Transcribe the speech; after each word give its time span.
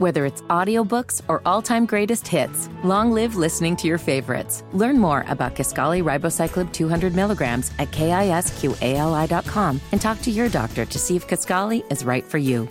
Whether 0.00 0.24
it's 0.24 0.40
audiobooks 0.48 1.20
or 1.28 1.42
all-time 1.44 1.84
greatest 1.84 2.26
hits, 2.26 2.70
long 2.82 3.12
live 3.12 3.36
listening 3.36 3.76
to 3.76 3.86
your 3.86 3.98
favorites. 3.98 4.64
Learn 4.72 4.98
more 4.98 5.26
about 5.28 5.54
Kisqali 5.54 6.02
ribociclib 6.02 6.72
200 6.72 7.14
milligrams 7.14 7.70
at 7.78 7.90
kisqali.com 7.90 9.80
and 9.92 10.00
talk 10.00 10.22
to 10.22 10.30
your 10.30 10.48
doctor 10.48 10.86
to 10.86 10.98
see 10.98 11.16
if 11.16 11.28
Kisqali 11.28 11.84
is 11.92 12.02
right 12.02 12.24
for 12.24 12.38
you. 12.38 12.66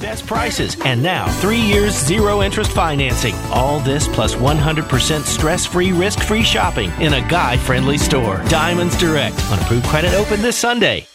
Best 0.00 0.26
prices, 0.26 0.78
and 0.86 1.02
now 1.02 1.26
three 1.40 1.60
years 1.60 1.92
zero 1.92 2.40
interest 2.40 2.72
financing. 2.72 3.34
All 3.52 3.78
this 3.80 4.08
plus 4.08 4.34
100% 4.34 5.24
stress 5.24 5.66
free, 5.66 5.92
risk 5.92 6.20
free 6.20 6.42
shopping 6.42 6.90
in 7.00 7.12
a 7.12 7.28
guy 7.28 7.58
friendly 7.58 7.98
store. 7.98 8.42
Diamonds 8.48 8.96
Direct 8.96 9.38
on 9.50 9.58
approved 9.58 9.84
credit 9.84 10.14
open 10.14 10.40
this 10.40 10.56
Sunday. 10.56 11.06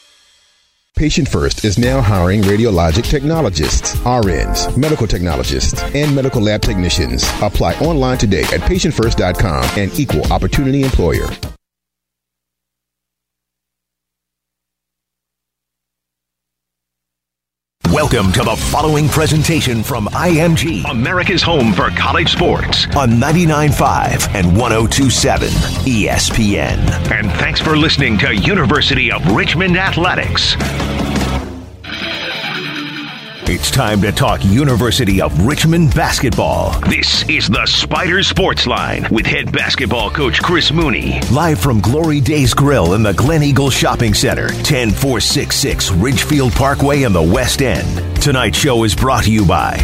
Patient 0.95 1.27
First 1.27 1.65
is 1.65 1.79
now 1.79 1.99
hiring 1.99 2.41
radiologic 2.41 3.09
technologists, 3.09 3.95
RNs, 4.01 4.77
medical 4.77 5.07
technologists, 5.07 5.81
and 5.95 6.15
medical 6.15 6.41
lab 6.41 6.61
technicians. 6.61 7.23
Apply 7.41 7.73
online 7.79 8.19
today 8.19 8.43
at 8.43 8.61
patientfirst.com 8.61 9.63
and 9.79 9.99
equal 9.99 10.31
opportunity 10.31 10.83
employer. 10.83 11.27
Welcome 18.01 18.31
to 18.31 18.41
the 18.41 18.55
following 18.55 19.07
presentation 19.07 19.83
from 19.83 20.07
IMG, 20.07 20.89
America's 20.89 21.43
home 21.43 21.71
for 21.71 21.91
college 21.91 22.31
sports, 22.31 22.87
on 22.95 23.11
99.5 23.11 24.33
and 24.33 24.47
102.7 24.57 25.49
ESPN. 25.85 27.11
And 27.11 27.31
thanks 27.33 27.61
for 27.61 27.77
listening 27.77 28.17
to 28.17 28.35
University 28.35 29.11
of 29.11 29.23
Richmond 29.27 29.77
Athletics. 29.77 30.55
It's 33.45 33.71
time 33.71 34.01
to 34.01 34.11
talk 34.11 34.45
University 34.45 35.19
of 35.21 35.45
Richmond 35.45 35.93
basketball. 35.93 36.79
This 36.81 37.27
is 37.27 37.49
the 37.49 37.65
Spider 37.65 38.23
Sports 38.23 38.65
Line 38.67 39.05
with 39.11 39.25
head 39.25 39.51
basketball 39.51 40.09
coach 40.09 40.41
Chris 40.41 40.71
Mooney. 40.71 41.19
Live 41.31 41.59
from 41.59 41.81
Glory 41.81 42.21
Days 42.21 42.53
Grill 42.53 42.93
in 42.93 43.03
the 43.03 43.13
Glen 43.13 43.43
Eagle 43.43 43.69
Shopping 43.69 44.13
Center, 44.13 44.49
10466 44.49 45.91
Ridgefield 45.91 46.53
Parkway 46.53 47.03
in 47.03 47.13
the 47.13 47.21
West 47.21 47.61
End. 47.61 48.21
Tonight's 48.21 48.57
show 48.57 48.83
is 48.83 48.95
brought 48.95 49.23
to 49.25 49.31
you 49.31 49.45
by 49.45 49.75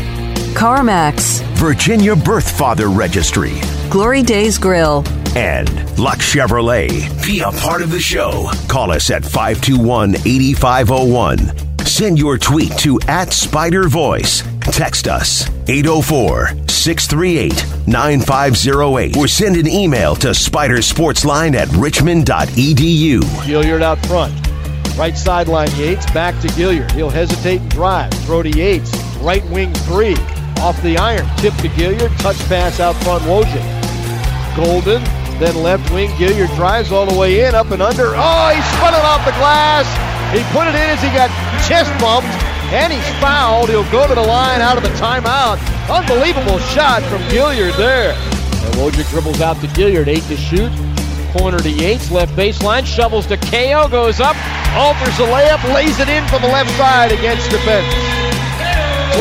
CarMax, 0.54 1.42
Virginia 1.58 2.16
Birth 2.16 2.58
Father 2.58 2.88
Registry, 2.90 3.54
Glory 3.90 4.24
Days 4.24 4.58
Grill, 4.58 5.04
and 5.36 5.68
Luck 6.00 6.20
Chevrolet. 6.20 6.90
Be 7.26 7.42
a 7.42 7.52
part 7.52 7.82
of 7.82 7.92
the 7.92 8.00
show. 8.00 8.50
Call 8.70 8.92
us 8.92 9.10
at 9.10 9.24
521 9.24 10.16
8501. 10.16 11.77
Send 11.88 12.20
your 12.20 12.38
tweet 12.38 12.78
to 12.80 13.00
at 13.08 13.32
Spider 13.32 13.88
Voice. 13.88 14.44
Text 14.60 15.08
us 15.08 15.50
804 15.70 16.50
638 16.68 17.88
9508 17.88 19.16
or 19.16 19.28
send 19.28 19.56
an 19.56 19.68
email 19.68 20.14
to 20.18 20.28
spidersportsline 20.28 21.56
at 21.56 21.70
richmond.edu. 21.70 23.20
Gilyard 23.22 23.82
out 23.82 24.06
front. 24.06 24.34
Right 24.98 25.18
sideline 25.18 25.72
Yates, 25.78 26.06
back 26.12 26.40
to 26.42 26.50
Gilyard. 26.50 26.92
He'll 26.92 27.10
hesitate 27.10 27.62
and 27.62 27.72
drive. 27.72 28.12
Throw 28.26 28.44
to 28.44 28.50
Yates. 28.50 28.94
Right 29.22 29.46
wing 29.46 29.74
three. 29.74 30.18
Off 30.60 30.80
the 30.84 30.98
iron. 30.98 31.26
Tip 31.38 31.54
to 31.56 31.70
Gilyard. 31.70 32.16
Touch 32.20 32.38
pass 32.50 32.82
out 32.82 32.96
front 32.98 33.24
Wojcik. 33.24 34.56
Golden. 34.58 35.02
Then 35.40 35.56
left 35.64 35.92
wing. 35.94 36.10
Gilyard 36.12 36.54
drives 36.58 36.92
all 36.92 37.06
the 37.06 37.18
way 37.18 37.48
in. 37.48 37.56
Up 37.56 37.72
and 37.72 37.82
under. 37.82 38.12
Oh, 38.14 38.52
he 38.54 38.62
spun 38.76 38.94
it 38.94 39.06
off 39.06 39.24
the 39.24 39.32
glass. 39.32 40.07
He 40.36 40.44
put 40.52 40.68
it 40.68 40.76
in 40.76 40.88
as 40.92 41.02
he 41.02 41.08
got 41.16 41.32
chest 41.64 41.88
bumped, 42.04 42.28
and 42.76 42.92
he's 42.92 43.08
fouled. 43.22 43.70
He'll 43.70 43.90
go 43.92 44.08
to 44.08 44.14
the 44.14 44.22
line 44.22 44.60
out 44.60 44.76
of 44.76 44.84
the 44.84 44.92
timeout. 45.00 45.56
Unbelievable 45.90 46.60
shot 46.60 47.02
from 47.04 47.22
Gilyard 47.32 47.78
there. 47.78 48.12
And 48.12 48.76
Wojcik 48.76 49.10
dribbles 49.10 49.40
out 49.40 49.56
to 49.62 49.68
Gilyard, 49.68 50.08
eight 50.08 50.24
to 50.24 50.36
shoot. 50.36 50.72
Corner 51.32 51.60
to 51.60 51.70
Yates, 51.70 52.12
left 52.12 52.36
baseline, 52.36 52.86
shovels 52.86 53.26
to 53.28 53.38
Cayo, 53.38 53.88
goes 53.88 54.20
up, 54.20 54.36
alters 54.76 55.18
the 55.18 55.24
layup, 55.24 55.64
lays 55.74 56.00
it 56.00 56.10
in 56.10 56.26
from 56.28 56.42
the 56.42 56.48
left 56.48 56.72
side 56.78 57.12
against 57.12 57.50
defense. 57.50 57.88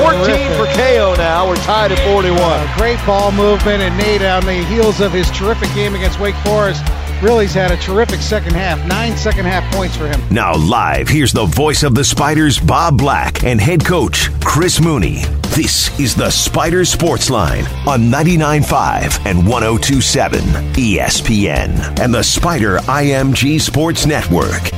14 0.02 0.52
for 0.58 0.66
Cayo 0.74 1.14
now. 1.14 1.48
We're 1.48 1.56
tied 1.56 1.92
at 1.92 1.98
41. 2.00 2.36
Uh, 2.40 2.74
great 2.76 2.98
ball 3.06 3.30
movement, 3.30 3.80
and 3.82 3.96
Nate 3.96 4.22
on 4.22 4.44
the 4.44 4.64
heels 4.64 5.00
of 5.00 5.12
his 5.12 5.30
terrific 5.30 5.72
game 5.74 5.94
against 5.94 6.18
Wake 6.18 6.34
Forest 6.44 6.82
Really's 7.22 7.54
had 7.54 7.70
a 7.70 7.76
terrific 7.78 8.20
second 8.20 8.52
half. 8.52 8.84
Nine 8.86 9.16
second 9.16 9.46
half 9.46 9.72
points 9.74 9.96
for 9.96 10.06
him. 10.06 10.20
Now, 10.30 10.54
live, 10.54 11.08
here's 11.08 11.32
the 11.32 11.46
voice 11.46 11.82
of 11.82 11.94
the 11.94 12.04
Spiders, 12.04 12.58
Bob 12.58 12.98
Black, 12.98 13.42
and 13.42 13.58
head 13.58 13.84
coach, 13.84 14.28
Chris 14.44 14.80
Mooney. 14.82 15.22
This 15.54 15.98
is 15.98 16.14
the 16.14 16.28
Spider 16.30 16.84
Sports 16.84 17.30
Line 17.30 17.64
on 17.88 18.02
99.5 18.10 19.24
and 19.24 19.44
102.7 19.44 20.74
ESPN 20.74 21.98
and 22.00 22.12
the 22.12 22.22
Spider 22.22 22.76
IMG 22.80 23.62
Sports 23.62 24.04
Network. 24.04 24.70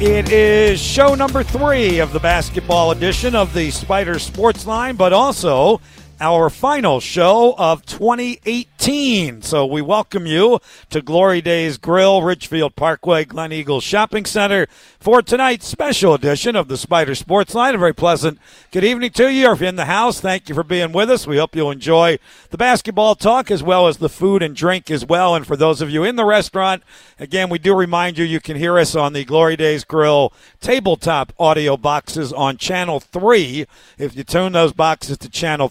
It 0.00 0.30
is 0.30 0.80
show 0.80 1.14
number 1.14 1.42
three 1.42 1.98
of 1.98 2.12
the 2.12 2.20
basketball 2.20 2.92
edition 2.92 3.34
of 3.34 3.54
the 3.54 3.70
Spider 3.72 4.18
Sports 4.20 4.66
Line, 4.66 4.94
but 4.94 5.12
also 5.12 5.80
our 6.24 6.48
final 6.48 7.00
show 7.00 7.54
of 7.58 7.84
2018. 7.84 9.42
So 9.42 9.66
we 9.66 9.82
welcome 9.82 10.24
you 10.24 10.58
to 10.88 11.02
Glory 11.02 11.42
Days 11.42 11.76
Grill, 11.76 12.22
Ridgefield 12.22 12.76
Parkway, 12.76 13.26
Glen 13.26 13.52
Eagles 13.52 13.84
Shopping 13.84 14.24
Center 14.24 14.66
for 14.98 15.20
tonight's 15.20 15.66
special 15.66 16.14
edition 16.14 16.56
of 16.56 16.68
the 16.68 16.78
Spider 16.78 17.14
Sports 17.14 17.54
Line. 17.54 17.74
A 17.74 17.78
very 17.78 17.94
pleasant 17.94 18.38
good 18.70 18.84
evening 18.84 19.10
to 19.10 19.30
you. 19.30 19.50
If 19.52 19.60
you're 19.60 19.68
in 19.68 19.76
the 19.76 19.84
house, 19.84 20.18
thank 20.18 20.48
you 20.48 20.54
for 20.54 20.64
being 20.64 20.92
with 20.92 21.10
us. 21.10 21.26
We 21.26 21.36
hope 21.36 21.54
you'll 21.54 21.70
enjoy 21.70 22.18
the 22.48 22.56
basketball 22.56 23.16
talk 23.16 23.50
as 23.50 23.62
well 23.62 23.86
as 23.86 23.98
the 23.98 24.08
food 24.08 24.42
and 24.42 24.56
drink 24.56 24.90
as 24.90 25.04
well. 25.04 25.34
And 25.34 25.46
for 25.46 25.56
those 25.56 25.82
of 25.82 25.90
you 25.90 26.04
in 26.04 26.16
the 26.16 26.24
restaurant, 26.24 26.84
again, 27.18 27.50
we 27.50 27.58
do 27.58 27.74
remind 27.74 28.16
you 28.16 28.24
you 28.24 28.40
can 28.40 28.56
hear 28.56 28.78
us 28.78 28.96
on 28.96 29.12
the 29.12 29.26
Glory 29.26 29.56
Days 29.56 29.84
Grill 29.84 30.32
tabletop 30.62 31.34
audio 31.38 31.76
boxes 31.76 32.32
on 32.32 32.56
channel 32.56 32.98
three. 32.98 33.66
If 33.98 34.16
you 34.16 34.24
tune 34.24 34.52
those 34.52 34.72
boxes 34.72 35.18
to 35.18 35.28
channel 35.28 35.68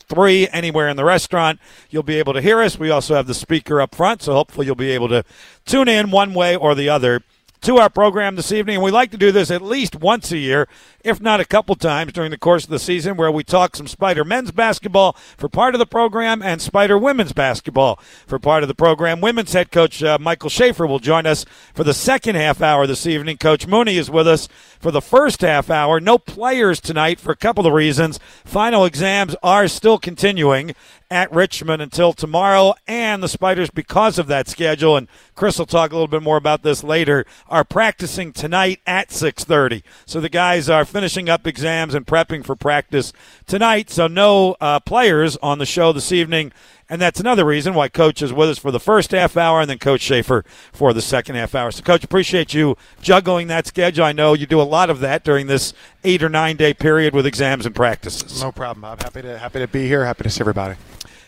anywhere 0.49 0.87
in 0.87 0.97
the 0.97 1.05
restaurant, 1.05 1.59
you'll 1.89 2.03
be 2.03 2.19
able 2.19 2.33
to 2.33 2.41
hear 2.41 2.61
us. 2.61 2.77
We 2.77 2.89
also 2.89 3.15
have 3.15 3.27
the 3.27 3.33
speaker 3.33 3.81
up 3.81 3.95
front, 3.95 4.21
so 4.21 4.33
hopefully 4.33 4.65
you'll 4.65 4.75
be 4.75 4.91
able 4.91 5.09
to 5.09 5.23
tune 5.65 5.87
in 5.87 6.11
one 6.11 6.33
way 6.33 6.55
or 6.55 6.75
the 6.75 6.89
other 6.89 7.21
to 7.61 7.77
our 7.77 7.89
program 7.89 8.35
this 8.35 8.51
evening. 8.51 8.75
And 8.75 8.83
we 8.83 8.91
like 8.91 9.11
to 9.11 9.17
do 9.17 9.31
this 9.31 9.49
at 9.49 9.61
least 9.61 9.95
once 9.95 10.31
a 10.31 10.37
year 10.37 10.67
if 11.03 11.19
not 11.19 11.39
a 11.39 11.45
couple 11.45 11.75
times 11.75 12.13
during 12.13 12.31
the 12.31 12.37
course 12.37 12.63
of 12.63 12.69
the 12.69 12.79
season, 12.79 13.17
where 13.17 13.31
we 13.31 13.43
talk 13.43 13.75
some 13.75 13.87
Spider 13.87 14.23
men's 14.23 14.51
basketball 14.51 15.13
for 15.37 15.49
part 15.49 15.75
of 15.75 15.79
the 15.79 15.85
program 15.85 16.41
and 16.41 16.61
Spider 16.61 16.97
women's 16.97 17.33
basketball 17.33 17.99
for 18.25 18.39
part 18.39 18.63
of 18.63 18.67
the 18.67 18.75
program. 18.75 19.21
Women's 19.21 19.53
head 19.53 19.71
coach 19.71 20.01
uh, 20.01 20.17
Michael 20.19 20.49
Shafer 20.49 20.87
will 20.87 20.99
join 20.99 21.25
us 21.25 21.45
for 21.73 21.83
the 21.83 21.93
second 21.93 22.35
half 22.35 22.61
hour 22.61 22.87
this 22.87 23.05
evening. 23.05 23.37
Coach 23.37 23.67
Mooney 23.67 23.97
is 23.97 24.09
with 24.09 24.27
us 24.27 24.47
for 24.79 24.91
the 24.91 25.01
first 25.01 25.41
half 25.41 25.69
hour. 25.69 25.99
No 25.99 26.17
players 26.17 26.79
tonight 26.79 27.19
for 27.19 27.31
a 27.31 27.37
couple 27.37 27.67
of 27.67 27.73
reasons. 27.73 28.19
Final 28.45 28.85
exams 28.85 29.35
are 29.43 29.67
still 29.67 29.97
continuing 29.97 30.73
at 31.13 31.31
Richmond 31.31 31.79
until 31.79 32.11
tomorrow, 32.11 32.73
and 32.87 33.21
the 33.21 33.27
Spiders, 33.27 33.69
because 33.69 34.17
of 34.17 34.25
that 34.27 34.47
schedule, 34.47 34.97
and 34.97 35.07
Chris 35.35 35.59
will 35.59 35.67
talk 35.67 35.91
a 35.91 35.93
little 35.93 36.07
bit 36.07 36.23
more 36.23 36.37
about 36.37 36.63
this 36.63 36.83
later, 36.83 37.23
are 37.47 37.63
practicing 37.63 38.33
tonight 38.33 38.79
at 38.87 39.11
6:30. 39.11 39.83
So 40.07 40.19
the 40.19 40.27
guys 40.27 40.69
are 40.69 40.85
finishing 40.93 41.27
up 41.27 41.47
exams 41.47 41.95
and 41.95 42.05
prepping 42.05 42.45
for 42.45 42.55
practice 42.55 43.11
tonight. 43.47 43.89
So 43.89 44.07
no 44.07 44.55
uh, 44.61 44.79
players 44.79 45.35
on 45.37 45.57
the 45.57 45.65
show 45.65 45.91
this 45.91 46.11
evening. 46.11 46.51
And 46.87 47.01
that's 47.01 47.19
another 47.19 47.43
reason 47.43 47.73
why 47.73 47.89
Coach 47.89 48.21
is 48.21 48.31
with 48.31 48.49
us 48.49 48.59
for 48.59 48.69
the 48.69 48.79
first 48.79 49.09
half 49.11 49.35
hour 49.35 49.61
and 49.61 49.69
then 49.69 49.79
Coach 49.79 50.01
Shafer 50.01 50.45
for 50.71 50.93
the 50.93 51.01
second 51.01 51.35
half 51.35 51.55
hour. 51.55 51.71
So, 51.71 51.81
Coach, 51.81 52.03
appreciate 52.03 52.53
you 52.53 52.77
juggling 53.01 53.47
that 53.47 53.65
schedule. 53.65 54.05
I 54.05 54.11
know 54.11 54.35
you 54.35 54.45
do 54.45 54.61
a 54.61 54.63
lot 54.63 54.91
of 54.91 54.99
that 54.99 55.23
during 55.23 55.47
this 55.47 55.73
eight 56.03 56.21
or 56.21 56.29
nine 56.29 56.57
day 56.57 56.73
period 56.75 57.15
with 57.15 57.25
exams 57.25 57.65
and 57.65 57.73
practices. 57.73 58.41
No 58.43 58.51
problem. 58.51 58.85
I'm 58.85 58.99
happy 58.99 59.23
to 59.23 59.39
happy 59.39 59.59
to 59.59 59.67
be 59.67 59.87
here. 59.87 60.05
Happy 60.05 60.23
to 60.23 60.29
see 60.29 60.41
everybody. 60.41 60.75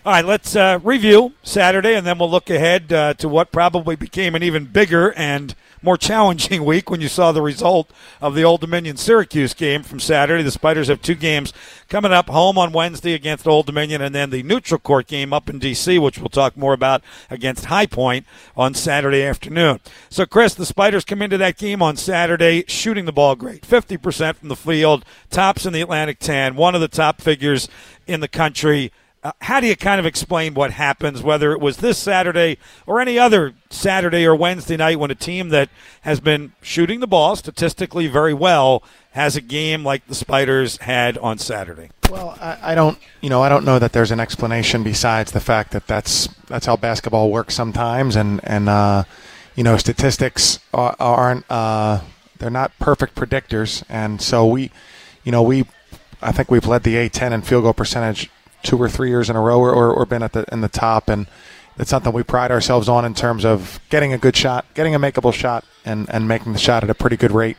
All 0.06 0.12
right, 0.12 0.24
let's 0.24 0.56
uh, 0.56 0.80
review 0.84 1.34
Saturday, 1.42 1.96
and 1.96 2.06
then 2.06 2.20
we'll 2.20 2.30
look 2.30 2.52
ahead 2.52 2.94
uh, 2.94 3.16
to 3.16 3.28
what 3.28 3.52
probably 3.52 3.96
became 3.96 4.36
an 4.36 4.44
even 4.44 4.66
bigger 4.66 5.12
and 5.14 5.56
more 5.86 5.98
challenging 5.98 6.66
week 6.66 6.90
when 6.90 7.00
you 7.00 7.08
saw 7.08 7.32
the 7.32 7.42
result 7.42 7.92
of 8.20 8.36
the 8.36 8.44
Old 8.44 8.62
Dominion 8.62 8.98
Syracuse 8.98 9.54
game 9.54 9.84
from 9.84 10.00
Saturday. 10.00 10.44
The 10.44 10.52
Spiders 10.52 10.88
have 10.88 11.02
two 11.02 11.16
games 11.16 11.54
coming 11.88 12.12
up 12.12 12.28
home 12.28 12.58
on 12.58 12.74
Wednesday 12.74 13.14
against 13.14 13.48
Old 13.48 13.68
Dominion, 13.68 14.02
and 14.02 14.14
then 14.14 14.32
the 14.32 14.44
neutral 14.44 14.80
court 14.80 15.08
game 15.08 15.32
up 15.32 15.50
in 15.50 15.60
D.C., 15.60 15.98
which 16.00 16.18
we'll 16.18 16.30
talk 16.30 16.58
more 16.58 16.74
about 16.74 17.04
against 17.30 17.66
High 17.66 17.86
Point 17.86 18.26
on 18.58 18.74
Saturday 18.74 19.24
afternoon. 19.24 19.80
So, 20.10 20.26
Chris, 20.26 20.56
the 20.56 20.66
Spiders 20.66 21.06
come 21.06 21.22
into 21.22 21.38
that 21.38 21.58
game 21.58 21.82
on 21.82 21.96
Saturday 21.96 22.66
shooting 22.68 23.06
the 23.06 23.14
ball 23.14 23.36
great 23.36 23.62
50% 23.62 24.36
from 24.36 24.50
the 24.50 24.56
field, 24.56 25.06
tops 25.30 25.66
in 25.66 25.74
the 25.74 25.82
Atlantic 25.82 26.20
10, 26.20 26.56
one 26.56 26.76
of 26.76 26.82
the 26.82 26.88
top 26.88 27.22
figures 27.22 27.70
in 28.08 28.20
the 28.20 28.28
country. 28.28 28.92
Uh, 29.26 29.32
how 29.42 29.60
do 29.60 29.66
you 29.66 29.76
kind 29.76 30.00
of 30.00 30.06
explain 30.06 30.54
what 30.54 30.70
happens, 30.70 31.24
whether 31.24 31.52
it 31.52 31.60
was 31.60 31.78
this 31.78 31.98
Saturday 31.98 32.60
or 32.86 33.02
any 33.02 33.18
other 33.18 33.56
Saturday 33.72 34.24
or 34.24 34.36
Wednesday 34.36 34.78
night 34.78 35.00
when 35.00 35.10
a 35.10 35.16
team 35.16 35.50
that 35.50 35.68
has 36.02 36.20
been 36.20 36.54
shooting 36.62 37.00
the 37.00 37.08
ball 37.08 37.36
statistically 37.36 38.06
very 38.06 38.36
well 38.36 38.84
has 39.14 39.36
a 39.36 39.42
game 39.42 39.84
like 39.84 40.06
the 40.06 40.14
Spiders 40.14 40.78
had 40.78 41.18
on 41.18 41.40
Saturday? 41.40 41.90
Well, 42.08 42.38
I, 42.40 42.60
I 42.62 42.76
don't, 42.76 43.00
you 43.20 43.32
know, 43.32 43.42
I 43.42 43.50
don't 43.50 43.66
know 43.66 43.80
that 43.80 43.94
there's 43.94 44.12
an 44.12 44.20
explanation 44.20 44.84
besides 44.84 45.32
the 45.32 45.40
fact 45.40 45.72
that 45.72 45.88
that's 45.88 46.28
that's 46.46 46.68
how 46.68 46.76
basketball 46.76 47.32
works 47.32 47.56
sometimes, 47.56 48.16
and 48.16 48.40
and 48.44 48.70
uh, 48.70 49.06
you 49.56 49.64
know, 49.64 49.76
statistics 49.78 50.60
are, 50.72 50.96
aren't 51.00 51.50
uh, 51.50 52.02
they're 52.38 52.52
not 52.52 52.78
perfect 52.78 53.16
predictors, 53.16 53.84
and 53.90 54.22
so 54.22 54.46
we, 54.46 54.70
you 55.24 55.32
know, 55.32 55.42
we, 55.42 55.66
I 56.22 56.32
think 56.32 56.52
we've 56.52 56.68
led 56.68 56.84
the 56.84 56.94
A10 56.94 57.32
in 57.32 57.42
field 57.42 57.64
goal 57.64 57.74
percentage 57.74 58.30
two 58.66 58.78
or 58.78 58.90
three 58.90 59.10
years 59.10 59.30
in 59.30 59.36
a 59.36 59.42
row, 59.42 59.60
or, 59.60 59.94
or 59.94 60.06
been 60.06 60.24
at 60.24 60.34
the 60.34 60.46
in 60.52 60.62
the 60.62 60.68
top, 60.68 61.08
and 61.08 61.28
it's 61.78 61.90
something 61.90 62.12
we 62.12 62.24
pride 62.24 62.52
ourselves 62.52 62.90
on 62.90 63.06
in 63.06 63.14
terms 63.14 63.46
of 63.46 63.80
getting 63.90 64.12
a 64.12 64.18
good 64.18 64.36
shot, 64.36 64.66
getting 64.74 64.96
a 64.96 65.00
makeable 65.00 65.34
shot, 65.34 65.64
and 65.86 66.10
and 66.10 66.28
making 66.28 66.54
the 66.54 66.60
shot 66.60 66.84
at 66.84 66.90
a 66.90 66.96
pretty 66.96 67.18
good 67.18 67.32
rate. 67.32 67.58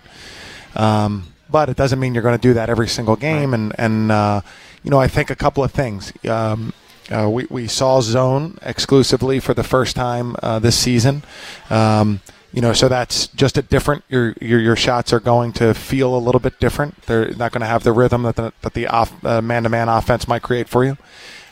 Um, 0.75 1.33
but 1.49 1.69
it 1.69 1.77
doesn't 1.77 1.99
mean 2.01 2.13
you're 2.13 2.23
going 2.23 2.39
to 2.39 2.49
do 2.49 2.55
that 2.55 2.69
every 2.69 2.89
single 2.89 3.17
game, 3.17 3.55
and 3.55 3.73
and 3.79 4.13
uh, 4.13 4.41
you 4.83 4.91
know, 4.91 5.01
I 5.01 5.09
think 5.09 5.31
a 5.31 5.37
couple 5.37 5.65
of 5.65 5.73
things. 5.73 6.13
Um, 6.29 6.73
uh, 7.11 7.29
we, 7.31 7.47
we 7.51 7.69
saw 7.69 8.01
zone 8.01 8.59
exclusively 8.63 9.39
for 9.39 9.55
the 9.55 9.63
first 9.63 9.95
time 9.95 10.35
uh, 10.43 10.59
this 10.59 10.77
season. 10.77 11.23
Um, 11.71 12.21
you 12.57 12.63
know, 12.63 12.73
so 12.73 12.89
that's 12.89 13.27
just 13.29 13.59
a 13.59 13.63
different. 13.63 14.03
Your, 14.09 14.35
your 14.41 14.59
your 14.59 14.77
shots 14.77 15.13
are 15.13 15.21
going 15.21 15.53
to 15.55 15.75
feel 15.75 16.17
a 16.17 16.19
little 16.19 16.41
bit 16.41 16.59
different. 16.59 17.03
They're 17.03 17.29
not 17.35 17.53
going 17.53 17.61
to 17.61 17.67
have 17.67 17.85
the 17.85 17.93
rhythm 17.93 18.23
that 18.23 18.37
the 18.37 18.55
that 18.63 18.73
the 18.73 18.87
off, 18.87 19.13
uh, 19.23 19.43
man-to-man 19.43 19.91
offense 19.91 20.27
might 20.27 20.41
create 20.41 20.67
for 20.67 20.83
you. 20.83 20.97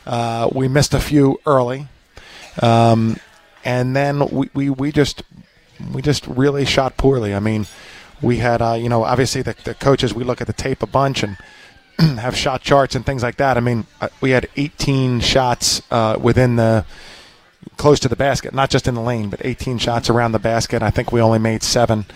Uh, 0.07 0.49
we 0.51 0.67
missed 0.67 0.95
a 0.95 1.01
few 1.01 1.39
early, 1.45 1.89
um, 2.63 3.19
and 3.67 3.95
then 3.95 4.27
we, 4.31 4.49
we, 4.55 4.71
we 4.71 4.93
just 4.93 5.23
we 5.93 6.01
just 6.01 6.27
really 6.27 6.65
shot 6.65 6.97
poorly. 6.97 7.35
I 7.35 7.39
mean, 7.39 7.67
we 8.23 8.39
had 8.39 8.63
uh, 8.63 8.73
you 8.73 8.89
know 8.89 9.05
obviously 9.05 9.43
the, 9.43 9.55
the 9.63 9.75
coaches 9.75 10.15
we 10.15 10.25
look 10.25 10.41
at 10.41 10.47
the 10.47 10.55
tape 10.55 10.83
a 10.83 10.87
bunch 10.87 11.23
and 11.23 11.37
have 12.19 12.35
shot 12.35 12.63
charts 12.63 12.95
and 12.95 13.05
things 13.05 13.23
like 13.23 13.37
that. 13.37 13.59
I 13.59 13.61
mean, 13.61 13.87
uh, 14.01 14.09
we 14.23 14.31
had 14.31 14.49
18 14.57 15.21
shots 15.21 15.83
uh, 15.91 16.19
within 16.19 16.57
the 16.57 16.87
close 17.77 18.01
to 18.01 18.09
the 18.09 18.17
basket, 18.17 18.55
not 18.55 18.71
just 18.71 18.89
in 18.89 18.95
the 18.95 19.01
lane, 19.01 19.29
but 19.31 19.45
18 19.45 19.79
shots 19.79 20.11
around 20.11 20.33
the 20.33 20.39
basket. 20.39 20.83
I 20.83 20.91
think 20.91 21.13
we 21.13 21.21
only 21.21 21.39
made 21.39 21.63
seven. 21.63 22.07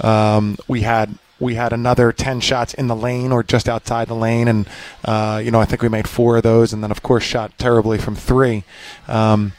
Um, 0.00 0.56
we 0.68 0.82
had 0.82 1.18
we 1.40 1.54
had 1.54 1.72
another 1.72 2.10
10 2.12 2.40
shots 2.40 2.74
in 2.74 2.88
the 2.88 2.96
lane 2.96 3.30
or 3.30 3.42
just 3.42 3.68
outside 3.68 4.08
the 4.08 4.14
lane, 4.14 4.48
and 4.48 4.68
uh, 5.04 5.40
you 5.42 5.50
know 5.50 5.60
I 5.60 5.64
think 5.64 5.82
we 5.82 5.88
made 5.88 6.08
four 6.08 6.36
of 6.36 6.42
those, 6.42 6.72
and 6.72 6.82
then 6.82 6.90
of 6.90 7.02
course 7.02 7.24
shot 7.24 7.56
terribly 7.58 7.98
from 7.98 8.14
three. 8.16 8.64
Um, 9.06 9.52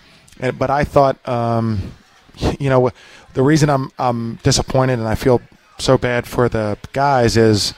but 0.57 0.69
I 0.69 0.83
thought, 0.83 1.27
um, 1.27 1.93
you 2.59 2.69
know, 2.69 2.91
the 3.33 3.43
reason 3.43 3.69
I'm 3.69 3.91
I'm 3.97 4.35
disappointed 4.43 4.99
and 4.99 5.07
I 5.07 5.15
feel 5.15 5.41
so 5.77 5.97
bad 5.97 6.27
for 6.27 6.49
the 6.49 6.77
guys 6.93 7.37
is 7.37 7.73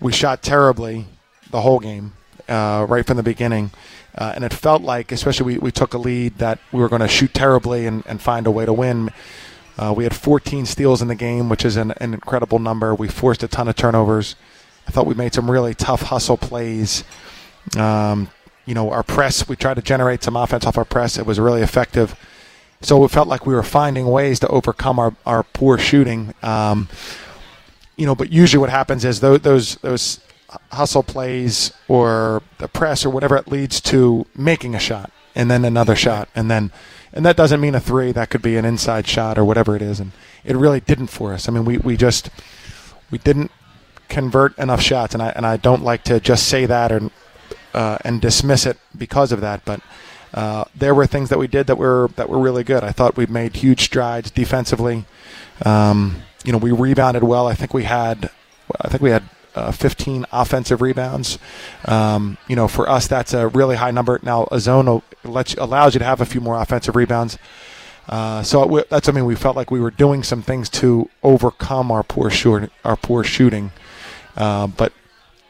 we 0.00 0.12
shot 0.12 0.42
terribly 0.42 1.06
the 1.50 1.60
whole 1.60 1.78
game 1.78 2.12
uh, 2.48 2.86
right 2.88 3.06
from 3.06 3.16
the 3.16 3.22
beginning. 3.22 3.70
Uh, 4.16 4.32
and 4.34 4.44
it 4.44 4.52
felt 4.52 4.82
like, 4.82 5.10
especially 5.10 5.54
we, 5.54 5.58
we 5.58 5.72
took 5.72 5.92
a 5.94 5.98
lead, 5.98 6.38
that 6.38 6.58
we 6.72 6.80
were 6.80 6.88
going 6.88 7.02
to 7.02 7.08
shoot 7.08 7.34
terribly 7.34 7.86
and, 7.86 8.04
and 8.06 8.20
find 8.20 8.46
a 8.46 8.50
way 8.50 8.64
to 8.64 8.72
win. 8.72 9.10
Uh, 9.76 9.92
we 9.96 10.04
had 10.04 10.14
14 10.14 10.66
steals 10.66 11.02
in 11.02 11.08
the 11.08 11.16
game, 11.16 11.48
which 11.48 11.64
is 11.64 11.76
an, 11.76 11.92
an, 12.00 12.14
incredible 12.14 12.60
number. 12.60 12.94
We 12.94 13.08
forced 13.08 13.42
a 13.42 13.48
ton 13.48 13.66
of 13.66 13.74
turnovers. 13.74 14.36
I 14.86 14.92
thought 14.92 15.06
we 15.06 15.14
made 15.14 15.34
some 15.34 15.50
really 15.50 15.74
tough 15.74 16.02
hustle 16.02 16.36
plays. 16.36 17.02
Um, 17.76 18.30
you 18.66 18.74
know, 18.74 18.90
our 18.90 19.02
press, 19.02 19.48
we 19.48 19.56
tried 19.56 19.74
to 19.74 19.82
generate 19.82 20.22
some 20.22 20.36
offense 20.36 20.64
off 20.64 20.78
our 20.78 20.84
press. 20.84 21.18
It 21.18 21.26
was 21.26 21.40
really 21.40 21.62
effective. 21.62 22.14
So 22.82 23.02
it 23.04 23.10
felt 23.10 23.26
like 23.26 23.46
we 23.46 23.54
were 23.54 23.62
finding 23.62 24.06
ways 24.06 24.38
to 24.40 24.48
overcome 24.48 24.98
our, 24.98 25.16
our 25.26 25.42
poor 25.42 25.76
shooting. 25.76 26.34
Um, 26.42 26.88
you 27.96 28.06
know, 28.06 28.14
but 28.14 28.30
usually 28.30 28.60
what 28.60 28.70
happens 28.70 29.04
is 29.04 29.20
those, 29.20 29.40
those, 29.40 29.74
those 29.76 30.20
hustle 30.72 31.02
plays 31.02 31.72
or 31.88 32.42
the 32.58 32.68
press 32.68 33.04
or 33.04 33.10
whatever 33.10 33.36
it 33.36 33.48
leads 33.48 33.80
to 33.80 34.26
making 34.34 34.74
a 34.74 34.78
shot 34.78 35.10
and 35.34 35.50
then 35.50 35.64
another 35.64 35.96
shot 35.96 36.28
and 36.34 36.50
then 36.50 36.70
and 37.12 37.24
that 37.24 37.36
doesn't 37.36 37.60
mean 37.60 37.76
a 37.76 37.80
three 37.80 38.10
that 38.12 38.28
could 38.28 38.42
be 38.42 38.56
an 38.56 38.64
inside 38.64 39.06
shot 39.06 39.38
or 39.38 39.44
whatever 39.44 39.76
it 39.76 39.82
is. 39.82 40.00
And 40.00 40.10
it 40.44 40.56
really 40.56 40.80
didn't 40.80 41.06
for 41.06 41.32
us. 41.32 41.48
I 41.48 41.52
mean 41.52 41.64
we, 41.64 41.78
we 41.78 41.96
just 41.96 42.28
we 43.10 43.18
didn't 43.18 43.52
convert 44.08 44.58
enough 44.58 44.82
shots. 44.82 45.14
And 45.14 45.22
I 45.22 45.28
and 45.30 45.46
I 45.46 45.56
don't 45.56 45.82
like 45.82 46.02
to 46.04 46.18
just 46.18 46.48
say 46.48 46.66
that 46.66 46.90
or 46.90 47.10
uh, 47.72 47.98
and 48.04 48.20
dismiss 48.20 48.66
it 48.66 48.78
because 48.96 49.32
of 49.32 49.40
that. 49.40 49.64
But 49.64 49.80
uh, 50.32 50.64
there 50.74 50.94
were 50.94 51.06
things 51.06 51.28
that 51.28 51.38
we 51.38 51.46
did 51.46 51.68
that 51.68 51.78
were 51.78 52.10
that 52.16 52.28
were 52.28 52.38
really 52.38 52.64
good. 52.64 52.82
I 52.82 52.90
thought 52.90 53.16
we 53.16 53.26
made 53.26 53.56
huge 53.56 53.82
strides 53.82 54.30
defensively. 54.32 55.04
Um, 55.64 56.22
you 56.44 56.52
know 56.52 56.58
we 56.58 56.72
rebounded 56.72 57.22
well. 57.22 57.46
I 57.46 57.54
think 57.54 57.72
we 57.72 57.84
had 57.84 58.30
I 58.80 58.88
think 58.88 59.02
we 59.02 59.10
had 59.10 59.22
uh, 59.54 59.72
15 59.72 60.26
offensive 60.32 60.80
rebounds. 60.82 61.38
Um, 61.84 62.36
you 62.48 62.56
know, 62.56 62.68
for 62.68 62.88
us, 62.88 63.06
that's 63.06 63.34
a 63.34 63.48
really 63.48 63.76
high 63.76 63.90
number. 63.90 64.18
Now, 64.22 64.48
a 64.50 64.60
zone 64.60 65.02
lets, 65.24 65.54
allows 65.54 65.94
you 65.94 65.98
to 66.00 66.04
have 66.04 66.20
a 66.20 66.26
few 66.26 66.40
more 66.40 66.60
offensive 66.60 66.96
rebounds. 66.96 67.38
Uh, 68.08 68.42
so 68.42 68.76
it, 68.76 68.90
that's 68.90 69.06
something 69.06 69.24
we 69.24 69.34
felt 69.34 69.56
like 69.56 69.70
we 69.70 69.80
were 69.80 69.90
doing 69.90 70.22
some 70.22 70.42
things 70.42 70.68
to 70.68 71.08
overcome 71.22 71.90
our 71.90 72.02
poor 72.02 72.30
shoot, 72.30 72.70
our 72.84 72.96
poor 72.96 73.24
shooting, 73.24 73.72
uh, 74.36 74.66
but 74.66 74.92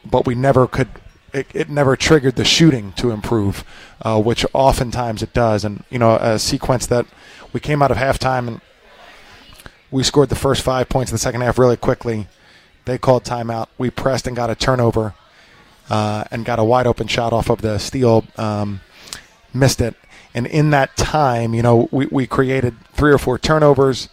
but 0.05 0.25
we 0.25 0.35
never 0.35 0.67
could. 0.67 0.87
It, 1.33 1.47
it, 1.53 1.69
never 1.69 1.97
triggered 1.97 2.37
the 2.37 2.45
shooting 2.45 2.93
to 2.93 3.11
improve, 3.11 3.65
uh, 4.01 4.21
which 4.21 4.45
oftentimes 4.53 5.21
it 5.21 5.33
does. 5.33 5.65
And 5.65 5.83
you 5.89 5.99
know, 5.99 6.15
a 6.15 6.39
sequence 6.39 6.85
that 6.85 7.05
we 7.51 7.59
came 7.59 7.81
out 7.81 7.91
of 7.91 7.97
halftime 7.97 8.47
and 8.47 8.61
we 9.91 10.01
scored 10.01 10.29
the 10.29 10.35
first 10.35 10.61
five 10.61 10.87
points 10.87 11.11
in 11.11 11.15
the 11.15 11.19
second 11.19 11.41
half 11.41 11.59
really 11.59 11.75
quickly. 11.75 12.27
They 12.85 12.97
called 12.97 13.23
timeout. 13.23 13.67
We 13.77 13.89
pressed 13.89 14.27
and 14.27 14.35
got 14.35 14.49
a 14.49 14.55
turnover 14.55 15.15
uh, 15.89 16.25
and 16.31 16.45
got 16.45 16.59
a 16.59 16.63
wide 16.63 16.87
open 16.87 17.07
shot 17.07 17.33
off 17.33 17.49
of 17.49 17.61
the 17.61 17.77
steal. 17.77 18.25
Um, 18.37 18.81
missed 19.53 19.81
it. 19.81 19.95
And 20.33 20.45
in 20.45 20.71
that 20.71 20.97
time, 20.97 21.53
you 21.53 21.61
know, 21.61 21.87
we, 21.91 22.07
we 22.07 22.27
created 22.27 22.75
three 22.93 23.11
or 23.11 23.17
four 23.17 23.39
turnovers. 23.39 24.09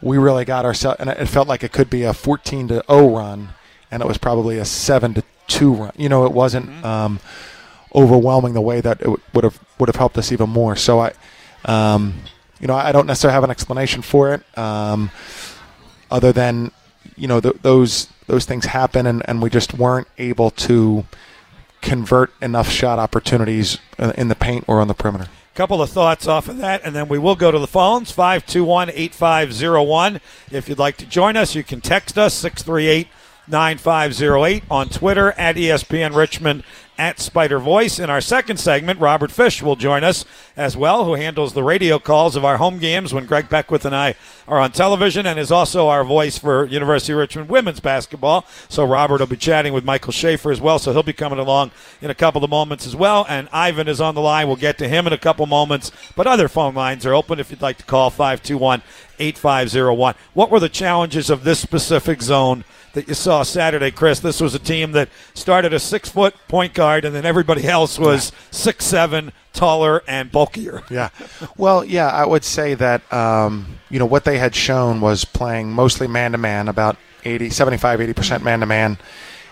We 0.00 0.18
really 0.18 0.44
got 0.44 0.64
ourselves, 0.64 1.00
and 1.00 1.10
it 1.10 1.26
felt 1.26 1.48
like 1.48 1.62
it 1.62 1.72
could 1.72 1.90
be 1.90 2.02
a 2.02 2.14
14 2.14 2.68
to 2.68 2.84
0 2.90 3.16
run, 3.16 3.50
and 3.90 4.02
it 4.02 4.06
was 4.06 4.18
probably 4.18 4.58
a 4.58 4.64
7 4.64 5.14
to 5.14 5.22
2 5.48 5.74
run. 5.74 5.92
You 5.96 6.08
know, 6.08 6.24
it 6.24 6.32
wasn't 6.32 6.66
mm-hmm. 6.66 6.84
um, 6.84 7.20
overwhelming 7.94 8.54
the 8.54 8.60
way 8.60 8.80
that 8.80 9.00
it 9.02 9.08
would 9.08 9.44
have 9.44 9.58
would 9.78 9.88
have 9.88 9.96
helped 9.96 10.16
us 10.16 10.32
even 10.32 10.48
more. 10.48 10.76
So 10.76 11.00
I, 11.00 11.12
um, 11.64 12.14
you 12.60 12.66
know, 12.66 12.74
I 12.74 12.92
don't 12.92 13.06
necessarily 13.06 13.34
have 13.34 13.44
an 13.44 13.50
explanation 13.50 14.00
for 14.00 14.32
it, 14.32 14.58
um, 14.58 15.10
other 16.10 16.32
than 16.32 16.72
you 17.16 17.28
know 17.28 17.40
th- 17.40 17.56
those 17.62 18.08
those 18.26 18.44
things 18.44 18.66
happen, 18.66 19.06
and, 19.06 19.22
and 19.28 19.42
we 19.42 19.50
just 19.50 19.74
weren't 19.74 20.08
able 20.18 20.50
to 20.50 21.04
convert 21.80 22.32
enough 22.42 22.68
shot 22.68 22.98
opportunities 22.98 23.78
uh, 23.98 24.12
in 24.16 24.28
the 24.28 24.34
paint 24.34 24.64
or 24.66 24.80
on 24.80 24.88
the 24.88 24.94
perimeter. 24.94 25.28
Couple 25.54 25.80
of 25.80 25.88
thoughts 25.88 26.26
off 26.26 26.48
of 26.48 26.58
that, 26.58 26.82
and 26.84 26.94
then 26.94 27.08
we 27.08 27.18
will 27.18 27.36
go 27.36 27.50
to 27.50 27.58
the 27.58 27.66
phones 27.66 28.10
521 28.10 28.90
8501. 28.90 30.20
If 30.50 30.68
you'd 30.68 30.78
like 30.78 30.98
to 30.98 31.06
join 31.06 31.36
us, 31.36 31.54
you 31.54 31.64
can 31.64 31.80
text 31.80 32.18
us 32.18 32.34
638 32.34 33.08
9508 33.48 34.64
on 34.70 34.88
Twitter 34.88 35.32
at 35.32 35.56
ESPN 35.56 36.14
Richmond 36.14 36.62
at 36.98 37.20
Spider 37.20 37.58
Voice. 37.58 37.98
In 37.98 38.10
our 38.10 38.20
second 38.20 38.58
segment, 38.58 39.00
Robert 39.00 39.30
Fish 39.30 39.62
will 39.62 39.76
join 39.76 40.04
us 40.04 40.24
as 40.56 40.76
well, 40.76 41.04
who 41.04 41.14
handles 41.14 41.52
the 41.52 41.62
radio 41.62 41.98
calls 41.98 42.36
of 42.36 42.44
our 42.44 42.56
home 42.56 42.78
games 42.78 43.12
when 43.12 43.26
Greg 43.26 43.48
Beckwith 43.48 43.84
and 43.84 43.94
I 43.94 44.14
are 44.48 44.58
on 44.58 44.72
television 44.72 45.26
and 45.26 45.38
is 45.38 45.50
also 45.50 45.88
our 45.88 46.04
voice 46.04 46.38
for 46.38 46.64
University 46.66 47.12
of 47.12 47.18
Richmond 47.18 47.48
women's 47.48 47.80
basketball. 47.80 48.46
So 48.68 48.84
Robert 48.84 49.20
will 49.20 49.26
be 49.26 49.36
chatting 49.36 49.72
with 49.72 49.84
Michael 49.84 50.12
Shafer 50.12 50.50
as 50.50 50.60
well, 50.60 50.78
so 50.78 50.92
he'll 50.92 51.02
be 51.02 51.12
coming 51.12 51.38
along 51.38 51.72
in 52.00 52.10
a 52.10 52.14
couple 52.14 52.42
of 52.42 52.50
moments 52.50 52.86
as 52.86 52.96
well. 52.96 53.26
And 53.28 53.48
Ivan 53.52 53.88
is 53.88 54.00
on 54.00 54.14
the 54.14 54.20
line. 54.20 54.46
We'll 54.46 54.56
get 54.56 54.78
to 54.78 54.88
him 54.88 55.06
in 55.06 55.12
a 55.12 55.18
couple 55.18 55.46
moments, 55.46 55.90
but 56.14 56.26
other 56.26 56.48
phone 56.48 56.74
lines 56.74 57.04
are 57.04 57.14
open 57.14 57.40
if 57.40 57.50
you'd 57.50 57.62
like 57.62 57.78
to 57.78 57.84
call 57.84 58.10
521 58.10 58.82
8501. 59.18 60.14
What 60.34 60.50
were 60.50 60.60
the 60.60 60.68
challenges 60.68 61.30
of 61.30 61.44
this 61.44 61.58
specific 61.58 62.22
zone? 62.22 62.64
That 62.96 63.08
you 63.08 63.14
saw 63.14 63.42
Saturday, 63.42 63.90
Chris. 63.90 64.20
This 64.20 64.40
was 64.40 64.54
a 64.54 64.58
team 64.58 64.92
that 64.92 65.10
started 65.34 65.74
a 65.74 65.78
six 65.78 66.08
foot 66.08 66.34
point 66.48 66.72
guard, 66.72 67.04
and 67.04 67.14
then 67.14 67.26
everybody 67.26 67.68
else 67.68 67.98
was 67.98 68.32
six 68.50 68.86
seven, 68.86 69.32
taller 69.52 70.02
and 70.08 70.32
bulkier. 70.32 70.82
Yeah. 70.88 71.10
Well, 71.58 71.84
yeah, 71.84 72.08
I 72.08 72.24
would 72.24 72.42
say 72.42 72.72
that 72.72 73.12
um, 73.12 73.78
you 73.90 73.98
know 73.98 74.06
what 74.06 74.24
they 74.24 74.38
had 74.38 74.54
shown 74.54 75.02
was 75.02 75.26
playing 75.26 75.72
mostly 75.72 76.06
man 76.06 76.32
to 76.32 76.38
man, 76.38 76.68
about 76.68 76.96
80, 77.26 77.50
75, 77.50 78.00
80 78.00 78.12
percent 78.14 78.42
man 78.42 78.60
to 78.60 78.66
man, 78.66 78.96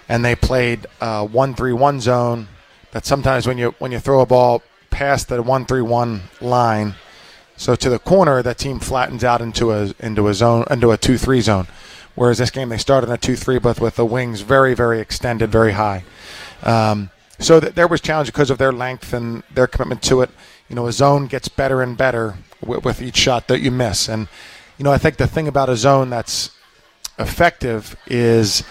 and 0.09 0.25
they 0.25 0.35
played 0.35 0.87
uh, 1.03 1.27
one 1.27 1.55
three 1.55 1.75
one 1.75 2.01
zone. 2.01 2.49
That 2.93 3.05
sometimes 3.05 3.47
when 3.47 3.59
you 3.59 3.75
when 3.79 3.93
you 3.93 3.99
throw 3.99 4.23
a 4.23 4.27
ball 4.27 4.63
past 4.89 5.29
the 5.29 5.43
one 5.43 5.67
three 5.67 5.83
one 5.83 6.23
line, 6.41 6.95
so 7.59 7.75
to 7.77 7.91
the 7.91 7.99
corner, 7.99 8.41
that 8.41 8.57
team 8.57 8.81
flattens 8.81 9.23
out 9.23 9.43
into 9.43 9.71
a 9.71 9.93
into 10.01 10.29
a 10.29 10.35
zone 10.35 10.65
into 10.71 10.93
a 10.93 10.97
two 10.97 11.19
three 11.19 11.43
zone. 11.43 11.67
Whereas 12.15 12.39
this 12.39 12.51
game, 12.51 12.69
they 12.69 12.79
started 12.79 13.09
in 13.09 13.15
a 13.15 13.19
2 13.19 13.37
3, 13.37 13.59
but 13.59 13.81
with 13.81 13.97
the 13.97 14.05
wings 14.05 14.43
very, 14.43 14.75
very 14.75 15.01
extended, 15.01 15.51
very 15.51 15.73
high. 15.73 16.05
Um, 16.63 17.11
so 17.39 17.61
th- 17.61 17.75
there 17.75 17.89
was 17.89 18.01
challenge 18.01 18.29
because 18.29 18.51
of 18.51 18.59
their 18.59 18.73
length 18.73 19.13
and 19.13 19.43
their 19.53 19.67
commitment 19.67 20.03
to 20.03 20.23
it. 20.23 20.31
You 20.69 20.77
know, 20.77 20.87
a 20.87 20.93
zone 20.93 21.27
gets 21.27 21.49
better 21.49 21.83
and 21.83 21.97
better 21.97 22.37
w- 22.61 22.81
with 22.81 23.03
each 23.03 23.17
shot 23.17 23.49
that 23.49 23.61
you 23.61 23.71
miss. 23.71 24.09
And 24.09 24.29
you 24.79 24.85
know, 24.85 24.93
I 24.93 24.99
think 24.99 25.17
the 25.17 25.27
thing 25.27 25.49
about 25.49 25.69
a 25.69 25.77
zone 25.77 26.11
that's 26.11 26.51
effective 27.19 27.97
is 28.07 28.65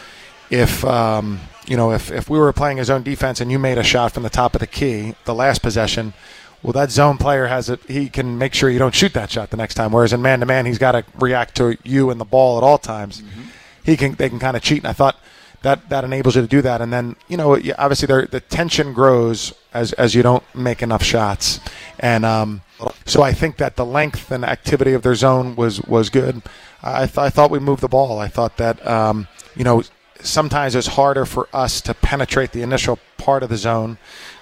if 0.50 0.84
um, 0.86 1.40
you 1.66 1.78
know 1.78 1.92
if, 1.92 2.12
if 2.12 2.30
we 2.30 2.38
were 2.38 2.52
playing 2.54 2.80
a 2.80 2.86
zone 2.86 3.04
defense 3.04 3.42
and 3.42 3.52
you 3.52 3.60
made 3.60 3.78
a 3.78 3.84
shot 3.84 4.12
from 4.12 4.24
the 4.24 4.30
top 4.30 4.54
of 4.56 4.60
the 4.60 4.68
key, 4.68 5.16
the 5.26 5.34
last 5.36 5.62
possession, 5.62 6.14
well, 6.64 6.74
that 6.74 6.92
zone 6.92 7.18
player 7.18 7.48
has 7.48 7.70
it. 7.70 7.82
He 7.90 8.10
can 8.10 8.38
make 8.38 8.54
sure 8.54 8.70
you 8.70 8.80
don't 8.80 8.96
shoot 8.96 9.14
that 9.14 9.30
shot 9.30 9.50
the 9.50 9.58
next 9.58 9.76
time. 9.76 9.92
Whereas 9.92 10.14
in 10.14 10.22
man 10.22 10.40
to 10.40 10.46
man, 10.46 10.66
he's 10.66 10.78
got 10.78 10.94
to 10.94 11.04
react 11.20 11.56
to 11.58 11.78
you 11.84 12.10
and 12.10 12.20
the 12.20 12.26
ball 12.26 12.58
at 12.58 12.64
all 12.64 12.78
times. 12.78 13.22
Mm-hmm. 13.22 13.42
He 13.84 13.98
can 13.98 14.14
they 14.14 14.30
can 14.30 14.40
kind 14.40 14.56
of 14.56 14.64
cheat. 14.64 14.80
And 14.80 14.88
I 14.88 14.94
thought 14.94 15.20
that 15.62 15.90
that 15.90 16.06
enables 16.06 16.38
you 16.38 16.42
to 16.42 16.48
do 16.48 16.62
that. 16.62 16.82
And 16.82 16.94
then 16.94 17.18
you 17.28 17.36
know 17.36 17.60
obviously 17.78 18.08
the 18.08 18.40
tension 18.40 18.94
grows 18.94 19.54
as 19.74 19.92
as 19.94 20.16
you 20.16 20.24
don't 20.24 20.44
make 20.56 20.82
enough 20.82 21.04
shots. 21.04 21.60
And 22.00 22.24
um, 22.24 22.62
so 23.06 23.22
I 23.22 23.34
think 23.34 23.58
that 23.58 23.76
the 23.76 23.86
length 23.86 24.32
and 24.32 24.46
activity 24.46 24.94
of 24.94 25.02
their 25.02 25.16
zone 25.16 25.58
was 25.58 25.82
was 25.82 26.10
good. 26.10 26.42
I, 26.82 27.06
th- 27.06 27.18
I 27.18 27.30
thought 27.30 27.52
we 27.52 27.60
moved 27.60 27.82
the 27.82 27.88
ball. 27.90 28.20
I 28.20 28.30
thought 28.30 28.56
that 28.58 28.86
um, 28.88 29.28
you 29.56 29.66
know 29.66 29.84
sometimes 30.22 30.76
it's 30.76 30.88
harder 30.88 31.26
for 31.26 31.50
us 31.54 31.82
to 31.82 31.94
penetrate 31.94 32.54
the 32.54 32.62
initial 32.62 33.00
part 33.18 33.44
of 33.44 33.50
the 33.50 33.58
zone. 33.58 33.98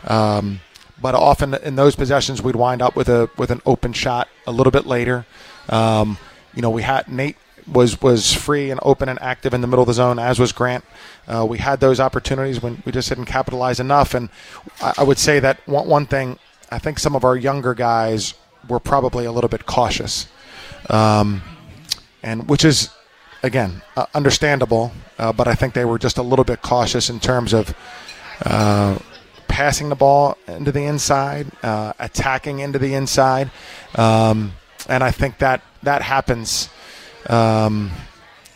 Um, 0.05 0.59
but 1.01 1.15
often 1.15 1.53
in 1.55 1.75
those 1.75 1.95
possessions, 1.95 2.41
we'd 2.41 2.55
wind 2.55 2.81
up 2.81 2.95
with 2.95 3.09
a 3.09 3.29
with 3.37 3.51
an 3.51 3.61
open 3.65 3.93
shot 3.93 4.27
a 4.45 4.51
little 4.51 4.71
bit 4.71 4.85
later. 4.85 5.25
Um, 5.69 6.17
you 6.53 6.61
know, 6.61 6.69
we 6.69 6.83
had 6.83 7.07
Nate 7.07 7.37
was 7.67 8.01
was 8.01 8.33
free 8.33 8.71
and 8.71 8.79
open 8.83 9.09
and 9.09 9.21
active 9.21 9.53
in 9.53 9.61
the 9.61 9.67
middle 9.67 9.83
of 9.83 9.87
the 9.87 9.93
zone, 9.93 10.19
as 10.19 10.39
was 10.39 10.51
Grant. 10.51 10.83
Uh, 11.27 11.45
we 11.47 11.57
had 11.57 11.79
those 11.79 11.99
opportunities 11.99 12.61
when 12.61 12.81
we 12.85 12.91
just 12.91 13.09
didn't 13.09 13.25
capitalize 13.25 13.79
enough. 13.79 14.13
And 14.13 14.29
I, 14.81 14.93
I 14.99 15.03
would 15.03 15.17
say 15.17 15.39
that 15.39 15.65
one, 15.67 15.87
one 15.87 16.05
thing, 16.05 16.37
I 16.71 16.79
think 16.79 16.99
some 16.99 17.15
of 17.15 17.23
our 17.23 17.35
younger 17.35 17.73
guys 17.73 18.33
were 18.67 18.79
probably 18.79 19.25
a 19.25 19.31
little 19.31 19.49
bit 19.49 19.65
cautious, 19.65 20.27
um, 20.89 21.41
and 22.21 22.49
which 22.49 22.65
is 22.65 22.89
again 23.43 23.81
uh, 23.95 24.05
understandable. 24.13 24.91
Uh, 25.17 25.31
but 25.31 25.47
I 25.47 25.55
think 25.55 25.73
they 25.73 25.85
were 25.85 25.99
just 25.99 26.17
a 26.17 26.23
little 26.23 26.45
bit 26.45 26.61
cautious 26.61 27.09
in 27.09 27.19
terms 27.19 27.53
of 27.53 27.75
uh, 28.45 28.97
passing 29.51 29.89
the 29.89 29.95
ball 29.95 30.37
into 30.47 30.71
the 30.71 30.85
inside, 30.85 31.47
uh, 31.61 31.91
attacking 31.99 32.59
into 32.59 32.79
the 32.79 32.93
inside, 32.93 33.51
um, 33.95 34.53
and 34.87 35.03
I 35.03 35.11
think 35.11 35.39
that 35.39 35.61
that 35.83 36.01
happens. 36.01 36.69
Um, 37.29 37.91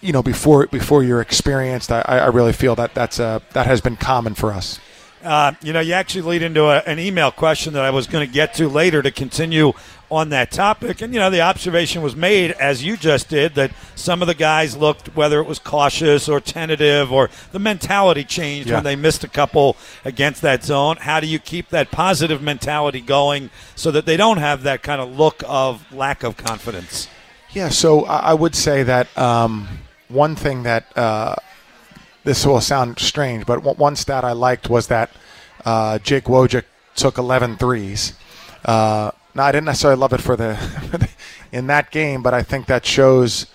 you 0.01 0.13
know, 0.13 0.23
before 0.23 0.67
before 0.67 1.03
you're 1.03 1.21
experienced, 1.21 1.91
I, 1.91 2.01
I 2.01 2.27
really 2.27 2.53
feel 2.53 2.75
that 2.75 2.93
that's 2.93 3.19
a, 3.19 3.41
that 3.53 3.65
has 3.65 3.81
been 3.81 3.97
common 3.97 4.35
for 4.35 4.51
us. 4.53 4.79
Uh, 5.21 5.53
you 5.61 5.73
know, 5.73 5.79
you 5.79 5.93
actually 5.93 6.21
lead 6.21 6.43
into 6.43 6.65
a, 6.65 6.77
an 6.85 6.99
email 6.99 7.31
question 7.31 7.73
that 7.73 7.83
I 7.83 7.89
was 7.89 8.07
going 8.07 8.25
to 8.25 8.31
get 8.31 8.53
to 8.55 8.69
later 8.69 9.01
to 9.01 9.11
continue 9.11 9.73
on 10.09 10.29
that 10.29 10.51
topic. 10.51 11.01
And, 11.01 11.13
you 11.13 11.19
know, 11.19 11.29
the 11.29 11.41
observation 11.41 12.01
was 12.01 12.15
made, 12.15 12.51
as 12.51 12.83
you 12.83 12.97
just 12.97 13.29
did, 13.29 13.55
that 13.55 13.71
some 13.95 14.21
of 14.21 14.27
the 14.27 14.33
guys 14.33 14.77
looked, 14.77 15.15
whether 15.15 15.39
it 15.39 15.47
was 15.47 15.59
cautious 15.59 16.29
or 16.29 16.39
tentative 16.39 17.11
or 17.11 17.29
the 17.51 17.59
mentality 17.59 18.23
changed 18.23 18.69
yeah. 18.69 18.75
when 18.75 18.83
they 18.83 18.95
missed 18.95 19.23
a 19.23 19.27
couple 19.27 19.77
against 20.03 20.41
that 20.41 20.63
zone. 20.63 20.97
How 20.97 21.19
do 21.19 21.27
you 21.27 21.39
keep 21.39 21.69
that 21.69 21.91
positive 21.91 22.41
mentality 22.41 23.01
going 23.01 23.49
so 23.75 23.91
that 23.91 24.05
they 24.05 24.17
don't 24.17 24.37
have 24.37 24.63
that 24.63 24.83
kind 24.83 25.01
of 25.01 25.17
look 25.17 25.43
of 25.47 25.91
lack 25.91 26.23
of 26.23 26.37
confidence? 26.37 27.07
Yeah, 27.51 27.69
so 27.69 28.05
I 28.05 28.33
would 28.33 28.55
say 28.55 28.83
that 28.83 29.15
um, 29.17 29.67
one 30.09 30.35
thing 30.35 30.63
that. 30.63 30.97
Uh, 30.97 31.35
this 32.25 32.43
will 32.43 32.59
sound 32.59 32.97
strange, 32.99 33.45
but 33.45 33.77
one 33.77 33.95
stat 33.95 34.25
I 34.25 34.31
liked 34.31 34.67
was 34.67 34.87
that 34.87 35.11
uh, 35.63 35.99
Jake 35.99 36.25
Wojcik 36.25 36.65
took 36.95 37.17
11 37.17 37.57
threes. 37.57 38.13
Uh, 38.65 39.11
now, 39.35 39.43
I 39.43 39.51
didn't 39.51 39.65
necessarily 39.65 39.99
love 39.99 40.13
it 40.13 40.21
for 40.21 40.35
the 40.35 41.09
in 41.51 41.67
that 41.67 41.91
game, 41.91 42.23
but 42.23 42.33
I 42.33 42.41
think 42.41 42.65
that 42.67 42.85
shows, 42.85 43.47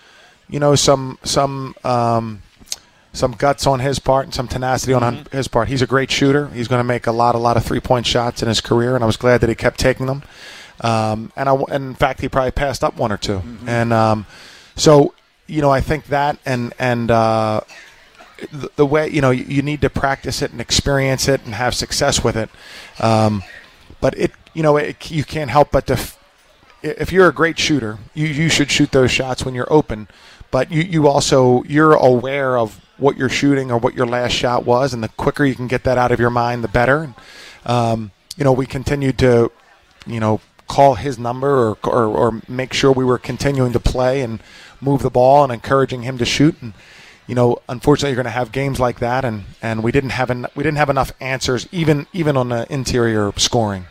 you 0.48 0.60
know, 0.60 0.74
some 0.74 1.18
some 1.24 1.74
um, 1.84 2.42
some 3.12 3.32
guts 3.32 3.66
on 3.66 3.80
his 3.80 3.98
part 3.98 4.26
and 4.26 4.34
some 4.34 4.46
tenacity 4.46 4.92
on 4.92 5.02
mm-hmm. 5.02 5.36
his 5.36 5.48
part. 5.48 5.68
He's 5.68 5.82
a 5.82 5.86
great 5.86 6.10
shooter. 6.10 6.48
He's 6.48 6.68
going 6.68 6.80
to 6.80 6.84
make 6.84 7.06
a 7.06 7.12
lot, 7.12 7.34
a 7.34 7.38
lot 7.38 7.56
of 7.56 7.64
three 7.64 7.80
point 7.80 8.06
shots 8.06 8.42
in 8.42 8.48
his 8.48 8.60
career, 8.60 8.94
and 8.94 9.02
I 9.02 9.06
was 9.06 9.16
glad 9.16 9.40
that 9.40 9.48
he 9.48 9.54
kept 9.54 9.80
taking 9.80 10.06
them. 10.06 10.22
Um, 10.82 11.32
and 11.36 11.48
I, 11.48 11.54
and 11.54 11.84
in 11.88 11.94
fact, 11.94 12.20
he 12.20 12.28
probably 12.28 12.52
passed 12.52 12.82
up 12.82 12.96
one 12.96 13.12
or 13.12 13.18
2 13.18 13.32
mm-hmm. 13.32 13.68
And 13.68 13.92
um, 13.92 14.26
so, 14.76 15.14
you 15.46 15.60
know, 15.60 15.70
I 15.70 15.80
think 15.80 16.06
that 16.06 16.38
and 16.46 16.72
and 16.78 17.10
uh, 17.10 17.60
the, 18.50 18.70
the, 18.76 18.86
way 18.86 19.08
you 19.08 19.20
know 19.20 19.30
you, 19.30 19.44
you, 19.44 19.60
need 19.60 19.82
to 19.82 19.90
practice 19.90 20.40
it 20.40 20.52
and 20.52 20.60
experience 20.60 21.28
it 21.28 21.44
and 21.44 21.54
have 21.54 21.74
success 21.74 22.24
with 22.24 22.36
it. 22.36 22.48
Um, 22.98 23.42
but 24.00 24.16
it 24.18 24.32
you 24.54 24.62
know 24.62 24.76
it, 24.76 25.10
you 25.10 25.24
can't 25.24 25.50
help 25.50 25.70
but 25.70 25.86
to 25.86 25.98
if 26.82 27.12
you're 27.12 27.28
a 27.28 27.32
great 27.32 27.58
shooter, 27.58 27.98
you, 28.14 28.26
you 28.26 28.48
should 28.48 28.70
shoot 28.70 28.90
those 28.92 29.10
shots 29.10 29.44
when 29.44 29.54
you're 29.54 29.70
open. 29.72 30.08
But 30.50 30.72
you, 30.72 30.82
you 30.82 31.08
also 31.08 31.62
you're 31.64 31.92
aware 31.92 32.56
of 32.56 32.80
what 32.96 33.16
you're 33.16 33.28
shooting 33.28 33.70
or 33.70 33.78
what 33.78 33.94
your 33.94 34.06
last 34.06 34.32
shot 34.32 34.64
was, 34.64 34.92
and 34.92 35.02
the 35.02 35.08
quicker 35.08 35.44
you 35.44 35.54
can 35.54 35.68
get 35.68 35.84
that 35.84 35.98
out 35.98 36.12
of 36.12 36.20
your 36.20 36.30
mind, 36.30 36.64
the 36.64 36.68
better. 36.68 37.14
Um, 37.64 38.10
you 38.36 38.44
know, 38.44 38.52
we 38.52 38.66
continued 38.66 39.18
to, 39.18 39.52
you 40.06 40.20
know, 40.20 40.40
call 40.68 40.94
his 40.94 41.18
number 41.18 41.48
or, 41.48 41.78
or, 41.84 42.04
or 42.06 42.42
make 42.48 42.72
sure 42.72 42.92
we 42.92 43.04
were 43.04 43.18
continuing 43.18 43.72
to 43.72 43.80
play 43.80 44.22
and 44.22 44.40
move 44.80 45.02
the 45.02 45.10
ball 45.10 45.44
and 45.44 45.52
encouraging 45.52 46.02
him 46.02 46.18
to 46.18 46.24
shoot. 46.24 46.60
And 46.60 46.72
you 47.26 47.34
know, 47.36 47.58
unfortunately, 47.68 48.10
you're 48.10 48.16
going 48.16 48.24
to 48.24 48.30
have 48.30 48.50
games 48.50 48.80
like 48.80 48.98
that, 48.98 49.24
and, 49.24 49.44
and 49.62 49.84
we 49.84 49.92
didn't 49.92 50.10
have 50.10 50.30
en- 50.30 50.48
we 50.56 50.64
didn't 50.64 50.78
have 50.78 50.90
enough 50.90 51.12
answers, 51.20 51.68
even 51.70 52.08
even 52.12 52.36
on 52.36 52.48
the 52.48 52.66
interior 52.72 53.30
scoring. 53.36 53.86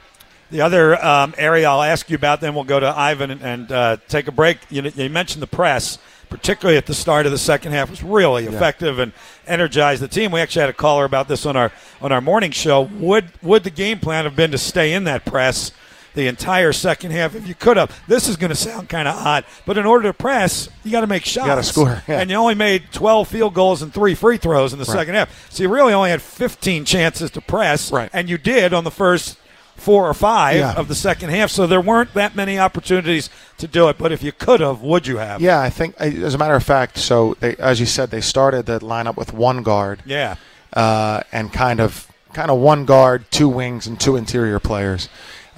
The 0.52 0.62
other 0.62 1.04
um, 1.04 1.36
area 1.38 1.70
I'll 1.70 1.84
ask 1.84 2.10
you 2.10 2.16
about, 2.16 2.42
then 2.42 2.56
we'll 2.56 2.64
go 2.64 2.80
to 2.80 2.88
Ivan 2.88 3.32
and, 3.32 3.42
and 3.42 3.72
uh, 3.72 3.98
take 4.08 4.28
a 4.28 4.32
break. 4.32 4.58
You, 4.70 4.82
you, 4.96 5.10
mentioned 5.10 5.44
the 5.44 5.48
press, 5.48 6.00
particularly 6.30 6.78
at 6.78 6.88
the 6.88 6.94
start 6.96 7.28
of 7.28 7.32
the 7.32 7.38
second 7.38 7.74
half, 7.74 7.90
was 7.90 8.02
really 8.02 8.46
yeah. 8.46 8.52
effective 8.52 8.98
and 8.98 9.14
energized 9.46 10.02
the 10.02 10.08
team. 10.08 10.32
We 10.32 10.40
actually 10.40 10.62
had 10.62 10.70
a 10.70 10.74
caller 10.74 11.06
about 11.06 11.28
this 11.28 11.46
on 11.46 11.56
our 11.56 11.72
on 12.02 12.12
our 12.12 12.22
morning 12.22 12.52
show. 12.52 12.82
Would 12.82 13.32
would 13.44 13.64
the 13.64 13.70
game 13.70 14.00
plan 14.00 14.26
have 14.26 14.36
been 14.36 14.52
to 14.52 14.58
stay 14.58 14.94
in 14.94 15.04
that 15.04 15.24
press? 15.24 15.72
the 16.16 16.28
entire 16.28 16.74
second 16.74 17.12
half 17.12 17.36
if 17.36 17.48
you 17.48 17.56
could 17.56 17.78
have. 17.78 17.98
This 18.08 18.28
is 18.28 18.36
going 18.36 18.50
to 18.50 18.56
sound 18.56 18.90
kind 18.90 19.08
of 19.08 19.16
odd, 19.16 19.46
but 19.66 19.78
in 19.78 19.86
order 19.86 20.10
to 20.10 20.14
press, 20.14 20.70
you 20.84 20.92
got 20.92 21.02
to 21.02 21.08
make 21.08 21.24
shots. 21.24 21.46
You 21.46 21.52
got 21.52 21.56
to 21.56 21.64
score. 21.64 22.04
Yeah. 22.08 22.20
And 22.20 22.30
you 22.30 22.36
only 22.36 22.56
made 22.56 22.92
12 22.92 23.28
field 23.28 23.54
goals 23.54 23.82
and 23.82 23.94
three 23.94 24.16
free 24.16 24.38
throws 24.38 24.74
in 24.74 24.80
the 24.80 24.86
right. 24.86 24.94
second 24.94 25.16
half. 25.16 25.52
So 25.52 25.64
you 25.64 25.70
really 25.70 25.94
only 25.94 26.10
had 26.10 26.22
15 26.22 26.86
chances 26.86 27.32
to 27.32 27.42
press, 27.42 27.92
right. 27.92 28.10
and 28.14 28.30
you 28.30 28.38
did 28.38 28.74
on 28.74 28.84
the 28.84 28.92
first 28.92 29.39
four 29.80 30.08
or 30.08 30.14
five 30.14 30.58
yeah. 30.58 30.74
of 30.74 30.88
the 30.88 30.96
second 30.96 31.30
half. 31.30 31.50
So 31.50 31.68
there 31.68 31.82
weren't 31.82 32.14
that 32.14 32.36
many 32.36 32.60
opportunities 32.60 33.30
to 33.58 33.68
do 33.68 33.90
it. 33.90 33.98
But 33.98 34.12
if 34.12 34.24
you 34.24 34.32
could 34.32 34.60
have, 34.60 34.82
would 34.82 35.08
you 35.08 35.18
have? 35.18 35.42
Yeah, 35.42 35.60
I 35.60 35.70
think 35.70 36.00
as 36.00 36.34
a 36.34 36.38
matter 36.38 36.56
of 36.56 36.64
fact. 36.64 36.98
So 36.98 37.36
they, 37.40 37.56
as 37.58 37.80
you 37.80 37.86
said, 37.86 38.12
they 38.12 38.22
started 38.22 38.66
the 38.66 38.80
lineup 38.80 39.18
with 39.18 39.34
one 39.34 39.64
guard. 39.64 40.02
Yeah, 40.06 40.36
uh, 40.74 41.22
and 41.32 41.52
kind 41.52 41.80
of 41.80 42.08
kind 42.34 42.52
of 42.52 42.60
one 42.60 42.86
guard, 42.86 43.26
two 43.32 43.50
wings, 43.50 43.88
and 43.88 44.00
two 44.00 44.16
interior 44.16 44.60
players 44.60 45.10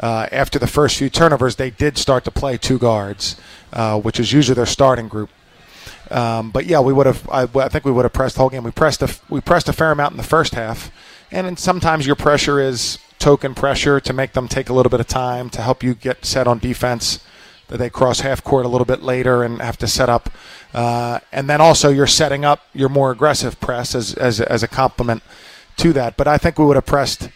uh, 0.02 0.28
after 0.32 0.58
the 0.58 0.68
first 0.68 0.98
few 0.98 1.10
turnovers, 1.10 1.56
they 1.56 1.70
did 1.70 1.98
start 1.98 2.24
to 2.26 2.32
play 2.32 2.58
two 2.58 2.80
guards, 2.80 3.36
uh, 3.72 4.00
which 4.00 4.20
is 4.20 4.34
usually 4.34 4.56
their 4.56 4.66
starting 4.66 5.08
group. 5.08 5.30
Um, 6.10 6.50
but 6.50 6.66
yeah, 6.66 6.82
we 6.82 6.92
would 6.92 7.06
have. 7.06 7.30
I, 7.30 7.44
I, 7.44 7.70
think 7.70 7.86
we 7.86 7.92
would 7.92 8.04
have 8.04 8.12
pressed 8.12 8.36
the 8.36 8.42
whole 8.42 8.50
game. 8.50 8.64
We 8.64 8.72
pressed 8.72 9.02
a 9.02 9.16
we 9.30 9.40
pressed 9.40 9.70
a 9.70 9.74
fair 9.74 9.92
amount 9.92 10.12
in 10.12 10.18
the 10.18 10.24
first 10.24 10.56
half, 10.56 10.92
and 11.32 11.58
sometimes 11.58 12.06
your 12.06 12.18
pressure 12.18 12.60
is 12.60 12.98
token 13.22 13.56
pressure 13.56 14.00
to 14.02 14.14
make 14.14 14.34
them 14.34 14.48
take 14.48 14.70
a 14.70 14.74
little 14.74 14.90
bit 14.90 15.00
of 15.00 15.08
time 15.08 15.50
to 15.52 15.62
help 15.62 15.84
you 15.84 15.94
get 15.94 16.26
set 16.26 16.48
on 16.48 16.60
defense. 16.60 17.24
That 17.68 17.78
they 17.78 17.90
cross 17.90 18.20
half 18.20 18.44
court 18.44 18.66
a 18.66 18.68
little 18.68 18.84
bit 18.84 19.02
later 19.02 19.44
and 19.44 19.62
have 19.62 19.78
to 19.78 19.88
set 19.88 20.10
up, 20.10 20.30
uh, 20.74 21.22
and 21.32 21.50
then 21.50 21.62
also 21.62 21.90
you're 21.90 22.06
setting 22.06 22.44
up 22.44 22.66
your 22.74 22.90
more 22.90 23.12
aggressive 23.12 23.62
press 23.62 23.96
as 23.96 24.14
as 24.16 24.42
as 24.42 24.62
a 24.62 24.68
complement 24.68 25.24
to 25.78 25.94
that. 25.94 26.18
But 26.18 26.28
I 26.28 26.38
think 26.38 26.60
we 26.60 26.66
would 26.66 26.76
have 26.76 26.86
pressed 26.86 27.30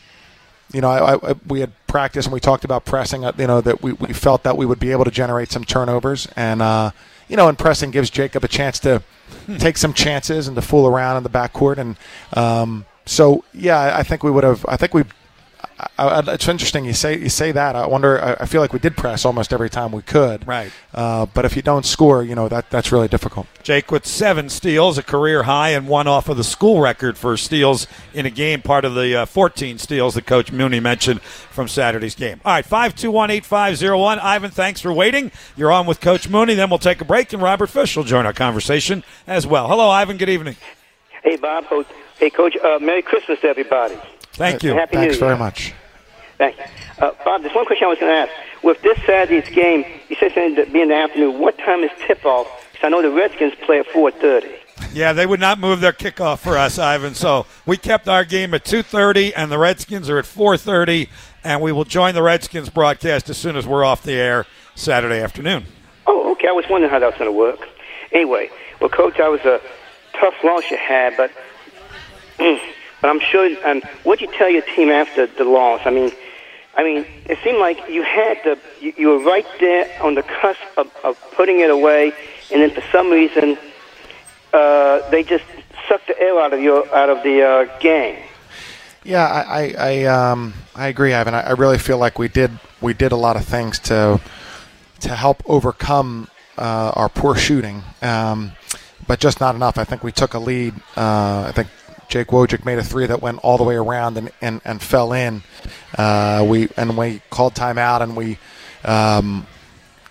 you 0.73 0.81
know, 0.81 0.89
I, 0.89 1.31
I, 1.31 1.35
we 1.47 1.61
had 1.61 1.71
practiced 1.87 2.27
and 2.27 2.33
we 2.33 2.41
talked 2.41 2.65
about 2.65 2.83
pressing. 2.83 3.23
You 3.23 3.47
know, 3.47 3.61
that 3.61 3.81
we, 3.81 3.93
we 3.93 4.11
felt 4.13 4.43
that 4.43 4.57
we 4.57 4.65
would 4.65 4.79
be 4.79 4.91
able 4.91 5.05
to 5.05 5.11
generate 5.11 5.51
some 5.51 5.63
turnovers, 5.63 6.27
and 6.35 6.61
uh, 6.61 6.91
you 7.29 7.37
know, 7.37 7.47
and 7.47 7.57
pressing 7.57 7.91
gives 7.91 8.09
Jacob 8.09 8.43
a 8.43 8.47
chance 8.47 8.79
to 8.79 9.01
take 9.57 9.77
some 9.77 9.93
chances 9.93 10.47
and 10.47 10.55
to 10.55 10.61
fool 10.61 10.87
around 10.87 11.17
in 11.17 11.23
the 11.23 11.29
backcourt, 11.29 11.77
and 11.77 11.95
um, 12.33 12.85
so 13.05 13.43
yeah, 13.53 13.97
I 13.97 14.03
think 14.03 14.23
we 14.23 14.31
would 14.31 14.43
have. 14.43 14.65
I 14.67 14.75
think 14.75 14.93
we 14.93 15.03
I, 15.77 15.87
I, 15.97 16.33
it's 16.33 16.47
interesting 16.47 16.85
you 16.85 16.93
say 16.93 17.19
you 17.19 17.27
say 17.27 17.51
that. 17.51 17.75
I 17.75 17.85
wonder. 17.85 18.23
I, 18.23 18.43
I, 18.43 18.45
feel 18.45 18.61
like 18.61 18.71
we 18.71 18.79
did 18.79 18.95
press 18.95 19.25
almost 19.25 19.51
every 19.51 19.69
time 19.69 19.91
we 19.91 20.01
could. 20.01 20.47
Right. 20.47 20.71
Uh, 20.93 21.25
but 21.25 21.43
if 21.43 21.57
you 21.57 21.61
don't 21.61 21.85
score, 21.85 22.23
you 22.23 22.33
know 22.33 22.47
that 22.47 22.69
that's 22.69 22.93
really 22.93 23.09
difficult. 23.09 23.47
Jake 23.61 23.91
with 23.91 24.05
seven 24.05 24.47
steals, 24.47 24.97
a 24.97 25.03
career 25.03 25.43
high, 25.43 25.69
and 25.69 25.87
one 25.89 26.07
off 26.07 26.29
of 26.29 26.37
the 26.37 26.45
school 26.45 26.79
record 26.79 27.17
for 27.17 27.35
steals 27.35 27.87
in 28.13 28.25
a 28.25 28.29
game. 28.29 28.61
Part 28.61 28.85
of 28.85 28.95
the 28.95 29.23
uh, 29.23 29.25
14 29.25 29.77
steals 29.77 30.15
that 30.15 30.25
Coach 30.25 30.51
Mooney 30.51 30.79
mentioned 30.79 31.21
from 31.21 31.67
Saturday's 31.67 32.15
game. 32.15 32.39
All 32.45 32.53
right, 32.53 32.65
five 32.65 32.95
two 32.95 33.11
one 33.11 33.29
eight 33.29 33.43
five 33.43 33.75
zero 33.75 33.99
one. 33.99 34.17
Ivan, 34.19 34.51
thanks 34.51 34.79
for 34.79 34.93
waiting. 34.93 35.29
You're 35.57 35.73
on 35.73 35.85
with 35.85 35.99
Coach 35.99 36.29
Mooney. 36.29 36.53
Then 36.53 36.69
we'll 36.69 36.79
take 36.79 37.01
a 37.01 37.05
break, 37.05 37.33
and 37.33 37.41
Robert 37.41 37.67
Fish 37.67 37.97
will 37.97 38.05
join 38.05 38.25
our 38.25 38.33
conversation 38.33 39.03
as 39.27 39.45
well. 39.45 39.67
Hello, 39.67 39.89
Ivan. 39.89 40.15
Good 40.15 40.29
evening. 40.29 40.55
Hey, 41.21 41.35
Bob. 41.35 41.65
Hey, 42.17 42.29
Coach. 42.29 42.55
Uh, 42.55 42.79
Merry 42.79 43.01
Christmas, 43.01 43.41
to 43.41 43.47
everybody. 43.47 43.97
Thank 44.35 44.63
you. 44.63 44.73
Happy 44.73 44.95
Thanks 44.95 45.15
New 45.15 45.19
very 45.19 45.31
Year. 45.31 45.37
much. 45.39 45.73
Thank 46.37 46.57
you. 46.57 46.63
Uh, 46.99 47.11
Bob, 47.23 47.41
there's 47.41 47.55
one 47.55 47.65
question 47.65 47.85
I 47.85 47.89
was 47.89 47.99
going 47.99 48.11
to 48.11 48.31
ask. 48.31 48.63
With 48.63 48.81
this 48.81 48.97
Saturday's 49.05 49.49
game, 49.53 49.85
you 50.09 50.15
said 50.17 50.27
it's 50.27 50.35
going 50.35 50.55
to 50.55 50.65
be 50.65 50.81
in 50.81 50.89
the 50.89 50.95
afternoon. 50.95 51.39
What 51.39 51.57
time 51.57 51.83
is 51.83 51.91
tip-off? 52.05 52.47
Because 52.71 52.87
I 52.87 52.89
know 52.89 53.01
the 53.01 53.11
Redskins 53.11 53.53
play 53.65 53.79
at 53.79 53.87
4.30. 53.87 54.57
Yeah, 54.93 55.13
they 55.13 55.25
would 55.25 55.39
not 55.39 55.59
move 55.59 55.81
their 55.81 55.93
kickoff 55.93 56.39
for 56.39 56.57
us, 56.57 56.77
Ivan. 56.79 57.15
So 57.15 57.45
we 57.65 57.77
kept 57.77 58.07
our 58.09 58.23
game 58.25 58.53
at 58.53 58.65
2:30, 58.65 59.33
and 59.35 59.51
the 59.51 59.57
Redskins 59.57 60.09
are 60.09 60.17
at 60.17 60.25
4:30, 60.25 61.09
and 61.43 61.61
we 61.61 61.71
will 61.71 61.83
join 61.85 62.13
the 62.13 62.21
Redskins 62.21 62.69
broadcast 62.69 63.29
as 63.29 63.37
soon 63.37 63.55
as 63.55 63.65
we're 63.65 63.83
off 63.85 64.03
the 64.03 64.13
air 64.13 64.45
Saturday 64.75 65.21
afternoon. 65.21 65.65
Oh, 66.07 66.31
okay. 66.33 66.47
I 66.47 66.51
was 66.51 66.65
wondering 66.69 66.91
how 66.91 66.99
that 66.99 67.07
was 67.07 67.15
going 67.17 67.29
to 67.31 67.37
work. 67.37 67.67
Anyway, 68.11 68.49
well, 68.79 68.89
Coach, 68.89 69.17
that 69.17 69.29
was 69.29 69.41
a 69.41 69.59
tough 70.13 70.35
loss 70.43 70.69
you 70.69 70.77
had, 70.77 71.15
but 71.17 71.31
but 73.05 73.11
I'm 73.11 73.19
sure. 73.19 73.47
Um, 73.69 73.83
what'd 74.03 74.27
you 74.27 74.35
tell 74.35 74.49
your 74.49 74.63
team 74.63 74.89
after 74.89 75.27
the 75.27 75.43
loss? 75.43 75.81
I 75.85 75.91
mean, 75.91 76.11
I 76.75 76.83
mean, 76.83 77.05
it 77.25 77.37
seemed 77.43 77.59
like 77.59 77.77
you 77.87 78.01
had 78.01 78.39
the 78.43 78.57
you, 78.81 78.93
you 78.97 79.09
were 79.09 79.19
right 79.19 79.45
there 79.59 79.87
on 80.01 80.15
the 80.15 80.23
cusp 80.23 80.59
of, 80.75 80.91
of 81.03 81.15
putting 81.35 81.59
it 81.59 81.69
away, 81.69 82.13
and 82.51 82.63
then 82.63 82.71
for 82.71 82.81
some 82.91 83.11
reason, 83.11 83.59
uh, 84.53 85.07
they 85.11 85.21
just 85.21 85.43
sucked 85.87 86.07
the 86.07 86.19
air 86.19 86.39
out 86.39 86.51
of 86.51 86.59
your 86.59 86.91
out 86.95 87.09
of 87.09 87.21
the 87.21 87.43
uh, 87.43 87.79
game. 87.79 88.17
Yeah, 89.03 89.27
I 89.27 89.43
I, 89.43 89.75
I, 89.77 90.05
um, 90.05 90.55
I 90.73 90.87
agree, 90.87 91.13
Ivan. 91.13 91.35
I, 91.35 91.41
I 91.41 91.51
really 91.51 91.77
feel 91.77 91.99
like 91.99 92.17
we 92.17 92.27
did 92.27 92.57
we 92.81 92.95
did 92.95 93.11
a 93.11 93.17
lot 93.17 93.35
of 93.35 93.45
things 93.45 93.77
to 93.81 94.19
to 95.01 95.09
help 95.09 95.43
overcome 95.45 96.27
uh, 96.57 96.91
our 96.95 97.09
poor 97.09 97.35
shooting, 97.35 97.83
um, 98.01 98.53
but 99.05 99.19
just 99.19 99.39
not 99.39 99.53
enough. 99.53 99.77
I 99.77 99.83
think 99.83 100.03
we 100.03 100.11
took 100.11 100.33
a 100.33 100.39
lead. 100.39 100.73
Uh, 100.97 101.45
I 101.49 101.51
think 101.53 101.67
Jake 102.07 102.27
Wojcik 102.27 102.65
made 102.65 102.79
a 102.79 102.83
three 102.83 103.05
that 103.05 103.21
went 103.21 103.39
all 103.39 103.57
the 103.57 103.63
way 103.63 103.75
around 103.75 104.17
and, 104.17 104.31
and, 104.41 104.61
and 104.65 104.81
fell 104.81 105.13
in. 105.13 105.43
Uh, 105.97 106.45
we 106.47 106.69
and 106.77 106.97
we 106.97 107.21
called 107.29 107.53
timeout 107.53 108.01
and 108.01 108.15
we. 108.15 108.37
Um, 108.83 109.47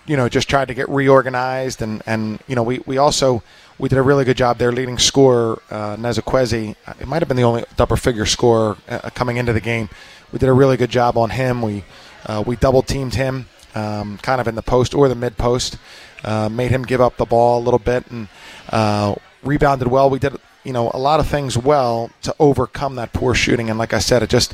you 0.07 0.15
know, 0.15 0.29
just 0.29 0.47
tried 0.47 0.67
to 0.67 0.75
get 0.75 0.87
reorganized, 0.87 1.81
and, 1.81 2.03
and 2.05 2.39
you 2.47 2.55
know, 2.55 2.61
we, 2.61 2.79
we 2.85 2.99
also 2.99 3.41
we 3.77 3.89
did 3.89 3.97
a 3.97 4.01
really 4.01 4.23
good 4.23 4.37
job. 4.37 4.57
Their 4.57 4.71
leading 4.71 4.97
scorer, 4.97 5.61
uh, 5.69 5.95
Nezukwezi, 5.97 6.75
it 6.99 7.07
might 7.07 7.21
have 7.21 7.27
been 7.27 7.37
the 7.37 7.43
only 7.43 7.65
double 7.75 7.95
figure 7.95 8.25
scorer 8.25 8.77
uh, 8.87 9.09
coming 9.11 9.37
into 9.37 9.51
the 9.51 9.59
game. 9.59 9.89
We 10.31 10.39
did 10.39 10.49
a 10.49 10.53
really 10.53 10.77
good 10.77 10.89
job 10.89 11.17
on 11.17 11.31
him. 11.31 11.61
We 11.61 11.83
uh, 12.25 12.43
we 12.45 12.55
double 12.55 12.81
teamed 12.81 13.15
him, 13.15 13.47
um, 13.73 14.17
kind 14.19 14.39
of 14.39 14.47
in 14.47 14.55
the 14.55 14.61
post 14.61 14.93
or 14.93 15.07
the 15.07 15.15
mid 15.15 15.37
post, 15.37 15.77
uh, 16.23 16.49
made 16.49 16.71
him 16.71 16.83
give 16.83 17.01
up 17.01 17.17
the 17.17 17.25
ball 17.25 17.59
a 17.59 17.63
little 17.63 17.79
bit, 17.79 18.05
and 18.11 18.27
uh, 18.69 19.15
rebounded 19.43 19.87
well. 19.87 20.09
We 20.09 20.19
did 20.19 20.35
you 20.65 20.73
know 20.73 20.91
a 20.93 20.97
lot 20.99 21.19
of 21.19 21.27
things 21.27 21.57
well 21.57 22.09
to 22.23 22.35
overcome 22.39 22.95
that 22.95 23.13
poor 23.13 23.33
shooting, 23.33 23.69
and 23.69 23.79
like 23.79 23.93
I 23.93 23.99
said, 23.99 24.23
it 24.23 24.29
just 24.29 24.53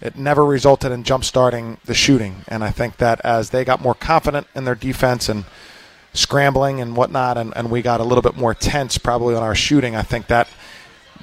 it 0.00 0.16
never 0.16 0.44
resulted 0.44 0.92
in 0.92 1.02
jump 1.04 1.24
starting 1.24 1.78
the 1.84 1.94
shooting. 1.94 2.44
And 2.48 2.64
I 2.64 2.70
think 2.70 2.98
that 2.98 3.20
as 3.24 3.50
they 3.50 3.64
got 3.64 3.80
more 3.80 3.94
confident 3.94 4.46
in 4.54 4.64
their 4.64 4.74
defense 4.74 5.28
and 5.28 5.44
scrambling 6.12 6.80
and 6.80 6.96
whatnot, 6.96 7.36
and, 7.38 7.52
and 7.56 7.70
we 7.70 7.82
got 7.82 8.00
a 8.00 8.04
little 8.04 8.22
bit 8.22 8.36
more 8.36 8.54
tense 8.54 8.98
probably 8.98 9.34
on 9.34 9.42
our 9.42 9.54
shooting, 9.54 9.96
I 9.96 10.02
think 10.02 10.26
that 10.28 10.48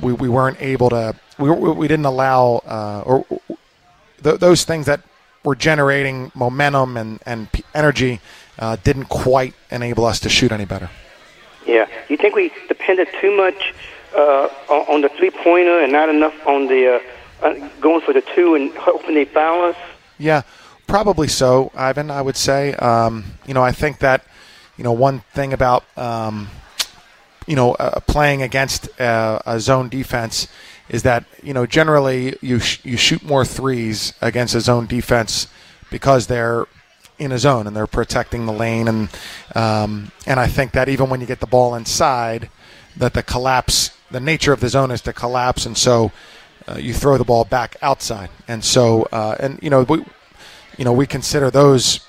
we, 0.01 0.13
we 0.13 0.29
weren't 0.29 0.61
able 0.61 0.89
to, 0.89 1.15
we, 1.37 1.49
we 1.51 1.87
didn't 1.87 2.05
allow, 2.05 2.61
uh, 2.65 3.03
or 3.05 3.25
th- 4.23 4.39
those 4.39 4.63
things 4.63 4.85
that 4.85 5.01
were 5.43 5.55
generating 5.55 6.31
momentum 6.35 6.97
and, 6.97 7.19
and 7.25 7.47
energy 7.73 8.19
uh, 8.59 8.77
didn't 8.83 9.05
quite 9.05 9.53
enable 9.69 10.05
us 10.05 10.19
to 10.21 10.29
shoot 10.29 10.51
any 10.51 10.65
better. 10.65 10.89
Yeah. 11.65 11.85
Do 11.85 12.13
you 12.13 12.17
think 12.17 12.35
we 12.35 12.51
depended 12.67 13.07
too 13.19 13.35
much 13.35 13.73
uh, 14.15 14.47
on, 14.69 15.01
the 15.01 15.09
three 15.09 15.31
pointer 15.31 15.81
and 15.81 15.91
not 15.91 16.09
enough 16.09 16.35
on 16.45 16.67
the 16.67 16.95
uh, 17.41 17.45
uh, 17.45 17.69
going 17.79 18.01
for 18.01 18.13
the 18.13 18.21
two 18.35 18.55
and 18.55 18.71
hoping 18.75 19.15
they 19.15 19.25
balance? 19.25 19.77
Yeah, 20.17 20.43
probably 20.87 21.27
so, 21.27 21.71
Ivan. 21.75 22.11
I 22.11 22.21
would 22.21 22.37
say. 22.37 22.73
Um, 22.75 23.25
you 23.45 23.53
know, 23.53 23.63
I 23.63 23.71
think 23.71 23.99
that 23.99 24.25
you 24.77 24.83
know 24.83 24.91
one 24.91 25.19
thing 25.33 25.53
about 25.53 25.85
um, 25.97 26.49
you 27.47 27.55
know 27.55 27.73
uh, 27.73 27.99
playing 28.01 28.41
against 28.41 28.99
uh, 28.99 29.39
a 29.45 29.59
zone 29.59 29.89
defense 29.89 30.47
is 30.89 31.03
that 31.03 31.25
you 31.41 31.53
know 31.53 31.65
generally 31.65 32.37
you 32.41 32.59
sh- 32.59 32.79
you 32.83 32.97
shoot 32.97 33.23
more 33.23 33.45
threes 33.45 34.13
against 34.21 34.55
a 34.55 34.61
zone 34.61 34.85
defense 34.85 35.47
because 35.89 36.27
they're 36.27 36.65
in 37.17 37.31
a 37.31 37.37
zone 37.37 37.67
and 37.67 37.75
they're 37.75 37.87
protecting 37.87 38.45
the 38.45 38.53
lane 38.53 38.87
and 38.87 39.09
um, 39.55 40.11
and 40.25 40.39
I 40.39 40.47
think 40.47 40.71
that 40.73 40.89
even 40.89 41.09
when 41.09 41.21
you 41.21 41.27
get 41.27 41.39
the 41.39 41.47
ball 41.47 41.75
inside, 41.75 42.49
that 42.97 43.13
the 43.13 43.23
collapse, 43.23 43.91
the 44.11 44.19
nature 44.19 44.53
of 44.53 44.59
the 44.59 44.69
zone 44.69 44.91
is 44.91 45.01
to 45.01 45.13
collapse, 45.13 45.65
and 45.65 45.77
so 45.77 46.11
uh, 46.67 46.75
you 46.75 46.93
throw 46.93 47.17
the 47.17 47.23
ball 47.23 47.43
back 47.43 47.75
outside, 47.81 48.29
and 48.47 48.63
so 48.63 49.03
uh, 49.11 49.35
and 49.39 49.59
you 49.61 49.69
know 49.69 49.83
we 49.83 50.03
you 50.77 50.85
know 50.85 50.93
we 50.93 51.07
consider 51.07 51.49
those 51.49 52.01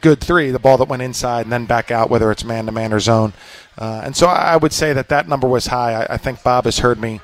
good 0.00 0.20
three, 0.20 0.50
the 0.50 0.58
ball 0.58 0.78
that 0.78 0.88
went 0.88 1.02
inside 1.02 1.42
and 1.42 1.52
then 1.52 1.66
back 1.66 1.90
out, 1.90 2.08
whether 2.08 2.30
it's 2.30 2.44
man 2.44 2.66
to 2.66 2.72
man 2.72 2.92
or 2.92 3.00
zone, 3.00 3.32
uh, 3.78 4.02
and 4.04 4.16
so 4.16 4.26
I 4.26 4.56
would 4.56 4.72
say 4.72 4.92
that 4.92 5.08
that 5.08 5.28
number 5.28 5.48
was 5.48 5.66
high. 5.66 6.02
I, 6.02 6.14
I 6.14 6.16
think 6.16 6.42
Bob 6.42 6.64
has 6.64 6.78
heard 6.78 7.00
me 7.00 7.20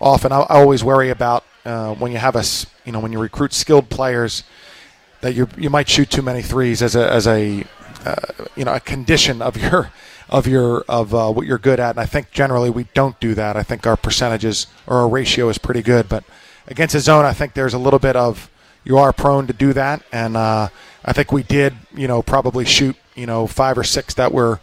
often. 0.00 0.32
I, 0.32 0.40
I 0.40 0.60
always 0.60 0.84
worry 0.84 1.10
about 1.10 1.44
uh, 1.64 1.94
when 1.94 2.12
you 2.12 2.18
have 2.18 2.36
us, 2.36 2.66
you 2.84 2.92
know, 2.92 3.00
when 3.00 3.12
you 3.12 3.18
recruit 3.18 3.52
skilled 3.52 3.88
players 3.88 4.44
that 5.22 5.34
you 5.34 5.48
you 5.56 5.70
might 5.70 5.88
shoot 5.88 6.10
too 6.10 6.22
many 6.22 6.42
threes 6.42 6.82
as 6.82 6.94
a 6.94 7.10
as 7.10 7.26
a 7.26 7.64
uh, 8.04 8.14
you 8.56 8.64
know 8.64 8.74
a 8.74 8.80
condition 8.80 9.40
of 9.40 9.56
your 9.62 9.90
of 10.32 10.46
your 10.46 10.80
of 10.88 11.14
uh, 11.14 11.30
what 11.30 11.46
you're 11.46 11.58
good 11.58 11.78
at. 11.78 11.90
And 11.90 12.00
I 12.00 12.06
think 12.06 12.32
generally 12.32 12.70
we 12.70 12.84
don't 12.94 13.20
do 13.20 13.34
that. 13.34 13.54
I 13.54 13.62
think 13.62 13.86
our 13.86 13.96
percentages 13.96 14.66
or 14.86 14.96
our 14.96 15.08
ratio 15.08 15.48
is 15.50 15.58
pretty 15.58 15.82
good, 15.82 16.08
but 16.08 16.24
against 16.66 16.94
a 16.94 17.00
zone, 17.00 17.26
I 17.26 17.34
think 17.34 17.52
there's 17.52 17.74
a 17.74 17.78
little 17.78 17.98
bit 17.98 18.16
of 18.16 18.50
you 18.82 18.98
are 18.98 19.12
prone 19.12 19.46
to 19.46 19.52
do 19.52 19.72
that, 19.74 20.02
and 20.10 20.36
uh, 20.36 20.68
I 21.04 21.12
think 21.12 21.30
we 21.30 21.42
did 21.42 21.74
you 21.94 22.08
know 22.08 22.22
probably 22.22 22.64
shoot 22.64 22.96
you 23.14 23.26
know 23.26 23.46
five 23.46 23.76
or 23.76 23.84
six 23.84 24.14
that 24.14 24.32
were 24.32 24.58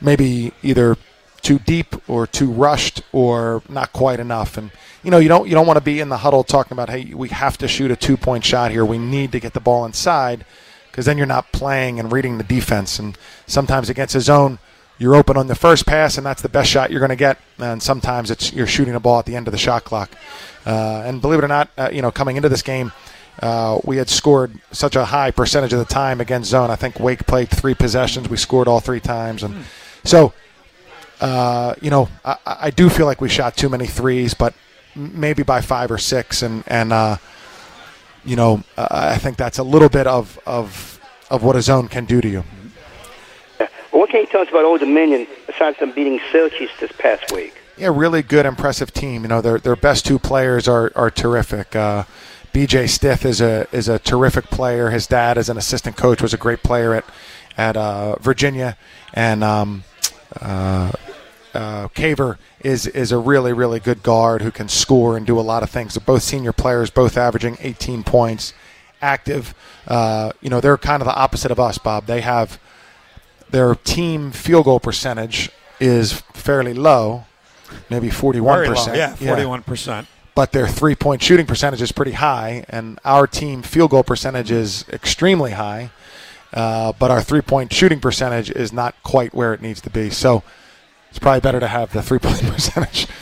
maybe 0.00 0.52
either 0.62 0.96
too 1.42 1.58
deep 1.58 1.96
or 2.08 2.26
too 2.26 2.50
rushed 2.50 3.02
or 3.12 3.62
not 3.68 3.92
quite 3.92 4.20
enough 4.20 4.58
and 4.58 4.70
you 5.02 5.10
know 5.10 5.18
you 5.18 5.28
don't 5.28 5.48
you 5.48 5.54
don't 5.54 5.66
want 5.66 5.78
to 5.78 5.84
be 5.84 5.98
in 5.98 6.10
the 6.10 6.18
huddle 6.18 6.44
talking 6.44 6.72
about 6.72 6.90
hey 6.90 7.14
we 7.14 7.30
have 7.30 7.56
to 7.56 7.66
shoot 7.66 7.90
a 7.90 7.96
two 7.96 8.18
point 8.18 8.44
shot 8.44 8.70
here 8.70 8.84
we 8.84 8.98
need 8.98 9.32
to 9.32 9.40
get 9.40 9.54
the 9.54 9.60
ball 9.60 9.86
inside 9.86 10.44
because 10.90 11.06
then 11.06 11.16
you're 11.16 11.26
not 11.26 11.50
playing 11.50 11.98
and 11.98 12.12
reading 12.12 12.36
the 12.36 12.44
defense 12.44 12.98
and 12.98 13.16
sometimes 13.46 13.88
against 13.88 14.14
a 14.14 14.20
zone 14.20 14.58
you're 15.00 15.16
open 15.16 15.36
on 15.36 15.48
the 15.48 15.56
first 15.56 15.86
pass 15.86 16.16
and 16.16 16.24
that's 16.24 16.42
the 16.42 16.48
best 16.48 16.70
shot 16.70 16.90
you're 16.90 17.00
going 17.00 17.08
to 17.08 17.16
get 17.16 17.38
and 17.58 17.82
sometimes 17.82 18.30
it's 18.30 18.52
you're 18.52 18.66
shooting 18.66 18.94
a 18.94 19.00
ball 19.00 19.18
at 19.18 19.26
the 19.26 19.34
end 19.34 19.48
of 19.48 19.52
the 19.52 19.58
shot 19.58 19.82
clock 19.82 20.10
uh, 20.66 21.02
and 21.04 21.20
believe 21.20 21.40
it 21.40 21.44
or 21.44 21.48
not 21.48 21.68
uh, 21.76 21.88
you 21.92 22.02
know 22.02 22.12
coming 22.12 22.36
into 22.36 22.48
this 22.48 22.62
game 22.62 22.92
uh, 23.40 23.80
we 23.84 23.96
had 23.96 24.08
scored 24.08 24.60
such 24.70 24.96
a 24.96 25.04
high 25.06 25.30
percentage 25.30 25.72
of 25.72 25.78
the 25.78 25.84
time 25.84 26.20
against 26.20 26.50
zone. 26.50 26.70
I 26.70 26.76
think 26.76 27.00
Wake 27.00 27.26
played 27.26 27.48
three 27.48 27.74
possessions. 27.74 28.28
We 28.28 28.36
scored 28.36 28.68
all 28.68 28.80
three 28.80 29.00
times, 29.00 29.42
and 29.42 29.64
so 30.04 30.34
uh, 31.22 31.74
you 31.80 31.90
know 31.90 32.08
I, 32.22 32.36
I 32.44 32.70
do 32.70 32.90
feel 32.90 33.06
like 33.06 33.20
we 33.22 33.30
shot 33.30 33.56
too 33.56 33.70
many 33.70 33.86
threes, 33.86 34.34
but 34.34 34.52
maybe 34.94 35.42
by 35.42 35.62
five 35.62 35.90
or 35.90 35.96
six, 35.96 36.42
and 36.42 36.64
and 36.66 36.92
uh, 36.92 37.16
you 38.26 38.36
know 38.36 38.62
I 38.76 39.16
think 39.16 39.38
that's 39.38 39.58
a 39.58 39.62
little 39.62 39.88
bit 39.88 40.06
of 40.06 40.38
of 40.44 41.00
of 41.30 41.42
what 41.42 41.56
a 41.56 41.62
zone 41.62 41.88
can 41.88 42.04
do 42.04 42.20
to 42.20 42.28
you. 42.28 42.44
Well, 43.92 44.00
what 44.00 44.10
can 44.10 44.20
you 44.20 44.26
tell 44.26 44.42
us 44.42 44.48
about 44.48 44.64
Old 44.64 44.80
Dominion 44.80 45.26
besides 45.46 45.78
them 45.78 45.92
beating 45.92 46.20
Syracuse 46.30 46.70
this 46.78 46.92
past 46.92 47.32
week? 47.32 47.54
Yeah, 47.76 47.88
really 47.92 48.22
good, 48.22 48.46
impressive 48.46 48.92
team. 48.92 49.22
You 49.22 49.28
know, 49.28 49.40
their 49.40 49.58
their 49.58 49.76
best 49.76 50.06
two 50.06 50.18
players 50.18 50.68
are 50.68 50.92
are 50.94 51.10
terrific. 51.10 51.74
Uh, 51.74 52.04
B.J. 52.52 52.88
Stith 52.88 53.24
is 53.24 53.40
a 53.40 53.66
is 53.72 53.88
a 53.88 53.98
terrific 53.98 54.46
player. 54.46 54.90
His 54.90 55.06
dad, 55.06 55.38
as 55.38 55.48
an 55.48 55.56
assistant 55.56 55.96
coach, 55.96 56.20
was 56.20 56.34
a 56.34 56.36
great 56.36 56.62
player 56.62 56.94
at 56.94 57.04
at 57.56 57.76
uh, 57.76 58.16
Virginia, 58.16 58.76
and 59.14 59.42
um, 59.42 59.84
uh, 60.40 60.92
uh, 61.54 61.88
Caver 61.88 62.38
is 62.60 62.86
is 62.86 63.12
a 63.12 63.18
really 63.18 63.52
really 63.52 63.80
good 63.80 64.02
guard 64.02 64.42
who 64.42 64.50
can 64.50 64.68
score 64.68 65.16
and 65.16 65.26
do 65.26 65.38
a 65.38 65.42
lot 65.42 65.62
of 65.62 65.70
things. 65.70 65.94
They're 65.94 66.04
both 66.04 66.22
senior 66.22 66.52
players, 66.52 66.90
both 66.90 67.16
averaging 67.16 67.56
18 67.60 68.04
points, 68.04 68.52
active. 69.00 69.54
Uh, 69.88 70.32
you 70.40 70.50
know, 70.50 70.60
they're 70.60 70.78
kind 70.78 71.02
of 71.02 71.06
the 71.06 71.14
opposite 71.14 71.50
of 71.50 71.58
us, 71.58 71.78
Bob. 71.78 72.06
They 72.06 72.20
have 72.20 72.60
their 73.50 73.74
team 73.74 74.30
field 74.30 74.64
goal 74.64 74.80
percentage 74.80 75.50
is 75.78 76.12
fairly 76.34 76.74
low, 76.74 77.24
maybe 77.88 78.10
41 78.10 78.54
Very 78.56 78.68
low. 78.68 78.74
percent. 78.74 78.96
Yeah, 78.96 79.14
forty-one 79.14 79.62
percent. 79.62 80.06
But 80.34 80.52
their 80.52 80.68
three 80.68 80.94
point 80.94 81.22
shooting 81.22 81.46
percentage 81.46 81.82
is 81.82 81.92
pretty 81.92 82.12
high, 82.12 82.64
and 82.68 82.98
our 83.04 83.26
team 83.26 83.62
field 83.62 83.90
goal 83.90 84.02
percentage 84.04 84.50
is 84.50 84.84
extremely 84.90 85.52
high. 85.52 85.90
Uh, 86.52 86.92
but 86.98 87.10
our 87.10 87.22
three 87.22 87.40
point 87.42 87.72
shooting 87.72 88.00
percentage 88.00 88.50
is 88.50 88.72
not 88.72 88.94
quite 89.02 89.34
where 89.34 89.52
it 89.54 89.60
needs 89.62 89.80
to 89.82 89.90
be. 89.90 90.10
So 90.10 90.42
it's 91.10 91.18
probably 91.18 91.40
better 91.40 91.60
to 91.60 91.68
have 91.68 91.92
the 91.92 92.02
three 92.02 92.18
point 92.18 92.40
percentage. 92.42 93.06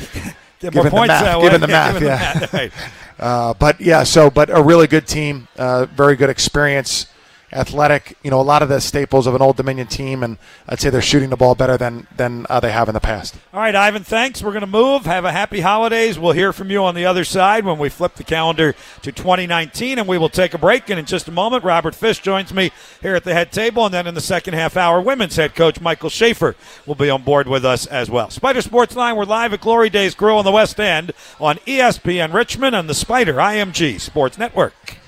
Given 0.60 0.84
the 0.86 0.90
math, 0.90 1.40
given 1.40 1.60
the 1.60 1.68
Yeah, 1.68 1.72
math, 1.72 1.92
given 2.00 2.02
the 2.02 2.08
yeah. 2.08 2.34
math, 2.40 2.52
right. 2.52 2.72
Uh, 3.16 3.54
but 3.54 3.80
yeah, 3.80 4.02
so 4.02 4.28
but 4.28 4.50
a 4.50 4.60
really 4.60 4.88
good 4.88 5.06
team, 5.06 5.46
uh, 5.56 5.86
very 5.86 6.16
good 6.16 6.30
experience. 6.30 7.06
Athletic. 7.52 8.16
You 8.22 8.30
know, 8.30 8.40
a 8.40 8.42
lot 8.42 8.62
of 8.62 8.68
the 8.68 8.80
staples 8.80 9.26
of 9.26 9.34
an 9.34 9.40
Old 9.40 9.56
Dominion 9.56 9.86
team, 9.86 10.22
and 10.22 10.36
I'd 10.68 10.80
say 10.80 10.90
they're 10.90 11.00
shooting 11.00 11.30
the 11.30 11.36
ball 11.36 11.54
better 11.54 11.76
than 11.76 12.06
than 12.16 12.46
uh, 12.50 12.60
they 12.60 12.72
have 12.72 12.88
in 12.88 12.94
the 12.94 13.00
past. 13.00 13.36
All 13.54 13.60
right, 13.60 13.74
Ivan. 13.74 14.04
Thanks. 14.04 14.42
We're 14.42 14.52
going 14.52 14.60
to 14.60 14.66
move. 14.66 15.06
Have 15.06 15.24
a 15.24 15.32
happy 15.32 15.60
holidays. 15.60 16.18
We'll 16.18 16.32
hear 16.32 16.52
from 16.52 16.70
you 16.70 16.84
on 16.84 16.94
the 16.94 17.06
other 17.06 17.24
side 17.24 17.64
when 17.64 17.78
we 17.78 17.88
flip 17.88 18.14
the 18.14 18.24
calendar 18.24 18.74
to 19.02 19.12
2019, 19.12 19.98
and 19.98 20.06
we 20.06 20.18
will 20.18 20.28
take 20.28 20.52
a 20.52 20.58
break. 20.58 20.90
And 20.90 20.98
in 20.98 21.06
just 21.06 21.28
a 21.28 21.32
moment, 21.32 21.64
Robert 21.64 21.94
Fish 21.94 22.20
joins 22.20 22.52
me 22.52 22.70
here 23.00 23.14
at 23.14 23.24
the 23.24 23.34
head 23.34 23.50
table, 23.50 23.84
and 23.84 23.94
then 23.94 24.06
in 24.06 24.14
the 24.14 24.20
second 24.20 24.54
half 24.54 24.76
hour, 24.76 25.00
women's 25.00 25.36
head 25.36 25.54
coach 25.54 25.80
Michael 25.80 26.10
Shafer 26.10 26.54
will 26.86 26.94
be 26.94 27.10
on 27.10 27.22
board 27.22 27.48
with 27.48 27.64
us 27.64 27.86
as 27.86 28.10
well. 28.10 28.30
Spider 28.30 28.60
Sports 28.62 28.94
Line. 28.94 29.16
We're 29.16 29.24
live 29.24 29.52
at 29.52 29.60
Glory 29.60 29.90
Days 29.90 30.14
Grill 30.14 30.38
in 30.38 30.44
the 30.44 30.52
West 30.52 30.78
End 30.78 31.12
on 31.40 31.56
ESPN 31.58 32.34
Richmond 32.34 32.76
and 32.76 32.88
the 32.88 32.94
Spider 32.94 33.34
IMG 33.34 34.00
Sports 34.00 34.36
Network. 34.36 34.98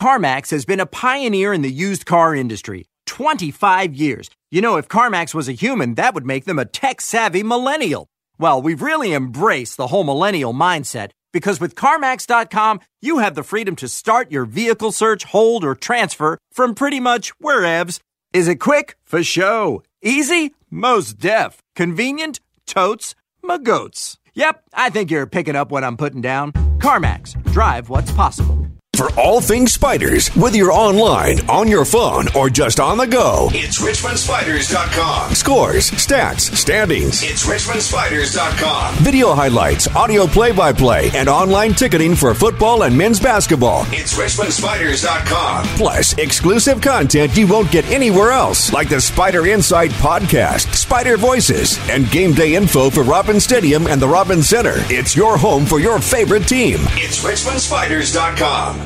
CarMax 0.00 0.50
has 0.50 0.66
been 0.66 0.80
a 0.80 0.86
pioneer 0.86 1.52
in 1.52 1.62
the 1.62 1.72
used 1.72 2.04
car 2.04 2.34
industry. 2.34 2.86
25 3.06 3.94
years. 3.94 4.28
You 4.50 4.60
know, 4.60 4.76
if 4.76 4.88
CarMax 4.88 5.34
was 5.34 5.48
a 5.48 5.52
human, 5.52 5.94
that 5.94 6.14
would 6.14 6.26
make 6.26 6.44
them 6.44 6.58
a 6.58 6.64
tech 6.64 7.00
savvy 7.00 7.42
millennial. 7.42 8.08
Well, 8.38 8.60
we've 8.60 8.82
really 8.82 9.14
embraced 9.14 9.76
the 9.76 9.86
whole 9.86 10.04
millennial 10.04 10.52
mindset 10.52 11.12
because 11.32 11.60
with 11.60 11.74
CarMax.com, 11.74 12.80
you 13.00 13.18
have 13.18 13.34
the 13.34 13.42
freedom 13.42 13.74
to 13.76 13.88
start 13.88 14.30
your 14.30 14.44
vehicle 14.44 14.92
search, 14.92 15.24
hold, 15.24 15.64
or 15.64 15.74
transfer 15.74 16.38
from 16.52 16.74
pretty 16.74 17.00
much 17.00 17.32
wherevs. 17.38 18.00
Is 18.34 18.48
it 18.48 18.56
quick? 18.56 18.96
For 19.04 19.22
show. 19.22 19.82
Easy? 20.02 20.54
Most 20.70 21.18
def. 21.18 21.62
Convenient? 21.74 22.40
Totes? 22.66 23.14
Magoats. 23.42 24.18
Yep, 24.34 24.62
I 24.74 24.90
think 24.90 25.10
you're 25.10 25.26
picking 25.26 25.56
up 25.56 25.70
what 25.70 25.84
I'm 25.84 25.96
putting 25.96 26.20
down. 26.20 26.52
CarMax. 26.78 27.42
Drive 27.52 27.88
what's 27.88 28.12
possible. 28.12 28.66
For 28.96 29.10
all 29.20 29.42
things 29.42 29.74
spiders, 29.74 30.28
whether 30.28 30.56
you're 30.56 30.72
online, 30.72 31.40
on 31.50 31.68
your 31.68 31.84
phone, 31.84 32.28
or 32.34 32.48
just 32.48 32.80
on 32.80 32.96
the 32.96 33.06
go, 33.06 33.50
it's 33.52 33.78
RichmondSpiders.com. 33.78 35.34
Scores, 35.34 35.90
stats, 35.90 36.56
standings. 36.56 37.22
It's 37.22 37.44
RichmondSpiders.com. 37.44 38.94
Video 39.04 39.34
highlights, 39.34 39.86
audio 39.94 40.26
play 40.26 40.52
by 40.52 40.72
play, 40.72 41.10
and 41.12 41.28
online 41.28 41.74
ticketing 41.74 42.14
for 42.14 42.32
football 42.32 42.84
and 42.84 42.96
men's 42.96 43.20
basketball. 43.20 43.84
It's 43.88 44.14
RichmondSpiders.com. 44.16 45.66
Plus, 45.76 46.14
exclusive 46.16 46.80
content 46.80 47.36
you 47.36 47.46
won't 47.46 47.70
get 47.70 47.84
anywhere 47.90 48.30
else, 48.30 48.72
like 48.72 48.88
the 48.88 49.02
Spider 49.02 49.46
Insight 49.46 49.90
podcast, 49.90 50.74
Spider 50.74 51.18
Voices, 51.18 51.78
and 51.90 52.10
game 52.10 52.32
day 52.32 52.54
info 52.54 52.88
for 52.88 53.02
Robins 53.02 53.44
Stadium 53.44 53.88
and 53.88 54.00
the 54.00 54.08
Robins 54.08 54.48
Center. 54.48 54.76
It's 54.88 55.14
your 55.14 55.36
home 55.36 55.66
for 55.66 55.80
your 55.80 55.98
favorite 56.00 56.48
team. 56.48 56.78
It's 56.92 57.22
RichmondSpiders.com. 57.22 58.85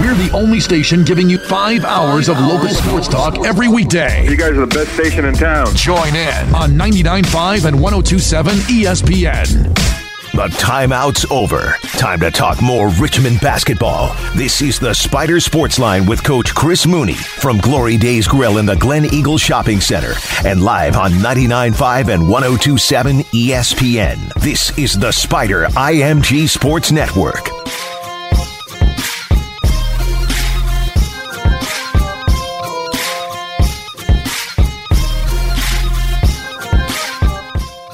We're 0.00 0.14
the 0.14 0.30
only 0.32 0.60
station 0.60 1.02
giving 1.04 1.28
you 1.28 1.38
five 1.38 1.84
hours 1.84 2.28
of 2.28 2.38
local 2.38 2.68
sports 2.68 3.08
talk 3.08 3.44
every 3.44 3.66
weekday. 3.68 4.24
You 4.28 4.36
guys 4.36 4.50
are 4.50 4.64
the 4.64 4.66
best 4.66 4.92
station 4.94 5.24
in 5.24 5.34
town. 5.34 5.74
Join 5.74 6.14
in 6.14 6.54
on 6.54 6.70
99.5 6.70 7.64
and 7.64 7.76
102.7 7.78 8.52
ESPN. 8.82 9.74
The 10.32 10.46
timeout's 10.58 11.28
over. 11.32 11.74
Time 11.98 12.20
to 12.20 12.30
talk 12.30 12.62
more 12.62 12.90
Richmond 12.90 13.40
basketball. 13.40 14.14
This 14.36 14.62
is 14.62 14.78
the 14.78 14.94
Spider 14.94 15.40
Sports 15.40 15.80
Line 15.80 16.06
with 16.06 16.22
Coach 16.22 16.54
Chris 16.54 16.86
Mooney 16.86 17.14
from 17.14 17.58
Glory 17.58 17.96
Days 17.96 18.28
Grill 18.28 18.58
in 18.58 18.66
the 18.66 18.76
Glen 18.76 19.06
Eagle 19.06 19.38
Shopping 19.38 19.80
Center 19.80 20.12
and 20.44 20.62
live 20.62 20.96
on 20.96 21.10
99.5 21.12 22.14
and 22.14 22.22
102.7 22.22 23.24
ESPN. 23.32 24.32
This 24.34 24.76
is 24.78 24.94
the 24.94 25.10
Spider 25.10 25.64
IMG 25.70 26.48
Sports 26.48 26.92
Network. 26.92 27.57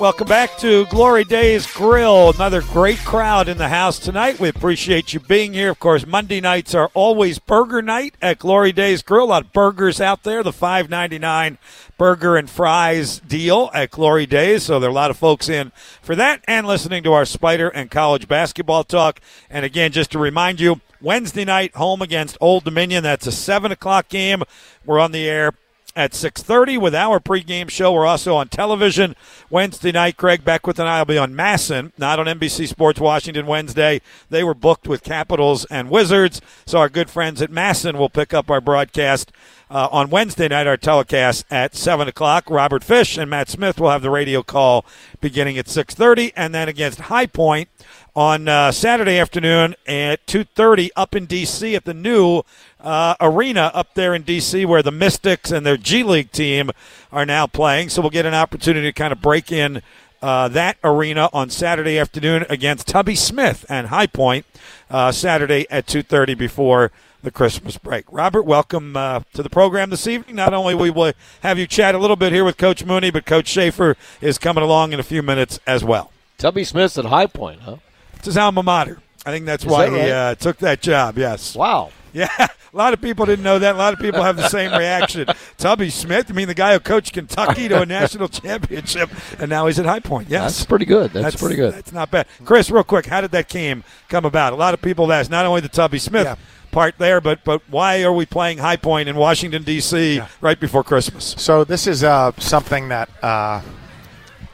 Welcome 0.05 0.29
back 0.29 0.59
to 0.59 0.85
Glory 0.88 1.25
Days 1.25 1.67
Grill. 1.67 2.29
Another 2.35 2.61
great 2.61 2.99
crowd 2.99 3.49
in 3.49 3.57
the 3.57 3.71
house 3.71 3.99
tonight. 3.99 4.38
We 4.38 4.51
appreciate 4.51 5.14
you 5.14 5.21
being 5.21 5.55
here. 5.55 5.71
Of 5.71 5.81
course, 5.81 6.07
Monday 6.07 6.43
nights 6.43 6.75
are 6.75 6.90
always 6.93 7.38
burger 7.38 7.81
night 7.81 8.14
at 8.21 8.38
Glory 8.38 8.71
Days 8.71 9.01
Grill. 9.01 9.25
A 9.25 9.33
lot 9.33 9.45
of 9.47 9.55
burgers 9.55 10.03
out 10.03 10.23
there. 10.23 10.43
The 10.43 10.53
five 10.53 10.90
ninety 10.90 11.19
nine 11.19 11.57
burger 11.97 12.37
and 12.37 12.51
fries 12.51 13.19
deal 13.19 13.71
at 13.73 13.93
Glory 13.93 14.27
Days. 14.27 14.64
So 14.64 14.79
there 14.79 14.90
are 14.90 14.93
a 14.93 14.95
lot 14.95 15.11
of 15.11 15.17
folks 15.17 15.49
in 15.49 15.73
for 16.03 16.14
that 16.17 16.45
and 16.47 16.67
listening 16.67 17.03
to 17.05 17.14
our 17.14 17.25
Spider 17.25 17.71
and 17.71 17.90
college 17.90 18.29
basketball 18.29 18.85
talk. 18.85 19.23
And 19.49 19.64
again, 19.64 19.90
just 19.90 20.12
to 20.12 20.19
remind 20.19 20.61
you, 20.61 20.83
Wednesday 21.01 21.47
night 21.47 21.77
home 21.77 22.03
against 22.03 22.37
Old 22.43 22.64
Dominion. 22.64 23.05
That's 23.05 23.27
a 23.27 23.33
seven 23.33 23.73
o'clock 23.73 24.11
game. 24.11 24.43
We're 24.85 25.01
on 25.01 25.12
the 25.12 25.27
air 25.27 25.53
at 25.96 26.12
6.30 26.12 26.80
with 26.80 26.94
our 26.94 27.20
pregame 27.20 27.70
show. 27.70 27.92
We're 27.92 28.07
also 28.07 28.37
on 28.37 28.48
television 28.48 29.14
Wednesday 29.50 29.92
night. 29.92 30.16
Greg 30.16 30.44
Beckwith 30.44 30.78
and 30.78 30.88
I 30.88 31.00
will 31.00 31.07
be 31.07 31.18
on 31.18 31.35
MASN, 31.35 31.92
not 31.96 32.18
on 32.18 32.26
NBC 32.26 32.68
Sports 32.68 33.00
Washington 33.00 33.46
Wednesday. 33.46 34.00
They 34.30 34.42
were 34.42 34.54
booked 34.54 34.88
with 34.88 35.02
Capitals 35.02 35.64
and 35.66 35.90
Wizards, 35.90 36.40
so 36.66 36.78
our 36.78 36.88
good 36.88 37.11
friends 37.11 37.40
at 37.40 37.50
MASN 37.50 37.96
will 37.96 38.11
pick 38.11 38.35
up 38.35 38.50
our 38.50 38.61
broadcast 38.61 39.33
uh, 39.70 39.88
on 39.90 40.11
Wednesday 40.11 40.48
night, 40.48 40.66
our 40.66 40.76
telecast 40.76 41.44
at 41.50 41.74
7 41.74 42.07
o'clock. 42.07 42.48
Robert 42.50 42.85
Fish 42.85 43.16
and 43.16 43.30
Matt 43.30 43.48
Smith 43.48 43.80
will 43.80 43.90
have 43.90 44.02
the 44.02 44.11
radio 44.11 44.42
call 44.42 44.85
beginning 45.20 45.59
at 45.59 45.66
6.30, 45.66 46.33
and 46.37 46.54
then 46.54 46.68
against 46.68 47.00
High 47.00 47.26
Point 47.26 47.68
on 48.16 48.46
uh, 48.46 48.70
Saturday 48.70 49.18
afternoon 49.18 49.74
at 49.87 50.24
2.30 50.27 50.90
up 50.94 51.14
in 51.14 51.27
D.C. 51.27 51.74
at 51.74 51.85
the 51.85 51.94
new 51.94 52.42
uh, 52.81 53.16
arena 53.20 53.70
up 53.74 53.94
there 53.94 54.14
in 54.14 54.22
D.C. 54.22 54.64
where 54.64 54.83
the 54.83 54.92
Mystics 54.92 55.50
and 55.50 55.66
their 55.66 55.77
G 55.77 56.03
League 56.03 56.31
team 56.31 56.70
are 57.11 57.27
now 57.27 57.46
playing. 57.46 57.88
So 57.88 58.00
we'll 58.03 58.11
get 58.11 58.27
an 58.27 58.35
opportunity 58.35 58.87
to 58.87 58.92
kind 58.92 59.12
of 59.12 59.20
break 59.20 59.50
in 59.50 59.83
uh, 60.22 60.48
that 60.48 60.77
arena 60.85 61.29
on 61.33 61.50
Saturday 61.50 61.98
afternoon 61.98 62.46
against 62.48 62.87
Tubby 62.87 63.16
Smith 63.16 63.66
and 63.68 63.88
High 63.88 64.07
Point 64.07 64.46
uh, 64.88 65.11
Saturday 65.11 65.66
at 65.68 65.87
2.30 65.87 66.38
before 66.38 66.92
the 67.22 67.31
Christmas 67.31 67.79
break. 67.79 68.05
Robert, 68.11 68.42
welcome 68.42 68.96
uh, 68.96 69.20
to 69.33 69.42
the 69.42 69.50
program 69.50 69.90
this 69.90 70.07
evening. 70.07 70.37
Not 70.37 70.55
only 70.55 70.74
we 70.74 70.90
will 70.90 71.12
have 71.42 71.59
you 71.59 71.66
chat 71.66 71.94
a 71.94 71.98
little 71.98 72.16
bit 72.16 72.33
here 72.33 72.44
with 72.44 72.59
Coach 72.59 72.85
Mooney, 72.85 73.11
but 73.11 73.27
Coach 73.27 73.48
Shafer 73.48 73.96
is 74.20 74.38
coming 74.38 74.62
along 74.62 74.92
in 74.92 75.00
a 75.00 75.03
few 75.03 75.22
minutes 75.22 75.59
as 75.66 75.83
well. 75.83 76.12
Tubby 76.38 76.64
Smith's 76.64 76.98
at 76.98 77.07
High 77.07 77.27
Point, 77.27 77.61
huh? 77.62 77.77
It's 78.24 78.37
his 78.37 78.38
alma 78.38 78.62
mater. 78.62 78.96
I 79.26 79.32
think 79.32 79.44
that's 79.44 79.66
why 79.66 79.90
that 79.90 79.92
right? 79.92 80.04
he 80.06 80.10
uh, 80.10 80.34
took 80.37 80.56
that 80.60 80.80
job. 80.80 81.18
Yes. 81.18 81.54
Wow. 81.54 81.90
Yeah, 82.14 82.28
a 82.38 82.48
lot 82.72 82.94
of 82.94 83.02
people 83.02 83.26
didn't 83.26 83.44
know 83.44 83.58
that. 83.58 83.74
A 83.74 83.78
lot 83.78 83.92
of 83.92 84.00
people 84.00 84.22
have 84.22 84.38
the 84.38 84.48
same 84.48 84.72
reaction. 84.72 85.26
Tubby 85.58 85.90
Smith, 85.90 86.30
I 86.30 86.32
mean, 86.32 86.48
the 86.48 86.54
guy 86.54 86.72
who 86.72 86.80
coached 86.80 87.12
Kentucky 87.12 87.68
to 87.68 87.82
a 87.82 87.87
national 88.00 88.28
championship, 88.28 89.10
and 89.38 89.50
now 89.50 89.66
he's 89.66 89.78
at 89.78 89.84
High 89.84 90.00
Point. 90.00 90.30
Yes, 90.30 90.56
that's 90.56 90.64
pretty 90.64 90.87
good. 90.87 91.10
That's, 91.10 91.22
that's 91.22 91.37
pretty 91.37 91.56
good. 91.56 91.74
That's 91.74 91.92
not 91.92 92.10
bad. 92.10 92.26
Chris, 92.46 92.70
real 92.70 92.82
quick, 92.82 93.04
how 93.04 93.20
did 93.20 93.30
that 93.32 93.50
game 93.50 93.84
come 94.08 94.24
about? 94.24 94.54
A 94.54 94.56
lot 94.56 94.72
of 94.72 94.80
people 94.80 95.12
ask 95.12 95.30
not 95.30 95.44
only 95.44 95.60
the 95.60 95.68
Tubby 95.68 95.98
Smith. 95.98 96.24
Yeah 96.24 96.37
part 96.70 96.98
there, 96.98 97.20
but 97.20 97.44
but 97.44 97.62
why 97.68 98.02
are 98.02 98.12
we 98.12 98.26
playing 98.26 98.58
High 98.58 98.74
Point 98.74 99.08
in 99.08 99.14
Washington 99.14 99.62
D.C. 99.62 100.16
Yeah. 100.16 100.26
right 100.40 100.58
before 100.58 100.82
Christmas? 100.82 101.37
So 101.38 101.62
this 101.62 101.87
is 101.87 102.02
uh, 102.02 102.32
something 102.38 102.88
that 102.88 103.08
uh, 103.22 103.62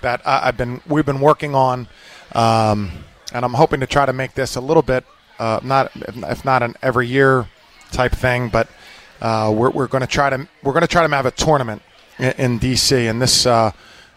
that 0.03 0.21
I've 0.27 0.59
been 0.59 0.83
we've 0.87 1.07
been 1.07 1.21
working 1.21 1.55
on. 1.55 1.89
Um, 2.33 3.05
and 3.33 3.45
I'm 3.45 3.55
hoping 3.55 3.81
to 3.81 3.87
try 3.87 4.07
to 4.07 4.13
make 4.13 4.35
this 4.35 4.57
a 4.57 4.61
little 4.61 4.83
bit 4.83 5.05
uh, 5.41 5.59
not 5.65 5.91
if 5.95 6.45
not 6.45 6.63
an 6.63 6.77
every 6.83 7.09
year 7.09 7.49
type 7.91 8.13
thing, 8.13 8.49
but 8.51 8.69
uh, 9.21 9.53
we're, 9.55 9.71
we're 9.71 9.87
going 9.87 10.03
to 10.03 10.07
try 10.07 10.31
to 10.31 10.47
we're 10.63 10.73
going 10.73 10.83
to 10.83 10.89
try 10.89 11.07
to 11.07 11.15
have 11.15 11.27
a 11.27 11.31
tournament 11.31 11.83
in, 12.19 12.33
in 12.33 12.61
DC, 12.61 13.11
and 13.11 13.21
this 13.21 13.47
uh, 13.47 13.73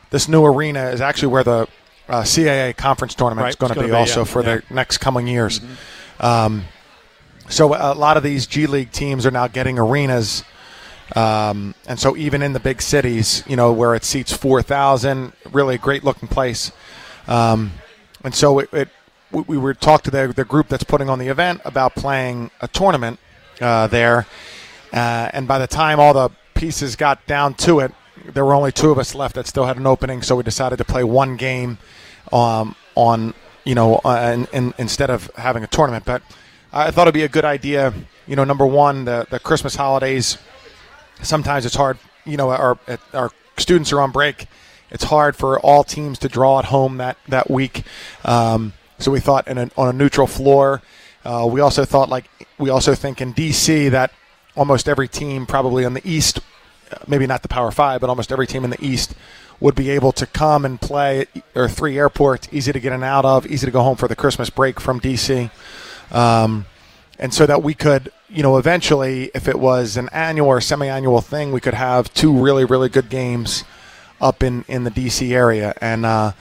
this 0.10 0.28
new 0.28 0.46
arena 0.46 0.90
is 0.90 1.02
actually 1.02 1.30
where 1.30 1.44
the 1.44 1.68
uh, 2.10 2.22
CAA 2.22 2.76
conference 2.76 3.16
tournament 3.16 3.46
Right, 3.46 3.50
is 3.50 3.56
going 3.56 3.74
to 3.74 3.80
be, 3.80 3.88
be, 3.88 3.92
also 3.94 4.22
yeah, 4.22 4.26
for 4.26 4.44
yeah. 4.44 4.58
the 4.58 4.74
next 4.74 4.98
coming 4.98 5.26
years. 5.26 5.62
Um, 6.20 6.66
so 7.50 7.74
a 7.74 7.96
lot 7.96 8.18
of 8.18 8.24
these 8.24 8.46
G 8.46 8.68
League 8.68 8.92
teams 8.92 9.26
are 9.26 9.32
now 9.32 9.48
getting 9.48 9.80
arenas. 9.80 10.44
Um, 11.16 11.76
and 11.88 12.00
so 12.00 12.16
even 12.18 12.42
in 12.42 12.54
the 12.54 12.60
big 12.60 12.82
cities, 12.82 13.44
you 13.48 13.56
know, 13.56 13.72
where 13.72 13.94
it 13.94 14.04
seats 14.04 14.34
4,000, 14.34 15.34
really 15.52 15.76
a 15.76 15.78
great 15.78 16.04
looking 16.04 16.28
place. 16.28 16.72
Um, 17.28 17.74
and 18.24 18.34
so 18.34 18.60
it, 18.60 18.74
it 18.74 18.90
we, 19.34 19.42
we 19.42 19.58
were 19.58 19.74
talked 19.74 20.06
to 20.06 20.12
the, 20.12 20.32
the 20.34 20.46
group 20.46 20.68
that's 20.70 20.84
putting 20.84 21.10
on 21.10 21.20
the 21.20 21.28
event 21.28 21.62
about 21.66 21.96
playing 21.96 22.52
a 22.62 22.68
tournament 22.68 23.20
uh, 23.60 23.88
there. 23.88 24.26
Uh, 24.92 25.30
and 25.34 25.48
by 25.48 25.60
the 25.60 25.68
time 25.68 26.00
all 26.00 26.14
the 26.14 26.30
pieces 26.54 26.96
got 26.96 27.26
down 27.26 27.54
to 27.56 27.80
it, 27.80 27.92
there 28.26 28.46
were 28.46 28.54
only 28.54 28.72
two 28.72 28.92
of 28.92 28.98
us 28.98 29.16
left 29.16 29.36
that 29.36 29.48
still 29.48 29.66
had 29.66 29.78
an 29.78 29.88
opening. 29.88 30.22
So 30.22 30.36
we 30.36 30.44
decided 30.44 30.78
to 30.78 30.86
play 30.86 31.04
one 31.04 31.36
game 31.36 31.78
um, 32.32 32.76
on, 32.96 33.34
you 33.64 33.76
know, 33.76 33.96
uh, 34.06 34.46
in, 34.54 34.74
instead 34.78 35.10
of 35.10 35.30
having 35.36 35.64
a 35.64 35.68
tournament. 35.68 36.06
But 36.06 36.22
I 36.72 36.92
thought 36.92 37.04
it'd 37.04 37.14
be 37.14 37.24
a 37.24 37.30
good 37.30 37.46
idea. 37.46 37.94
You 38.28 38.36
know, 38.36 38.44
number 38.44 38.66
one, 38.66 39.06
the, 39.06 39.28
the 39.30 39.40
Christmas 39.40 39.76
holidays 39.76 40.38
sometimes 41.22 41.66
it's 41.66 41.76
hard. 41.76 41.98
You 42.26 42.38
know, 42.38 42.52
our 42.52 42.78
our 43.14 43.32
students 43.58 43.92
are 43.92 44.02
on 44.02 44.12
break. 44.12 44.48
It's 44.92 45.06
hard 45.06 45.36
for 45.36 45.60
all 45.60 45.84
teams 45.84 46.20
to 46.20 46.30
draw 46.30 46.60
at 46.60 46.66
home 46.66 46.98
that 46.98 47.18
that 47.28 47.50
week. 47.50 47.84
Um, 48.24 48.74
so 49.04 49.12
we 49.12 49.20
thought 49.20 49.48
in 49.48 49.58
a, 49.58 49.70
on 49.78 49.90
a 49.90 49.94
neutral 49.94 50.28
floor. 50.28 50.82
Uh, 51.26 51.48
we 51.50 51.62
also 51.62 51.86
thought 51.86 52.10
like 52.10 52.26
we 52.58 52.70
also 52.70 52.96
think 52.96 53.22
in 53.22 53.34
DC 53.34 53.92
that 53.92 54.12
almost 54.56 54.88
every 54.88 55.08
team 55.08 55.46
probably 55.46 55.84
in 55.84 55.94
the 55.94 56.02
East, 56.08 56.40
uh, 56.92 56.96
maybe 57.08 57.28
not 57.28 57.42
the 57.42 57.48
Power 57.48 57.72
Five, 57.72 58.02
but 58.02 58.10
almost 58.10 58.32
every 58.32 58.48
team 58.48 58.64
in 58.64 58.70
the 58.70 58.84
East 58.84 59.14
would 59.60 59.76
be 59.76 59.90
able 59.90 60.12
to 60.14 60.26
come 60.26 60.66
and 60.66 60.80
play. 60.80 61.26
Are 61.56 61.70
three 61.70 61.98
airports, 61.98 62.48
easy 62.52 62.72
to 62.72 62.80
get 62.80 62.88
in 62.88 62.96
and 62.96 63.04
out 63.04 63.26
of, 63.26 63.46
easy 63.46 63.66
to 63.66 63.72
go 63.72 63.82
home 63.82 63.98
for 63.98 64.08
the 64.08 64.16
Christmas 64.16 64.50
break 64.50 64.80
from 64.80 65.00
DC. 65.00 65.50
Um, 66.12 66.66
and 67.20 67.34
so 67.34 67.46
that 67.46 67.64
we 67.64 67.74
could, 67.74 68.12
you 68.30 68.44
know, 68.44 68.58
eventually, 68.58 69.32
if 69.36 69.48
it 69.48 69.60
was 69.60 69.98
an 69.98 70.10
annual 70.12 70.48
or 70.48 70.62
semi-annual 70.62 71.22
thing, 71.22 71.52
we 71.52 71.62
could 71.62 71.76
have 71.76 72.14
two 72.14 72.34
really, 72.34 72.66
really 72.66 72.90
good 72.90 73.10
games 73.10 73.64
up 74.20 74.44
in 74.44 74.66
in 74.68 74.84
the 74.84 74.92
DC 74.92 75.32
area, 75.32 75.74
and 75.80 76.06
uh, 76.06 76.32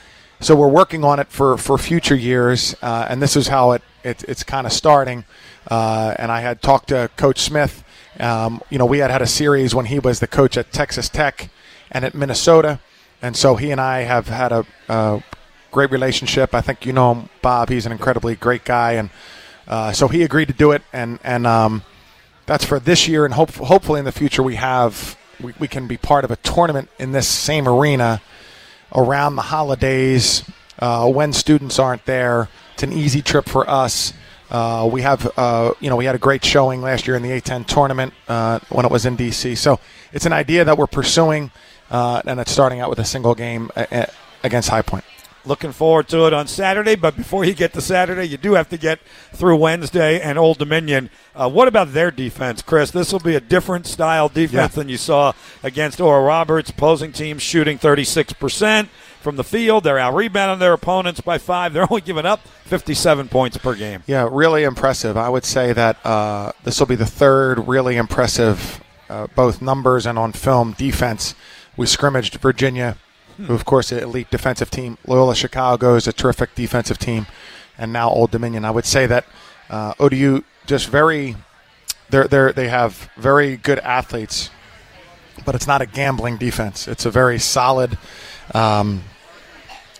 so 0.43 0.57
we're 0.57 0.69
working 0.69 1.05
on 1.05 1.21
it 1.21 1.29
for 1.29 1.57
for 1.57 1.79
future 1.79 2.17
years, 2.17 2.75
uh, 2.83 3.07
and 3.09 3.23
this 3.23 3.37
is 3.37 3.49
how 3.49 3.73
it, 3.73 3.83
it 4.03 4.25
it's 4.25 4.43
kind 4.43 4.67
of 4.67 4.73
starting. 4.73 5.25
Uh, 5.71 6.15
and 6.19 6.33
I 6.33 6.41
had 6.41 6.61
talked 6.61 6.89
to 6.89 7.11
Coach 7.17 7.41
Smith. 7.41 7.85
Um, 8.19 8.61
you 8.69 8.77
know, 8.77 8.85
we 8.85 8.99
had 8.99 9.11
had 9.11 9.23
a 9.23 9.27
series 9.27 9.75
when 9.75 9.87
he 9.87 10.01
was 10.01 10.19
the 10.19 10.27
coach 10.27 10.57
at 10.57 10.73
Texas 10.73 11.09
Tech 11.09 11.49
and 11.93 12.05
at 12.05 12.15
Minnesota, 12.15 12.81
and 13.23 13.37
so 13.37 13.55
he 13.55 13.71
and 13.71 13.81
I 13.81 14.01
have 14.01 14.29
had 14.29 14.51
a, 14.51 14.67
a 14.89 15.23
great 15.71 15.93
relationship. 15.93 16.55
I 16.55 16.61
think 16.61 16.85
you 16.85 16.93
know 16.93 17.15
him, 17.15 17.29
Bob. 17.41 17.69
He's 17.69 17.87
an 17.87 17.93
incredibly 17.93 18.35
great 18.35 18.65
guy, 18.65 18.93
and 18.93 19.11
uh, 19.69 19.93
so 19.93 20.09
he 20.09 20.25
agreed 20.25 20.49
to 20.49 20.55
do 20.55 20.73
it, 20.73 20.83
and 20.93 21.21
and 21.23 21.47
um, 21.47 21.83
that's 22.47 22.65
for 22.65 22.81
this 22.81 23.07
year, 23.07 23.25
and 23.25 23.35
hope, 23.35 23.53
hopefully 23.53 24.01
in 24.01 24.05
the 24.05 24.13
future 24.13 24.43
we 24.43 24.57
have 24.57 25.17
we, 25.41 25.55
we 25.61 25.69
can 25.69 25.87
be 25.87 25.97
part 25.97 26.25
of 26.25 26.33
a 26.33 26.37
tournament 26.37 26.89
in 26.99 27.13
this 27.13 27.29
same 27.29 27.69
arena 27.69 28.21
around 28.95 29.37
the 29.37 29.43
holidays 29.43 30.45
uh, 30.79 31.09
when 31.11 31.33
students 31.33 31.79
aren't 31.79 32.05
there. 32.07 32.49
It's 32.75 32.83
an 32.83 32.93
easy 32.93 33.23
trip 33.23 33.49
for 33.49 33.69
us. 33.69 34.13
Uh, 34.51 34.89
we 34.93 35.01
have, 35.01 35.33
uh, 35.39 35.73
you 35.81 35.89
know, 35.89 35.97
we 35.97 36.05
had 36.05 36.15
a 36.15 36.19
great 36.19 36.45
showing 36.45 36.83
last 36.83 37.07
year 37.07 37.17
in 37.17 37.23
the 37.23 37.31
A10 37.31 37.67
tournament 37.67 38.13
uh, 38.29 38.59
when 38.69 38.85
it 38.85 38.93
was 38.93 39.07
in 39.07 39.17
DC. 39.17 39.57
So 39.57 39.81
it's 40.13 40.27
an 40.27 40.33
idea 40.35 40.65
that 40.65 40.77
we're 40.77 40.87
pursuing, 40.87 41.51
uh, 41.91 42.21
and 42.27 42.39
it's 42.39 42.53
starting 42.53 42.81
out 42.81 42.91
with 42.91 42.99
a 42.99 43.05
single 43.05 43.35
game 43.35 43.71
uh, 43.75 44.07
against 44.43 44.69
High 44.69 44.83
Point. 44.83 45.05
Looking 45.45 45.73
forward 45.73 46.07
to 46.09 46.27
it 46.27 46.33
on 46.33 46.47
Saturday, 46.47 46.95
but 46.95 47.17
before 47.17 47.45
you 47.45 47.53
get 47.53 47.73
to 47.73 47.81
Saturday, 47.81 48.27
you 48.29 48.37
do 48.37 48.53
have 48.55 48.69
to 48.69 48.77
get 48.77 49.01
through 49.33 49.57
Wednesday 49.57 50.21
and 50.21 50.39
Old 50.39 50.59
Dominion. 50.59 51.11
Uh, 51.35 51.51
what 51.51 51.67
about 51.67 51.93
their 51.93 52.13
defense, 52.13 52.63
Chris? 52.63 52.93
This 52.93 53.13
will 53.13 53.19
be 53.19 53.35
a 53.35 53.41
different 53.41 53.87
style 53.89 54.29
defense 54.29 54.53
Yeah. 54.75 54.77
than 54.83 54.89
you 54.89 54.97
saw 54.97 55.33
against 55.65 56.01
Oral 56.01 56.25
Roberts. 56.25 56.71
Opposing 56.71 57.11
teams 57.11 57.43
shooting 57.43 57.77
36% 57.77 58.89
from 59.21 59.35
the 59.35 59.43
field. 59.43 59.83
They're 59.83 59.99
out 59.99 60.15
rebounding 60.15 60.61
their 60.61 60.75
opponents 60.75 61.21
by 61.21 61.39
five. 61.39 61.73
They're 61.73 61.87
only 61.91 62.03
giving 62.03 62.27
up 62.27 62.47
57 62.67 63.27
points 63.29 63.57
per 63.57 63.75
game. 63.75 64.05
Yeah, 64.07 64.29
really 64.31 64.63
impressive. 64.63 65.17
I 65.17 65.29
would 65.29 65.45
say 65.45 65.73
that 65.73 66.05
uh, 66.07 66.53
this 66.63 66.79
will 66.79 66.87
be 66.87 66.95
the 66.97 67.05
third 67.07 67.67
really 67.67 67.97
impressive, 67.97 68.81
uh, 69.11 69.27
both 69.35 69.61
numbers 69.61 70.07
and 70.07 70.19
on 70.19 70.33
film 70.33 70.75
defense. 70.79 71.35
We 71.77 71.87
scrimmaged 71.87 72.37
Virginia, 72.37 72.97
who 73.37 73.55
of 73.55 73.65
course 73.65 73.93
an 73.93 73.99
elite 73.99 74.31
defensive 74.31 74.71
team. 74.71 74.99
Loyola 75.07 75.35
Chicago 75.35 75.95
is 75.95 76.07
a 76.07 76.13
terrific 76.13 76.55
defensive 76.55 76.99
team, 76.99 77.27
and 77.79 77.93
now 77.93 78.11
Old 78.11 78.31
Dominion. 78.31 78.65
I 78.65 78.71
would 78.71 78.87
say 78.87 79.07
that 79.07 79.27
uh, 79.71 79.95
ODU 79.99 80.45
just 80.67 80.89
very, 80.89 81.37
they're 82.11 82.29
they 82.29 82.53
they 82.53 82.69
have 82.69 83.11
very 83.17 83.57
good 83.57 83.79
athletes, 83.81 84.51
but 85.45 85.55
it's 85.55 85.67
not 85.67 85.81
a 85.83 85.87
gambling 85.87 86.37
defense. 86.37 86.89
It's 86.89 87.07
a 87.07 87.11
very 87.11 87.39
solid. 87.39 87.99
Um, 88.55 89.05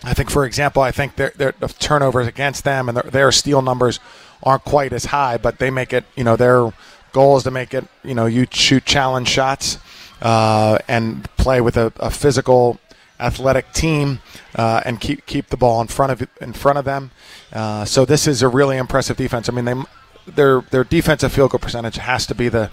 I 0.03 0.13
think, 0.13 0.29
for 0.29 0.45
example, 0.45 0.81
I 0.81 0.91
think 0.91 1.15
their, 1.15 1.31
their 1.35 1.53
the 1.59 1.67
turnovers 1.67 2.27
against 2.27 2.63
them 2.65 2.89
and 2.89 2.97
their, 2.97 3.09
their 3.09 3.31
steal 3.31 3.61
numbers 3.61 3.99
aren't 4.43 4.65
quite 4.65 4.91
as 4.91 5.05
high, 5.05 5.37
but 5.37 5.59
they 5.59 5.71
make 5.71 5.93
it. 5.93 6.05
You 6.15 6.23
know, 6.23 6.35
their 6.35 6.73
goal 7.13 7.37
is 7.37 7.43
to 7.43 7.51
make 7.51 7.73
it. 7.73 7.85
You 8.03 8.13
know, 8.13 8.25
you 8.25 8.45
shoot 8.51 8.85
challenge 8.85 9.29
shots 9.29 9.77
uh, 10.21 10.79
and 10.87 11.29
play 11.37 11.61
with 11.61 11.77
a, 11.77 11.93
a 11.97 12.09
physical, 12.09 12.79
athletic 13.23 13.71
team 13.73 14.19
uh, 14.55 14.81
and 14.85 14.99
keep 14.99 15.25
keep 15.25 15.47
the 15.47 15.57
ball 15.57 15.81
in 15.81 15.87
front 15.87 16.11
of 16.11 16.27
in 16.41 16.53
front 16.53 16.77
of 16.77 16.85
them. 16.85 17.11
Uh, 17.51 17.85
so 17.85 18.05
this 18.05 18.27
is 18.27 18.41
a 18.41 18.47
really 18.47 18.77
impressive 18.77 19.17
defense. 19.17 19.49
I 19.49 19.53
mean, 19.53 19.65
they 19.65 19.75
their 20.31 20.61
their 20.61 20.83
defensive 20.83 21.31
field 21.31 21.51
goal 21.51 21.59
percentage 21.59 21.97
has 21.97 22.25
to 22.27 22.35
be 22.35 22.49
the 22.49 22.69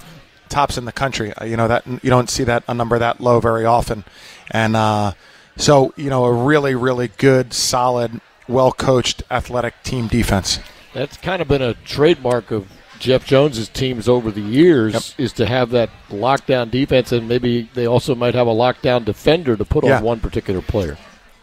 tops 0.49 0.77
in 0.77 0.85
the 0.85 0.93
country. 0.93 1.33
Uh, 1.35 1.45
You 1.45 1.57
know 1.57 1.69
that 1.69 1.87
you 1.87 2.11
don't 2.11 2.29
see 2.29 2.45
that 2.45 2.65
a 2.69 2.75
number 2.75 2.99
that 2.99 3.21
low 3.21 3.41
very 3.41 3.65
often, 3.65 4.05
and 4.51 4.77
uh, 4.77 5.13
so 5.57 5.95
you 5.97 6.11
know 6.11 6.25
a 6.25 6.33
really 6.33 6.75
really 6.75 7.09
good, 7.09 7.53
solid, 7.55 8.21
well 8.49 8.73
coached, 8.73 9.23
athletic 9.31 9.83
team 9.83 10.09
defense. 10.09 10.59
That's 10.93 11.17
kind 11.17 11.41
of 11.41 11.47
been 11.47 11.63
a 11.63 11.75
trademark 11.75 12.51
of 12.51 12.67
Jeff 13.01 13.27
Jones's 13.27 13.69
teams 13.69 14.09
over 14.09 14.31
the 14.31 14.41
years 14.41 15.15
is 15.19 15.33
to 15.35 15.47
have 15.47 15.71
that 15.71 15.91
lockdown 16.11 16.71
defense, 16.71 17.11
and 17.13 17.27
maybe 17.29 17.69
they 17.75 17.87
also 17.87 18.15
might 18.15 18.35
have 18.35 18.47
a 18.47 18.53
lockdown 18.55 19.05
defender 19.05 19.57
to 19.57 19.65
put 19.65 19.85
Yeah. 19.85 19.97
on 19.99 20.05
one 20.05 20.21
particular 20.21 20.61
player. 20.63 20.97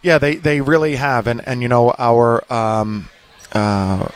Yeah, 0.03 0.19
they, 0.19 0.35
they 0.35 0.61
really 0.61 0.95
have, 0.95 1.27
and 1.27 1.45
and 1.47 1.61
you 1.61 1.67
know 1.67 1.93
our 1.97 2.41
um, 2.53 3.09
uh, 3.51 4.07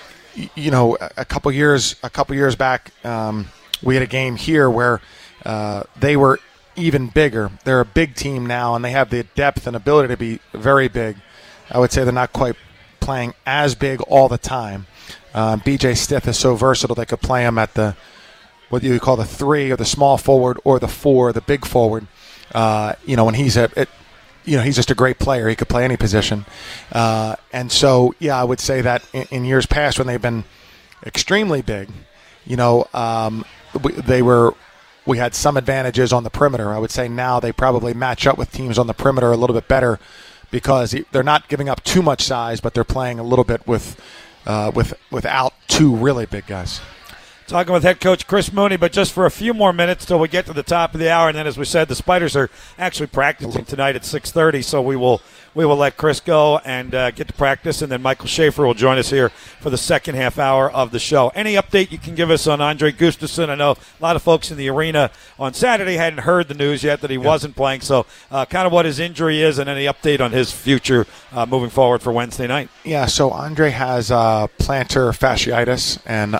you 0.55 0.71
know 0.71 0.95
a- 1.01 1.11
a 1.17 1.25
couple 1.25 1.51
years 1.51 1.95
a 2.03 2.09
couple 2.09 2.35
years 2.35 2.55
back 2.55 2.91
um, 3.03 3.47
we 3.83 3.95
had 3.95 4.03
a 4.03 4.07
game 4.07 4.35
here 4.35 4.69
where 4.69 5.01
uh, 5.45 5.83
they 5.99 6.15
were 6.15 6.39
even 6.75 7.07
bigger. 7.07 7.51
They're 7.65 7.81
a 7.81 7.85
big 7.85 8.15
team 8.15 8.45
now, 8.45 8.75
and 8.75 8.85
they 8.85 8.91
have 8.91 9.09
the 9.09 9.23
depth 9.35 9.65
and 9.67 9.75
ability 9.75 10.07
to 10.09 10.17
be 10.17 10.39
very 10.53 10.87
big. 10.87 11.17
I 11.71 11.79
would 11.79 11.91
say 11.91 12.03
they're 12.03 12.13
not 12.13 12.31
quite 12.31 12.55
playing 12.99 13.33
as 13.45 13.73
big 13.75 13.99
all 14.01 14.29
the 14.29 14.37
time. 14.37 14.85
Uh, 15.33 15.57
BJ 15.57 15.95
Stith 15.95 16.27
is 16.27 16.37
so 16.37 16.55
versatile; 16.55 16.95
they 16.95 17.05
could 17.05 17.21
play 17.21 17.43
him 17.43 17.57
at 17.57 17.73
the 17.73 17.95
what 18.69 18.83
you 18.83 18.99
call 18.99 19.17
the 19.17 19.25
three 19.25 19.69
or 19.69 19.75
the 19.75 19.85
small 19.85 20.17
forward 20.17 20.57
or 20.63 20.79
the 20.79 20.87
four, 20.87 21.33
the 21.33 21.41
big 21.41 21.65
forward. 21.65 22.07
Uh, 22.53 22.93
you 23.05 23.15
know, 23.15 23.25
when 23.25 23.35
he's 23.35 23.57
a, 23.57 23.69
it, 23.75 23.89
you 24.45 24.57
know, 24.57 24.63
he's 24.63 24.77
just 24.77 24.89
a 24.89 24.95
great 24.95 25.19
player. 25.19 25.49
He 25.49 25.55
could 25.55 25.69
play 25.69 25.83
any 25.83 25.97
position. 25.97 26.45
Uh, 26.91 27.35
and 27.51 27.71
so, 27.71 28.15
yeah, 28.19 28.39
I 28.39 28.43
would 28.43 28.59
say 28.59 28.81
that 28.81 29.03
in, 29.13 29.27
in 29.29 29.45
years 29.45 29.65
past 29.65 29.97
when 29.97 30.07
they've 30.07 30.21
been 30.21 30.45
extremely 31.05 31.61
big, 31.61 31.89
you 32.45 32.55
know, 32.55 32.87
um, 32.93 33.45
we, 33.83 33.91
they 33.93 34.21
were. 34.21 34.55
We 35.03 35.17
had 35.17 35.33
some 35.33 35.57
advantages 35.57 36.13
on 36.13 36.23
the 36.23 36.29
perimeter. 36.29 36.71
I 36.71 36.77
would 36.77 36.91
say 36.91 37.07
now 37.07 37.39
they 37.39 37.51
probably 37.51 37.91
match 37.91 38.27
up 38.27 38.37
with 38.37 38.51
teams 38.51 38.77
on 38.77 38.85
the 38.85 38.93
perimeter 38.93 39.31
a 39.31 39.35
little 39.35 39.55
bit 39.55 39.67
better 39.67 39.99
because 40.51 40.95
they're 41.11 41.23
not 41.23 41.47
giving 41.47 41.69
up 41.69 41.83
too 41.83 42.03
much 42.03 42.21
size, 42.21 42.61
but 42.61 42.75
they're 42.75 42.83
playing 42.83 43.17
a 43.17 43.23
little 43.23 43.43
bit 43.43 43.65
with 43.65 43.99
uh, 44.45 44.71
with 44.73 44.93
without 45.11 45.53
two 45.67 45.95
really 45.95 46.25
big 46.25 46.45
guys. 46.47 46.81
Talking 47.47 47.73
with 47.73 47.83
head 47.83 47.99
coach 47.99 48.27
Chris 48.27 48.53
Mooney, 48.53 48.77
but 48.77 48.93
just 48.93 49.11
for 49.11 49.25
a 49.25 49.31
few 49.31 49.53
more 49.53 49.73
minutes 49.73 50.05
till 50.05 50.19
we 50.19 50.29
get 50.29 50.45
to 50.45 50.53
the 50.53 50.63
top 50.63 50.93
of 50.93 51.01
the 51.01 51.11
hour, 51.11 51.27
and 51.27 51.37
then 51.37 51.45
as 51.45 51.57
we 51.57 51.65
said, 51.65 51.89
the 51.89 51.95
Spiders 51.95 52.33
are 52.33 52.49
actually 52.79 53.07
practicing 53.07 53.65
tonight 53.65 53.97
at 53.97 54.05
six 54.05 54.31
thirty. 54.31 54.61
So 54.61 54.81
we 54.81 54.95
will 54.95 55.21
we 55.53 55.65
will 55.65 55.75
let 55.75 55.97
Chris 55.97 56.21
go 56.21 56.59
and 56.59 56.95
uh, 56.95 57.11
get 57.11 57.27
to 57.27 57.33
practice, 57.33 57.81
and 57.81 57.91
then 57.91 58.01
Michael 58.01 58.27
Shafer 58.27 58.65
will 58.65 58.73
join 58.73 58.97
us 58.97 59.09
here 59.09 59.29
for 59.59 59.69
the 59.69 59.77
second 59.77 60.15
half 60.15 60.39
hour 60.39 60.71
of 60.71 60.91
the 60.91 60.99
show. 60.99 61.27
Any 61.35 61.55
update 61.55 61.91
you 61.91 61.97
can 61.97 62.15
give 62.15 62.31
us 62.31 62.47
on 62.47 62.61
Andre 62.61 62.93
Gustavson? 62.93 63.49
I 63.49 63.55
know 63.55 63.71
a 63.71 64.01
lot 64.01 64.15
of 64.15 64.21
folks 64.21 64.49
in 64.49 64.55
the 64.55 64.69
arena 64.69 65.11
on 65.37 65.53
Saturday 65.53 65.95
hadn't 65.95 66.19
heard 66.19 66.47
the 66.47 66.53
news 66.53 66.85
yet 66.85 67.01
that 67.01 67.11
he 67.11 67.17
wasn't 67.17 67.57
playing. 67.57 67.81
So 67.81 68.05
uh, 68.31 68.45
kind 68.45 68.65
of 68.65 68.71
what 68.71 68.85
his 68.85 68.97
injury 68.97 69.41
is, 69.41 69.59
and 69.59 69.69
any 69.69 69.87
update 69.87 70.21
on 70.21 70.31
his 70.31 70.53
future 70.53 71.05
uh, 71.33 71.45
moving 71.45 71.69
forward 71.69 72.01
for 72.01 72.13
Wednesday 72.13 72.47
night. 72.47 72.69
Yeah, 72.85 73.07
so 73.07 73.31
Andre 73.31 73.71
has 73.71 74.09
uh, 74.09 74.47
plantar 74.57 75.11
fasciitis, 75.11 75.99
and 76.05 76.35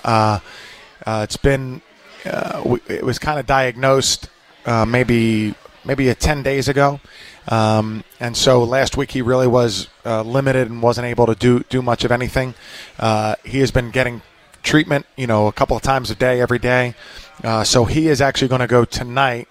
uh, 1.06 1.20
it's 1.24 1.36
been 1.36 1.82
uh, 2.24 2.78
it 2.88 3.04
was 3.04 3.18
kind 3.18 3.38
of 3.40 3.46
diagnosed 3.46 4.28
uh, 4.66 4.84
maybe 4.84 5.54
maybe 5.84 6.08
a 6.08 6.14
10 6.14 6.42
days 6.42 6.68
ago. 6.68 7.00
Um, 7.48 8.04
and 8.20 8.36
so 8.36 8.62
last 8.62 8.96
week 8.96 9.10
he 9.10 9.22
really 9.22 9.48
was 9.48 9.88
uh, 10.06 10.22
limited 10.22 10.70
and 10.70 10.80
wasn't 10.80 11.06
able 11.06 11.26
to 11.26 11.34
do 11.34 11.64
do 11.68 11.82
much 11.82 12.04
of 12.04 12.12
anything. 12.12 12.54
Uh, 12.98 13.34
he 13.44 13.58
has 13.58 13.70
been 13.70 13.90
getting 13.90 14.22
treatment, 14.62 15.06
you 15.16 15.26
know, 15.26 15.48
a 15.48 15.52
couple 15.52 15.76
of 15.76 15.82
times 15.82 16.10
a 16.10 16.14
day, 16.14 16.40
every 16.40 16.58
day. 16.58 16.94
Uh, 17.42 17.64
so 17.64 17.84
he 17.84 18.06
is 18.06 18.20
actually 18.20 18.48
going 18.48 18.60
to 18.60 18.68
go 18.68 18.84
tonight 18.84 19.48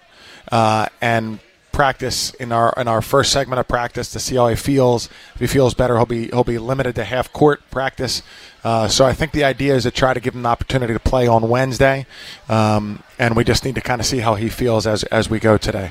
uh, 0.52 0.88
and 1.02 1.40
practice 1.82 2.32
in 2.36 2.52
our 2.52 2.72
in 2.78 2.88
our 2.88 3.02
first 3.02 3.32
segment 3.32 3.60
of 3.60 3.68
practice 3.68 4.12
to 4.12 4.20
see 4.20 4.36
how 4.36 4.48
he 4.48 4.56
feels. 4.56 5.10
If 5.34 5.42
he 5.42 5.48
feels 5.48 5.74
better, 5.74 5.98
he'll 5.98 6.06
be 6.06 6.28
he'll 6.28 6.44
be 6.44 6.60
limited 6.60 6.94
to 6.94 7.04
half 7.04 7.34
court 7.34 7.60
practice. 7.72 8.22
Uh, 8.64 8.88
so 8.88 9.04
I 9.04 9.14
think 9.14 9.32
the 9.32 9.44
idea 9.44 9.74
is 9.74 9.82
to 9.86 9.90
try 9.90 10.14
to 10.14 10.20
give 10.20 10.36
him 10.36 10.44
the 10.44 10.50
opportunity 10.50 10.94
to 10.94 11.00
play 11.00 11.26
on 11.26 11.50
Wednesday, 11.50 12.06
um, 12.50 13.02
and 13.18 13.36
we 13.36 13.44
just 13.44 13.66
need 13.66 13.74
to 13.74 13.82
kind 13.82 14.00
of 14.00 14.06
see 14.06 14.20
how 14.20 14.36
he 14.36 14.48
feels 14.48 14.86
as 14.86 15.04
as 15.06 15.28
we 15.28 15.40
go 15.40 15.58
today. 15.58 15.90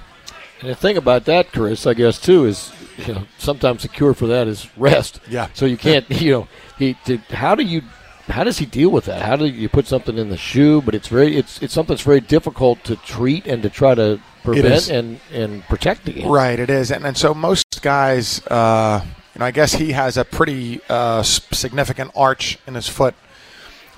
And 0.61 0.71
the 0.71 0.77
thing 0.77 0.97
about 0.97 1.25
that, 1.25 1.51
Chris, 1.51 1.85
I 1.89 1.95
guess 1.95 2.21
too, 2.21 2.45
is 2.45 2.71
you 2.97 3.13
know 3.13 3.23
sometimes 3.39 3.83
the 3.83 3.89
cure 3.89 4.15
for 4.15 4.29
that 4.29 4.47
is 4.47 4.69
rest. 4.77 5.19
Yeah. 5.29 5.49
So 5.55 5.67
you 5.67 5.77
can't, 5.77 6.09
you 6.23 6.31
know, 6.31 6.49
he. 6.79 6.97
Did, 7.05 7.19
how 7.33 7.57
do 7.57 7.65
you? 7.65 7.83
How 8.29 8.45
does 8.45 8.59
he 8.59 8.67
deal 8.67 8.91
with 8.91 9.07
that? 9.07 9.23
How 9.23 9.35
do 9.35 9.47
you 9.47 9.69
put 9.69 9.89
something 9.89 10.17
in 10.17 10.29
the 10.29 10.37
shoe? 10.37 10.83
But 10.83 10.95
it's 10.95 11.09
very, 11.09 11.37
it's 11.37 11.61
it's 11.61 11.75
something 11.75 11.95
that's 11.95 12.07
very 12.07 12.21
difficult 12.21 12.85
to 12.85 12.95
treat 12.95 13.45
and 13.49 13.61
to 13.65 13.69
try 13.69 13.97
to 13.97 14.21
prevent 14.43 14.91
and 14.91 15.21
and 15.33 15.63
protect 15.65 16.09
against. 16.09 16.29
Right, 16.29 16.59
it 16.59 16.71
is, 16.71 16.91
and 16.91 17.05
and 17.07 17.17
so 17.17 17.35
most 17.35 17.83
guys, 17.83 18.45
uh, 18.47 19.05
you 19.35 19.39
know, 19.39 19.45
I 19.45 19.51
guess 19.51 19.75
he 19.75 19.93
has 19.93 20.17
a 20.17 20.25
pretty 20.25 20.81
uh, 20.89 21.23
significant 21.23 22.11
arch 22.15 22.59
in 22.67 22.75
his 22.75 22.89
foot. 22.89 23.15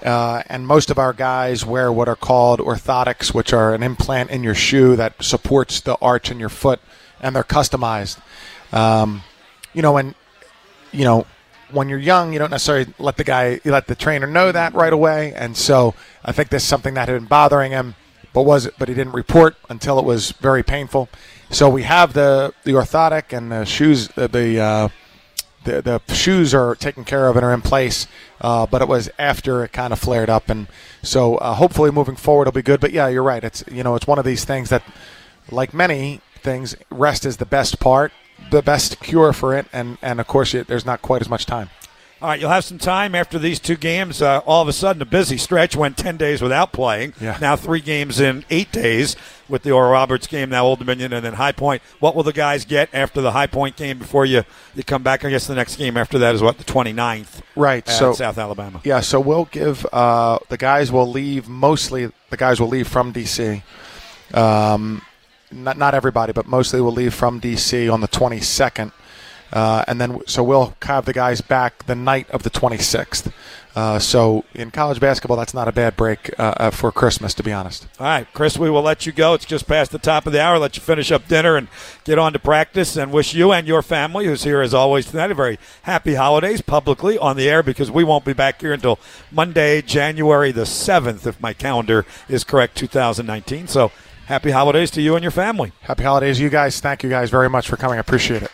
Uh, 0.04 0.42
and 0.48 0.66
most 0.66 0.90
of 0.90 0.98
our 0.98 1.12
guys 1.12 1.64
wear 1.64 1.92
what 1.92 2.08
are 2.08 2.16
called 2.16 2.58
orthotics, 2.58 3.32
which 3.32 3.52
are 3.52 3.72
an 3.72 3.84
implant 3.84 4.30
in 4.30 4.42
your 4.42 4.54
shoe 4.54 4.96
that 4.96 5.22
supports 5.22 5.80
the 5.80 5.96
arch 6.02 6.28
in 6.28 6.40
your 6.40 6.48
foot, 6.48 6.80
and 7.20 7.36
they're 7.36 7.44
customized. 7.44 8.20
Um, 8.72 9.22
you 9.72 9.80
know, 9.80 9.96
and 9.96 10.16
you 10.90 11.04
know, 11.04 11.24
when 11.70 11.88
you're 11.88 11.98
young, 11.98 12.32
you 12.32 12.38
don't 12.38 12.50
necessarily 12.50 12.92
let 12.98 13.16
the 13.16 13.24
guy, 13.24 13.60
you 13.64 13.72
let 13.72 13.86
the 13.86 13.94
trainer 13.94 14.26
know 14.26 14.52
that 14.52 14.74
right 14.74 14.92
away. 14.92 15.32
And 15.34 15.56
so 15.56 15.94
I 16.24 16.32
think 16.32 16.50
this 16.50 16.62
is 16.62 16.68
something 16.68 16.94
that 16.94 17.08
had 17.08 17.14
been 17.14 17.26
bothering 17.26 17.72
him, 17.72 17.94
but 18.32 18.42
was 18.42 18.66
it 18.66 18.74
but 18.78 18.88
he 18.88 18.94
didn't 18.94 19.12
report 19.12 19.56
until 19.68 19.98
it 19.98 20.04
was 20.04 20.32
very 20.32 20.62
painful. 20.62 21.08
So 21.50 21.68
we 21.68 21.82
have 21.82 22.12
the 22.12 22.54
the 22.64 22.72
orthotic 22.72 23.36
and 23.36 23.52
the 23.52 23.64
shoes, 23.64 24.08
the, 24.08 24.28
the 24.28 24.60
uh, 24.60 24.88
the, 25.64 25.82
the 25.82 26.14
shoes 26.14 26.54
are 26.54 26.74
taken 26.74 27.04
care 27.04 27.28
of 27.28 27.36
and 27.36 27.44
are 27.44 27.52
in 27.52 27.62
place, 27.62 28.06
uh, 28.40 28.66
but 28.66 28.82
it 28.82 28.88
was 28.88 29.10
after 29.18 29.64
it 29.64 29.72
kind 29.72 29.92
of 29.92 29.98
flared 29.98 30.28
up, 30.28 30.48
and 30.48 30.66
so 31.02 31.36
uh, 31.36 31.54
hopefully 31.54 31.90
moving 31.90 32.16
forward 32.16 32.48
it'll 32.48 32.56
be 32.56 32.62
good. 32.62 32.80
But 32.80 32.92
yeah, 32.92 33.08
you're 33.08 33.22
right. 33.22 33.42
It's 33.42 33.64
you 33.70 33.82
know 33.82 33.94
it's 33.94 34.06
one 34.06 34.18
of 34.18 34.24
these 34.24 34.44
things 34.44 34.70
that, 34.70 34.82
like 35.50 35.72
many 35.72 36.20
things, 36.36 36.74
rest 36.90 37.24
is 37.24 37.36
the 37.36 37.46
best 37.46 37.78
part, 37.78 38.12
the 38.50 38.62
best 38.62 39.00
cure 39.00 39.32
for 39.32 39.54
it, 39.56 39.66
and 39.72 39.98
and 40.02 40.20
of 40.20 40.26
course 40.26 40.54
it, 40.54 40.66
there's 40.66 40.86
not 40.86 41.02
quite 41.02 41.20
as 41.20 41.28
much 41.28 41.46
time. 41.46 41.70
All 42.22 42.28
right, 42.28 42.38
you'll 42.38 42.50
have 42.50 42.64
some 42.64 42.78
time 42.78 43.16
after 43.16 43.36
these 43.36 43.58
two 43.58 43.74
games. 43.74 44.22
Uh, 44.22 44.38
all 44.46 44.62
of 44.62 44.68
a 44.68 44.72
sudden, 44.72 45.02
a 45.02 45.04
busy 45.04 45.36
stretch 45.36 45.74
went 45.74 45.96
10 45.96 46.16
days 46.16 46.40
without 46.40 46.72
playing. 46.72 47.14
Yeah. 47.20 47.36
Now, 47.40 47.56
three 47.56 47.80
games 47.80 48.20
in 48.20 48.44
eight 48.48 48.70
days 48.70 49.16
with 49.48 49.64
the 49.64 49.72
Oral 49.72 49.90
Roberts 49.90 50.28
game, 50.28 50.48
now 50.50 50.64
Old 50.64 50.78
Dominion, 50.78 51.12
and 51.12 51.24
then 51.24 51.32
High 51.32 51.50
Point. 51.50 51.82
What 51.98 52.14
will 52.14 52.22
the 52.22 52.32
guys 52.32 52.64
get 52.64 52.88
after 52.92 53.20
the 53.20 53.32
High 53.32 53.48
Point 53.48 53.74
game 53.74 53.98
before 53.98 54.24
you, 54.24 54.44
you 54.76 54.84
come 54.84 55.02
back? 55.02 55.24
I 55.24 55.30
guess 55.30 55.48
the 55.48 55.56
next 55.56 55.74
game 55.74 55.96
after 55.96 56.16
that 56.20 56.36
is 56.36 56.42
what, 56.42 56.58
the 56.58 56.64
29th? 56.64 57.40
Right. 57.56 57.88
So 57.88 58.12
South 58.12 58.38
Alabama. 58.38 58.80
Yeah. 58.84 59.00
So 59.00 59.18
we'll 59.18 59.46
give 59.46 59.84
uh, 59.92 60.38
the 60.48 60.56
guys 60.56 60.92
will 60.92 61.10
leave 61.10 61.48
mostly. 61.48 62.08
The 62.30 62.36
guys 62.36 62.60
will 62.60 62.68
leave 62.68 62.86
from 62.86 63.12
DC. 63.12 63.64
Um, 64.32 65.02
not 65.50 65.76
not 65.76 65.94
everybody, 65.94 66.32
but 66.32 66.46
mostly 66.46 66.80
will 66.80 66.92
leave 66.92 67.14
from 67.14 67.40
DC 67.40 67.92
on 67.92 68.00
the 68.00 68.08
22nd. 68.08 68.92
Uh, 69.52 69.84
and 69.86 70.00
then, 70.00 70.20
so 70.26 70.42
we'll 70.42 70.74
have 70.82 71.04
the 71.04 71.12
guys 71.12 71.40
back 71.40 71.84
the 71.86 71.94
night 71.94 72.30
of 72.30 72.42
the 72.42 72.50
26th. 72.50 73.32
Uh, 73.74 73.98
so 73.98 74.44
in 74.54 74.70
college 74.70 75.00
basketball, 75.00 75.36
that's 75.36 75.54
not 75.54 75.66
a 75.66 75.72
bad 75.72 75.96
break 75.96 76.30
uh, 76.38 76.54
uh, 76.58 76.70
for 76.70 76.92
Christmas, 76.92 77.32
to 77.34 77.42
be 77.42 77.52
honest. 77.52 77.86
All 77.98 78.06
right, 78.06 78.26
Chris, 78.34 78.58
we 78.58 78.68
will 78.68 78.82
let 78.82 79.06
you 79.06 79.12
go. 79.12 79.32
It's 79.32 79.46
just 79.46 79.66
past 79.66 79.92
the 79.92 79.98
top 79.98 80.26
of 80.26 80.32
the 80.32 80.42
hour. 80.42 80.58
Let 80.58 80.76
you 80.76 80.82
finish 80.82 81.10
up 81.10 81.26
dinner 81.26 81.56
and 81.56 81.68
get 82.04 82.18
on 82.18 82.34
to 82.34 82.38
practice. 82.38 82.96
And 82.96 83.12
wish 83.12 83.34
you 83.34 83.52
and 83.52 83.66
your 83.66 83.82
family, 83.82 84.26
who's 84.26 84.44
here 84.44 84.60
as 84.60 84.74
always 84.74 85.10
tonight, 85.10 85.30
a 85.30 85.34
very 85.34 85.58
happy 85.82 86.14
holidays 86.14 86.60
publicly 86.60 87.16
on 87.16 87.36
the 87.36 87.48
air 87.48 87.62
because 87.62 87.90
we 87.90 88.04
won't 88.04 88.26
be 88.26 88.34
back 88.34 88.60
here 88.60 88.74
until 88.74 88.98
Monday, 89.30 89.80
January 89.80 90.52
the 90.52 90.62
7th, 90.62 91.26
if 91.26 91.40
my 91.40 91.54
calendar 91.54 92.04
is 92.28 92.44
correct, 92.44 92.76
2019. 92.76 93.68
So 93.68 93.90
happy 94.26 94.50
holidays 94.50 94.90
to 94.92 95.00
you 95.00 95.14
and 95.14 95.22
your 95.22 95.30
family. 95.30 95.72
Happy 95.82 96.02
holidays, 96.02 96.38
you 96.40 96.50
guys. 96.50 96.78
Thank 96.78 97.02
you 97.02 97.08
guys 97.08 97.30
very 97.30 97.48
much 97.48 97.68
for 97.68 97.76
coming. 97.76 97.96
I 97.96 98.00
appreciate 98.00 98.42
it. 98.42 98.50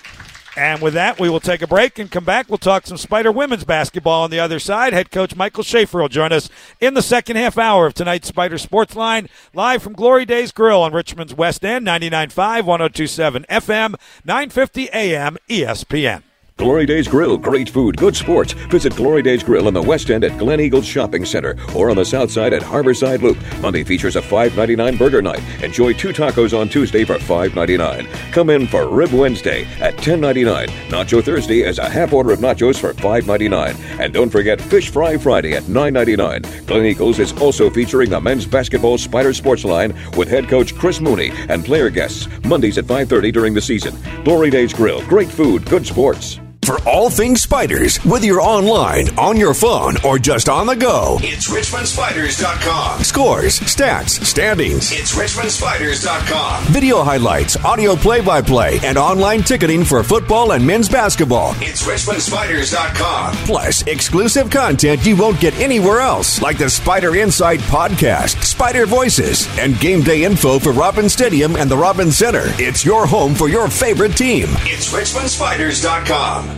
And 0.58 0.82
with 0.82 0.94
that, 0.94 1.20
we 1.20 1.30
will 1.30 1.38
take 1.38 1.62
a 1.62 1.68
break 1.68 2.00
and 2.00 2.10
come 2.10 2.24
back. 2.24 2.48
We'll 2.48 2.58
talk 2.58 2.84
some 2.84 2.96
Spider 2.96 3.30
women's 3.30 3.62
basketball 3.62 4.24
on 4.24 4.30
the 4.32 4.40
other 4.40 4.58
side. 4.58 4.92
Head 4.92 5.12
coach 5.12 5.36
Michael 5.36 5.62
Shafer 5.62 6.00
will 6.00 6.08
join 6.08 6.32
us 6.32 6.50
in 6.80 6.94
the 6.94 7.00
second 7.00 7.36
half 7.36 7.56
hour 7.56 7.86
of 7.86 7.94
tonight's 7.94 8.26
Spider 8.26 8.58
Sports 8.58 8.96
Line, 8.96 9.28
live 9.54 9.84
from 9.84 9.92
Glory 9.92 10.24
Days 10.24 10.50
Grill 10.50 10.82
on 10.82 10.92
Richmond's 10.92 11.32
West 11.32 11.64
End, 11.64 11.86
99.5, 11.86 12.64
1027 12.64 13.46
FM, 13.48 13.94
950 14.24 14.90
AM, 14.90 15.36
ESPN. 15.48 16.22
Glory 16.58 16.86
Days 16.86 17.06
Grill, 17.06 17.38
great 17.38 17.70
food, 17.70 17.96
good 17.96 18.16
sports. 18.16 18.52
Visit 18.52 18.96
Glory 18.96 19.22
Days 19.22 19.44
Grill 19.44 19.68
in 19.68 19.74
the 19.74 19.80
West 19.80 20.10
End 20.10 20.24
at 20.24 20.36
Glen 20.38 20.58
Eagles 20.58 20.84
Shopping 20.84 21.24
Center 21.24 21.56
or 21.72 21.88
on 21.88 21.94
the 21.94 22.04
South 22.04 22.32
Side 22.32 22.52
at 22.52 22.62
Harborside 22.62 23.22
Loop. 23.22 23.38
Monday 23.62 23.84
features 23.84 24.16
a 24.16 24.20
$5.99 24.20 24.98
burger 24.98 25.22
night. 25.22 25.40
Enjoy 25.62 25.92
two 25.92 26.08
tacos 26.08 26.58
on 26.58 26.68
Tuesday 26.68 27.04
for 27.04 27.14
$5.99. 27.14 28.10
Come 28.32 28.50
in 28.50 28.66
for 28.66 28.88
Rib 28.88 29.12
Wednesday 29.12 29.66
at 29.80 29.94
$10.99. 29.98 30.66
Nacho 30.88 31.22
Thursday 31.22 31.62
as 31.62 31.78
a 31.78 31.88
half 31.88 32.12
order 32.12 32.32
of 32.32 32.40
nachos 32.40 32.76
for 32.80 32.92
$5.99. 32.92 34.00
And 34.00 34.12
don't 34.12 34.28
forget 34.28 34.60
Fish 34.60 34.90
Fry 34.90 35.16
Friday 35.16 35.54
at 35.54 35.62
$9.99. 35.62 36.66
Glen 36.66 36.86
Eagles 36.86 37.20
is 37.20 37.32
also 37.40 37.70
featuring 37.70 38.10
the 38.10 38.20
men's 38.20 38.46
basketball 38.46 38.98
Spider 38.98 39.32
Sports 39.32 39.64
Line 39.64 39.96
with 40.16 40.26
head 40.26 40.48
coach 40.48 40.74
Chris 40.74 41.00
Mooney 41.00 41.30
and 41.48 41.64
player 41.64 41.88
guests 41.88 42.26
Mondays 42.46 42.78
at 42.78 42.84
5.30 42.86 43.32
during 43.32 43.54
the 43.54 43.62
season. 43.62 43.96
Glory 44.24 44.50
Days 44.50 44.74
Grill, 44.74 45.06
great 45.06 45.28
food, 45.28 45.64
good 45.66 45.86
sports. 45.86 46.40
For 46.68 46.78
all 46.86 47.08
things 47.08 47.40
spiders, 47.40 47.96
whether 48.04 48.26
you're 48.26 48.42
online, 48.42 49.08
on 49.16 49.38
your 49.38 49.54
phone, 49.54 49.94
or 50.04 50.18
just 50.18 50.50
on 50.50 50.66
the 50.66 50.76
go, 50.76 51.16
It's 51.22 51.48
RichmondSpiders.com. 51.48 53.02
scores, 53.04 53.58
stats, 53.60 54.22
standings, 54.22 54.92
It's 54.92 55.14
RichmondSpiders.com. 55.14 56.64
video 56.64 57.02
highlights, 57.02 57.56
audio 57.64 57.96
play 57.96 58.20
by 58.20 58.42
play, 58.42 58.78
and 58.84 58.98
online 58.98 59.42
ticketing 59.44 59.82
for 59.82 60.02
football 60.02 60.52
and 60.52 60.66
men's 60.66 60.90
basketball. 60.90 61.54
It's 61.60 61.84
RichmondSpiders.com. 61.86 63.32
Plus, 63.46 63.86
exclusive 63.86 64.50
content 64.50 65.06
you 65.06 65.16
won't 65.16 65.40
get 65.40 65.58
anywhere 65.58 66.00
else, 66.00 66.42
like 66.42 66.58
the 66.58 66.68
Spider 66.68 67.16
Insight 67.16 67.60
podcast, 67.60 68.44
Spider 68.44 68.84
Voices, 68.84 69.48
and 69.58 69.80
game 69.80 70.02
day 70.02 70.24
info 70.24 70.58
for 70.58 70.72
Robins 70.72 71.14
Stadium 71.14 71.56
and 71.56 71.70
the 71.70 71.78
Robins 71.78 72.18
Center. 72.18 72.44
It's 72.58 72.84
your 72.84 73.06
home 73.06 73.34
for 73.34 73.48
your 73.48 73.68
favorite 73.68 74.18
team. 74.18 74.48
It's 74.66 74.92
RichmondSpiders.com. 74.92 76.57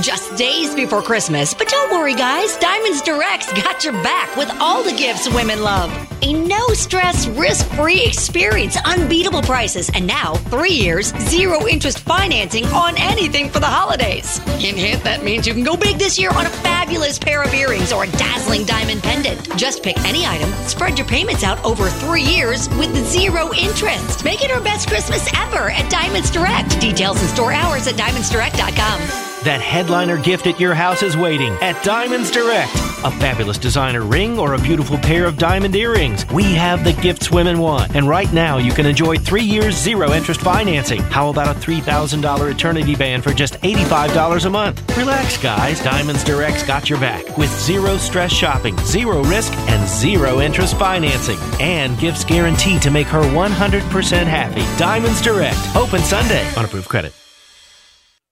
Just 0.00 0.34
days 0.36 0.74
before 0.74 1.02
Christmas, 1.02 1.52
but 1.52 1.68
don't 1.68 1.90
worry, 1.92 2.14
guys. 2.14 2.56
Diamonds 2.56 3.02
Direct's 3.02 3.52
got 3.52 3.84
your 3.84 3.92
back 4.02 4.34
with 4.36 4.50
all 4.58 4.82
the 4.82 4.92
gifts 4.92 5.28
women 5.34 5.62
love. 5.62 5.92
A 6.22 6.32
no 6.32 6.68
stress, 6.68 7.26
risk 7.26 7.66
free 7.74 8.02
experience, 8.02 8.76
unbeatable 8.86 9.42
prices, 9.42 9.90
and 9.94 10.06
now 10.06 10.34
three 10.34 10.72
years, 10.72 11.12
zero 11.28 11.66
interest 11.66 11.98
financing 12.00 12.64
on 12.66 12.94
anything 12.96 13.50
for 13.50 13.60
the 13.60 13.66
holidays. 13.66 14.38
Hint, 14.58 14.78
hint, 14.78 15.04
that 15.04 15.24
means 15.24 15.46
you 15.46 15.52
can 15.52 15.64
go 15.64 15.76
big 15.76 15.98
this 15.98 16.18
year 16.18 16.30
on 16.30 16.46
a 16.46 16.50
fabulous 16.50 17.18
pair 17.18 17.42
of 17.42 17.52
earrings 17.52 17.92
or 17.92 18.04
a 18.04 18.10
dazzling 18.12 18.64
diamond 18.64 19.02
pendant. 19.02 19.56
Just 19.58 19.82
pick 19.82 19.98
any 20.06 20.24
item, 20.24 20.50
spread 20.66 20.96
your 20.96 21.06
payments 21.06 21.44
out 21.44 21.62
over 21.64 21.88
three 21.88 22.22
years 22.22 22.68
with 22.70 22.96
zero 23.06 23.52
interest. 23.52 24.24
Make 24.24 24.42
it 24.42 24.50
our 24.50 24.62
best 24.62 24.88
Christmas 24.88 25.28
ever 25.36 25.70
at 25.70 25.90
Diamonds 25.90 26.30
Direct. 26.30 26.80
Details 26.80 27.20
and 27.20 27.28
store 27.28 27.52
hours 27.52 27.86
at 27.86 27.94
diamondsdirect.com. 27.96 29.28
That 29.42 29.60
headliner 29.82 30.16
gift 30.16 30.46
at 30.46 30.60
your 30.60 30.74
house 30.74 31.02
is 31.02 31.16
waiting 31.16 31.52
at 31.54 31.82
Diamonds 31.82 32.30
Direct. 32.30 32.72
A 33.02 33.10
fabulous 33.18 33.58
designer 33.58 34.02
ring 34.02 34.38
or 34.38 34.54
a 34.54 34.58
beautiful 34.58 34.96
pair 34.96 35.24
of 35.24 35.36
diamond 35.36 35.74
earrings. 35.74 36.24
We 36.30 36.44
have 36.54 36.84
the 36.84 36.92
gifts 36.92 37.32
women 37.32 37.58
want. 37.58 37.96
And 37.96 38.08
right 38.08 38.32
now, 38.32 38.58
you 38.58 38.70
can 38.70 38.86
enjoy 38.86 39.16
three 39.16 39.42
years 39.42 39.74
zero 39.76 40.12
interest 40.12 40.40
financing. 40.40 41.00
How 41.00 41.30
about 41.30 41.56
a 41.56 41.58
$3,000 41.58 42.48
eternity 42.48 42.94
band 42.94 43.24
for 43.24 43.34
just 43.34 43.54
$85 43.54 44.44
a 44.44 44.50
month? 44.50 44.96
Relax, 44.96 45.36
guys. 45.36 45.82
Diamonds 45.82 46.22
Direct's 46.22 46.64
got 46.64 46.88
your 46.88 47.00
back 47.00 47.36
with 47.36 47.50
zero 47.58 47.96
stress 47.96 48.30
shopping, 48.30 48.78
zero 48.84 49.24
risk, 49.24 49.52
and 49.68 49.88
zero 49.88 50.38
interest 50.38 50.78
financing. 50.78 51.38
And 51.58 51.98
gifts 51.98 52.24
guaranteed 52.24 52.82
to 52.82 52.92
make 52.92 53.08
her 53.08 53.22
100% 53.22 54.26
happy. 54.28 54.78
Diamonds 54.78 55.20
Direct. 55.20 55.58
Open 55.74 55.98
Sunday 56.02 56.48
on 56.54 56.66
approved 56.66 56.88
credit. 56.88 57.12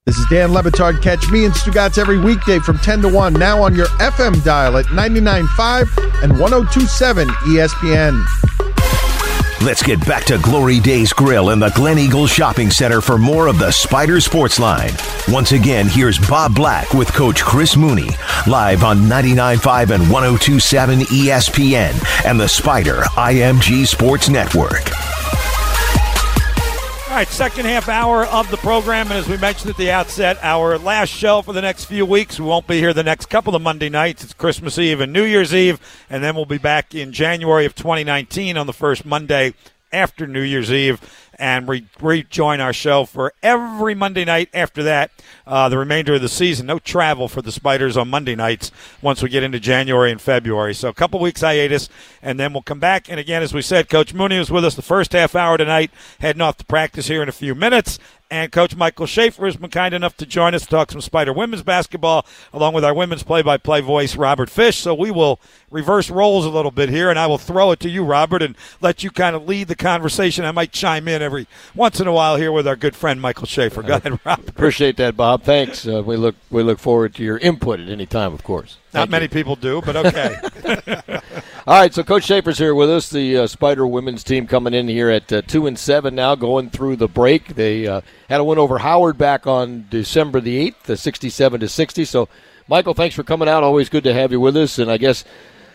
This 0.07 0.17
is 0.17 0.25
Dan 0.31 0.51
Le 0.51 0.63
Batard. 0.63 0.99
Catch 1.03 1.29
me 1.29 1.45
and 1.45 1.53
Stugatz 1.53 1.99
every 1.99 2.17
weekday 2.17 2.57
from 2.57 2.79
10 2.79 3.03
to 3.03 3.07
1, 3.07 3.33
now 3.33 3.61
on 3.61 3.75
your 3.75 3.85
FM 3.99 4.43
dial 4.43 4.77
at 4.77 4.85
99.5 4.85 6.23
and 6.23 6.39
1027 6.39 7.27
ESPN. 7.27 8.25
Let's 9.63 9.83
get 9.83 10.03
back 10.07 10.23
to 10.25 10.39
Glory 10.39 10.79
Days 10.79 11.13
Grill 11.13 11.51
in 11.51 11.59
the 11.59 11.69
Glen 11.75 11.99
Eagles 11.99 12.31
Shopping 12.31 12.71
Center 12.71 12.99
for 12.99 13.19
more 13.19 13.45
of 13.45 13.59
the 13.59 13.69
Spider 13.69 14.19
Sports 14.19 14.57
Line. 14.57 14.89
Once 15.27 15.51
again, 15.51 15.87
here's 15.87 16.17
Bob 16.17 16.55
Black 16.55 16.91
with 16.95 17.13
Coach 17.13 17.43
Chris 17.43 17.77
Mooney, 17.77 18.09
live 18.47 18.83
on 18.83 19.01
99.5 19.01 19.93
and 19.93 20.03
102.7 20.05 21.03
ESPN 21.03 22.25
and 22.25 22.39
the 22.39 22.47
Spider 22.49 23.01
IMG 23.15 23.85
Sports 23.85 24.29
Network. 24.29 24.89
All 27.11 27.17
right, 27.17 27.27
second 27.27 27.65
half 27.65 27.89
hour 27.89 28.25
of 28.25 28.49
the 28.51 28.55
program, 28.55 29.07
and 29.07 29.17
as 29.17 29.27
we 29.27 29.35
mentioned 29.35 29.69
at 29.69 29.75
the 29.75 29.91
outset, 29.91 30.37
our 30.41 30.77
last 30.77 31.09
show 31.09 31.41
for 31.41 31.51
the 31.51 31.61
next 31.61 31.83
few 31.83 32.05
weeks. 32.05 32.39
We 32.39 32.45
won't 32.45 32.67
be 32.67 32.79
here 32.79 32.93
the 32.93 33.03
next 33.03 33.25
couple 33.25 33.53
of 33.53 33.61
Monday 33.61 33.89
nights. 33.89 34.23
It's 34.23 34.31
Christmas 34.31 34.79
Eve 34.79 35.01
and 35.01 35.11
New 35.11 35.25
Year's 35.25 35.53
Eve, 35.53 35.77
and 36.09 36.23
then 36.23 36.37
we'll 36.37 36.45
be 36.45 36.57
back 36.57 36.95
in 36.95 37.11
January 37.11 37.65
of 37.65 37.75
2019 37.75 38.55
on 38.55 38.65
the 38.65 38.71
first 38.71 39.03
Monday 39.03 39.53
after 39.91 40.25
New 40.25 40.39
Year's 40.39 40.71
Eve 40.71 41.01
and 41.39 41.67
re- 41.67 41.85
rejoin 41.99 42.59
our 42.59 42.73
show 42.73 43.05
for 43.05 43.33
every 43.41 43.95
Monday 43.95 44.25
night 44.25 44.49
after 44.53 44.83
that, 44.83 45.11
uh, 45.47 45.69
the 45.69 45.77
remainder 45.77 46.15
of 46.15 46.21
the 46.21 46.29
season. 46.29 46.65
No 46.67 46.79
travel 46.79 47.27
for 47.27 47.41
the 47.41 47.51
Spiders 47.51 47.97
on 47.97 48.09
Monday 48.09 48.35
nights 48.35 48.71
once 49.01 49.21
we 49.21 49.29
get 49.29 49.43
into 49.43 49.59
January 49.59 50.11
and 50.11 50.21
February. 50.21 50.73
So 50.73 50.89
a 50.89 50.93
couple 50.93 51.19
weeks 51.19 51.41
hiatus, 51.41 51.89
and 52.21 52.39
then 52.39 52.53
we'll 52.53 52.61
come 52.61 52.79
back. 52.79 53.09
And 53.09 53.19
again, 53.19 53.41
as 53.41 53.53
we 53.53 53.61
said, 53.61 53.89
Coach 53.89 54.13
Mooney 54.13 54.37
was 54.37 54.51
with 54.51 54.65
us 54.65 54.75
the 54.75 54.81
first 54.81 55.13
half 55.13 55.35
hour 55.35 55.57
tonight, 55.57 55.91
heading 56.19 56.41
off 56.41 56.57
to 56.57 56.65
practice 56.65 57.07
here 57.07 57.23
in 57.23 57.29
a 57.29 57.33
few 57.33 57.55
minutes. 57.55 57.99
And 58.31 58.49
Coach 58.49 58.77
Michael 58.77 59.07
Shafer 59.07 59.45
has 59.45 59.57
been 59.57 59.69
kind 59.69 59.93
enough 59.93 60.15
to 60.15 60.25
join 60.25 60.55
us 60.55 60.61
to 60.61 60.69
talk 60.69 60.89
some 60.89 61.01
Spider 61.01 61.33
women's 61.33 61.63
basketball, 61.63 62.25
along 62.53 62.73
with 62.73 62.85
our 62.85 62.93
women's 62.93 63.23
play 63.23 63.41
by 63.41 63.57
play 63.57 63.81
voice, 63.81 64.15
Robert 64.15 64.49
Fish. 64.49 64.77
So 64.77 64.93
we 64.93 65.11
will 65.11 65.41
reverse 65.69 66.09
roles 66.09 66.45
a 66.45 66.49
little 66.49 66.71
bit 66.71 66.87
here, 66.87 67.09
and 67.09 67.19
I 67.19 67.27
will 67.27 67.37
throw 67.37 67.71
it 67.71 67.81
to 67.81 67.89
you, 67.89 68.05
Robert, 68.05 68.41
and 68.41 68.55
let 68.79 69.03
you 69.03 69.11
kind 69.11 69.35
of 69.35 69.49
lead 69.49 69.67
the 69.67 69.75
conversation. 69.75 70.45
I 70.45 70.51
might 70.51 70.71
chime 70.71 71.09
in 71.09 71.20
every 71.21 71.47
once 71.75 71.99
in 71.99 72.07
a 72.07 72.11
while 72.11 72.35
here 72.35 72.51
with 72.51 72.67
our 72.67 72.75
good 72.75 72.95
friend 72.95 73.21
Michael 73.21 73.45
Shafer. 73.45 73.83
Go 73.83 73.95
ahead, 73.95 74.19
Robert. 74.25 74.49
Appreciate 74.49 74.97
that, 74.97 75.15
Bob. 75.15 75.43
Thanks. 75.43 75.87
Uh, 75.87 76.03
we 76.05 76.17
look 76.17 76.35
we 76.49 76.63
look 76.63 76.79
forward 76.79 77.15
to 77.15 77.23
your 77.23 77.37
input 77.37 77.79
at 77.79 77.89
any 77.89 78.05
time, 78.05 78.33
of 78.33 78.43
course. 78.43 78.77
Not 78.93 79.09
many 79.09 79.27
people 79.27 79.55
do, 79.55 79.81
but 79.81 79.95
okay. 79.95 80.35
All 81.67 81.79
right, 81.79 81.93
so 81.93 82.03
Coach 82.03 82.23
Shafer's 82.23 82.57
here 82.57 82.73
with 82.73 82.89
us. 82.89 83.09
The 83.09 83.37
uh, 83.37 83.47
Spider 83.47 83.85
women's 83.85 84.23
team 84.23 84.47
coming 84.47 84.73
in 84.73 84.87
here 84.87 85.09
at 85.09 85.31
uh, 85.31 85.41
two 85.43 85.67
and 85.67 85.77
seven 85.77 86.15
now, 86.15 86.35
going 86.35 86.69
through 86.69 86.95
the 86.95 87.07
break. 87.07 87.55
They 87.55 87.87
uh, 87.87 88.01
had 88.29 88.41
a 88.41 88.43
win 88.43 88.57
over 88.57 88.79
Howard 88.79 89.17
back 89.17 89.45
on 89.45 89.85
December 89.89 90.41
the 90.41 90.57
eighth, 90.57 90.83
the 90.83 90.97
sixty-seven 90.97 91.59
to 91.59 91.69
sixty. 91.69 92.03
So, 92.03 92.27
Michael, 92.67 92.93
thanks 92.95 93.15
for 93.15 93.23
coming 93.23 93.47
out. 93.47 93.63
Always 93.63 93.89
good 93.89 94.03
to 94.05 94.13
have 94.13 94.31
you 94.31 94.39
with 94.39 94.57
us. 94.57 94.79
And 94.79 94.91
I 94.91 94.97
guess 94.97 95.23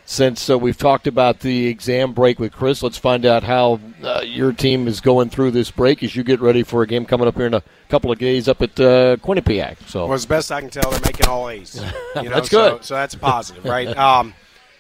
since 0.07 0.49
uh, 0.49 0.57
we've 0.57 0.79
talked 0.79 1.09
about 1.09 1.41
the 1.41 1.67
exam 1.67 2.13
break 2.13 2.39
with 2.39 2.53
Chris, 2.53 2.81
let's 2.83 2.97
find 2.97 3.27
out 3.27 3.43
how 3.43 3.81
uh, 4.05 4.23
your 4.25 4.53
team 4.53 4.87
is 4.87 5.01
going 5.01 5.29
through 5.29 5.51
this 5.51 5.71
break 5.73 6.03
as 6.03 6.15
you 6.15 6.23
get 6.23 6.41
ready 6.41 6.63
for 6.63 6.83
a 6.83 6.87
game 6.87 7.05
coming 7.05 7.27
up 7.27 7.35
here 7.35 7.47
in 7.47 7.55
a 7.55 7.63
couple 7.89 8.13
of 8.13 8.19
days 8.19 8.49
up 8.49 8.63
at 8.63 8.79
uh, 8.79 9.17
Quinnipiac. 9.17 9.77
So, 9.89 10.05
well, 10.05 10.15
as 10.15 10.25
best 10.25 10.53
I 10.53 10.61
can 10.61 10.71
tell, 10.71 10.91
they're 10.91 11.01
making 11.01 11.27
all 11.27 11.51
A's. 11.51 11.75
You 12.17 12.31
know, 12.31 12.37
that's 12.37 12.51
so, 12.51 12.77
good. 12.77 12.85
So 12.85 12.95
that's 12.95 13.15
positive, 13.15 13.65
right? 13.65 13.89
um, 13.99 14.33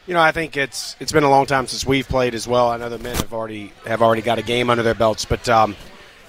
you 0.06 0.14
know, 0.14 0.20
I 0.20 0.32
think 0.32 0.56
it's 0.56 0.96
it's 1.00 1.12
been 1.12 1.24
a 1.24 1.28
long 1.28 1.44
time 1.44 1.66
since 1.66 1.84
we've 1.84 2.08
played 2.08 2.34
as 2.34 2.46
well. 2.48 2.70
I 2.70 2.78
know 2.78 2.88
the 2.88 2.98
men 2.98 3.16
have 3.16 3.34
already 3.34 3.72
have 3.84 4.00
already 4.00 4.22
got 4.22 4.38
a 4.38 4.42
game 4.42 4.70
under 4.70 4.82
their 4.82 4.94
belts, 4.94 5.24
but 5.24 5.46
um, 5.48 5.76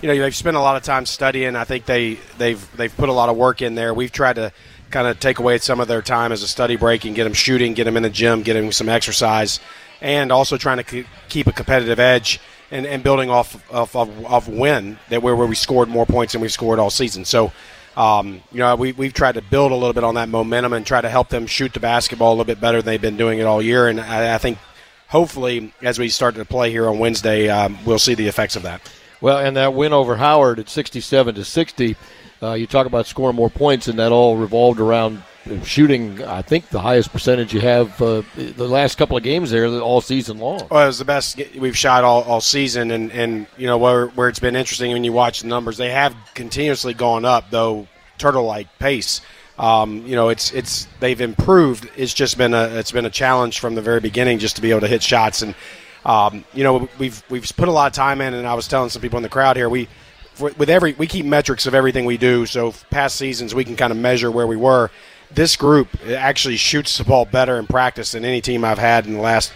you 0.01 0.07
know 0.07 0.17
they've 0.17 0.35
spent 0.35 0.57
a 0.57 0.59
lot 0.59 0.75
of 0.75 0.83
time 0.83 1.05
studying. 1.05 1.55
I 1.55 1.63
think 1.63 1.85
they 1.85 2.17
they've 2.37 2.75
they've 2.75 2.95
put 2.95 3.07
a 3.07 3.13
lot 3.13 3.29
of 3.29 3.37
work 3.37 3.61
in 3.61 3.75
there. 3.75 3.93
We've 3.93 4.11
tried 4.11 4.35
to 4.37 4.51
kind 4.91 5.07
of 5.07 5.19
take 5.19 5.39
away 5.39 5.57
some 5.57 5.79
of 5.79 5.87
their 5.87 6.01
time 6.01 6.31
as 6.31 6.43
a 6.43 6.47
study 6.47 6.75
break 6.75 7.05
and 7.05 7.15
get 7.15 7.23
them 7.25 7.33
shooting, 7.33 7.73
get 7.73 7.85
them 7.85 7.97
in 7.97 8.03
the 8.03 8.09
gym, 8.09 8.41
get 8.41 8.53
them 8.53 8.71
some 8.71 8.89
exercise, 8.89 9.59
and 10.01 10.31
also 10.31 10.57
trying 10.57 10.83
to 10.83 11.05
keep 11.29 11.47
a 11.47 11.51
competitive 11.51 11.99
edge 11.99 12.39
and, 12.71 12.85
and 12.85 13.03
building 13.03 13.29
off 13.29 13.55
of, 13.71 13.95
of, 13.95 14.25
of 14.25 14.47
win 14.47 14.99
that 15.09 15.21
where, 15.21 15.35
where 15.35 15.47
we 15.47 15.55
scored 15.55 15.89
more 15.89 16.05
points 16.05 16.33
than 16.33 16.41
we've 16.41 16.51
scored 16.51 16.79
all 16.79 16.89
season. 16.89 17.25
So. 17.25 17.51
Um, 17.95 18.43
you 18.51 18.59
know, 18.59 18.75
we, 18.75 18.91
we've 18.91 19.11
tried 19.11 19.31
to 19.31 19.41
build 19.41 19.71
a 19.71 19.75
little 19.75 19.91
bit 19.91 20.03
on 20.03 20.13
that 20.15 20.29
momentum 20.29 20.73
and 20.73 20.85
try 20.85 21.01
to 21.01 21.09
help 21.09 21.29
them 21.29 21.47
shoot 21.47 21.73
the 21.73 21.79
basketball 21.79 22.29
a 22.29 22.33
little 22.33 22.45
bit 22.45 22.61
better 22.61 22.79
than 22.79 22.85
they've 22.85 23.01
been 23.01 23.17
doing 23.17 23.39
it 23.39 23.45
all 23.45 23.59
year. 23.59 23.87
And 23.87 23.99
I, 23.99 24.35
I 24.35 24.37
think 24.37 24.59
hopefully, 25.07 25.73
as 25.81 25.97
we 25.97 26.09
start 26.09 26.35
to 26.35 26.45
play 26.45 26.69
here 26.69 26.87
on 26.87 26.99
Wednesday, 26.99 27.49
um, 27.49 27.77
we'll 27.85 27.97
see 27.97 28.13
the 28.13 28.27
effects 28.27 28.55
of 28.55 28.61
that. 28.61 28.81
Well, 29.19 29.39
and 29.39 29.57
that 29.57 29.73
win 29.73 29.93
over 29.93 30.17
Howard 30.17 30.59
at 30.59 30.69
67 30.69 31.35
to 31.35 31.43
60, 31.43 31.97
uh, 32.41 32.53
you 32.53 32.67
talk 32.67 32.85
about 32.85 33.07
scoring 33.07 33.35
more 33.35 33.49
points, 33.49 33.87
and 33.87 33.99
that 33.99 34.11
all 34.11 34.37
revolved 34.37 34.79
around 34.79 35.23
shooting. 35.63 36.23
I 36.23 36.41
think 36.41 36.69
the 36.69 36.79
highest 36.79 37.11
percentage 37.11 37.53
you 37.53 37.61
have 37.61 38.01
uh, 38.01 38.21
the 38.35 38.67
last 38.67 38.97
couple 38.97 39.17
of 39.17 39.23
games 39.23 39.51
there 39.51 39.67
all 39.79 40.01
season 40.01 40.37
long. 40.39 40.67
Well, 40.69 40.83
it 40.83 40.87
was 40.87 40.99
the 40.99 41.05
best 41.05 41.41
we've 41.57 41.77
shot 41.77 42.03
all, 42.03 42.23
all 42.23 42.41
season, 42.41 42.91
and, 42.91 43.11
and 43.11 43.47
you 43.57 43.67
know 43.67 43.77
where 43.77 44.07
where 44.07 44.29
it's 44.29 44.39
been 44.39 44.55
interesting 44.55 44.91
when 44.91 45.03
you 45.03 45.13
watch 45.13 45.41
the 45.41 45.47
numbers, 45.47 45.77
they 45.77 45.91
have 45.91 46.15
continuously 46.33 46.93
gone 46.93 47.25
up 47.25 47.49
though 47.49 47.87
turtle 48.17 48.45
like 48.45 48.67
pace. 48.79 49.21
Um, 49.57 50.05
you 50.05 50.15
know, 50.15 50.29
it's 50.29 50.51
it's 50.51 50.87
they've 50.99 51.19
improved. 51.19 51.89
It's 51.95 52.13
just 52.13 52.37
been 52.37 52.53
a 52.53 52.65
it's 52.77 52.91
been 52.91 53.05
a 53.05 53.09
challenge 53.11 53.59
from 53.59 53.75
the 53.75 53.81
very 53.81 53.99
beginning 53.99 54.39
just 54.39 54.55
to 54.57 54.61
be 54.61 54.71
able 54.71 54.81
to 54.81 54.87
hit 54.87 55.03
shots 55.03 55.41
and. 55.41 55.55
Um, 56.05 56.45
you 56.53 56.63
know, 56.63 56.87
we've 56.99 57.21
we've 57.29 57.43
put 57.57 57.67
a 57.67 57.71
lot 57.71 57.87
of 57.87 57.91
time 57.91 58.21
in, 58.21 58.33
and 58.33 58.47
I 58.47 58.53
was 58.53 58.65
telling 58.69 58.89
some 58.89 59.01
people 59.01 59.17
in 59.17 59.23
the 59.23 59.29
crowd 59.29 59.57
here, 59.57 59.67
we 59.67 59.89
with 60.39 60.69
every 60.69 60.93
we 60.93 61.07
keep 61.07 61.25
metrics 61.25 61.65
of 61.65 61.73
everything 61.73 62.05
we 62.05 62.17
do. 62.17 62.45
So 62.45 62.73
past 62.89 63.15
seasons, 63.15 63.53
we 63.55 63.63
can 63.65 63.75
kind 63.75 63.91
of 63.91 63.97
measure 63.97 64.29
where 64.31 64.47
we 64.47 64.55
were. 64.55 64.91
This 65.31 65.55
group 65.55 65.89
actually 66.07 66.57
shoots 66.57 66.97
the 66.97 67.03
ball 67.03 67.25
better 67.25 67.57
in 67.59 67.67
practice 67.67 68.13
than 68.13 68.23
any 68.23 68.39
team 68.41 68.63
I've 68.63 68.77
had 68.79 69.05
in 69.05 69.13
the 69.13 69.19
last 69.19 69.51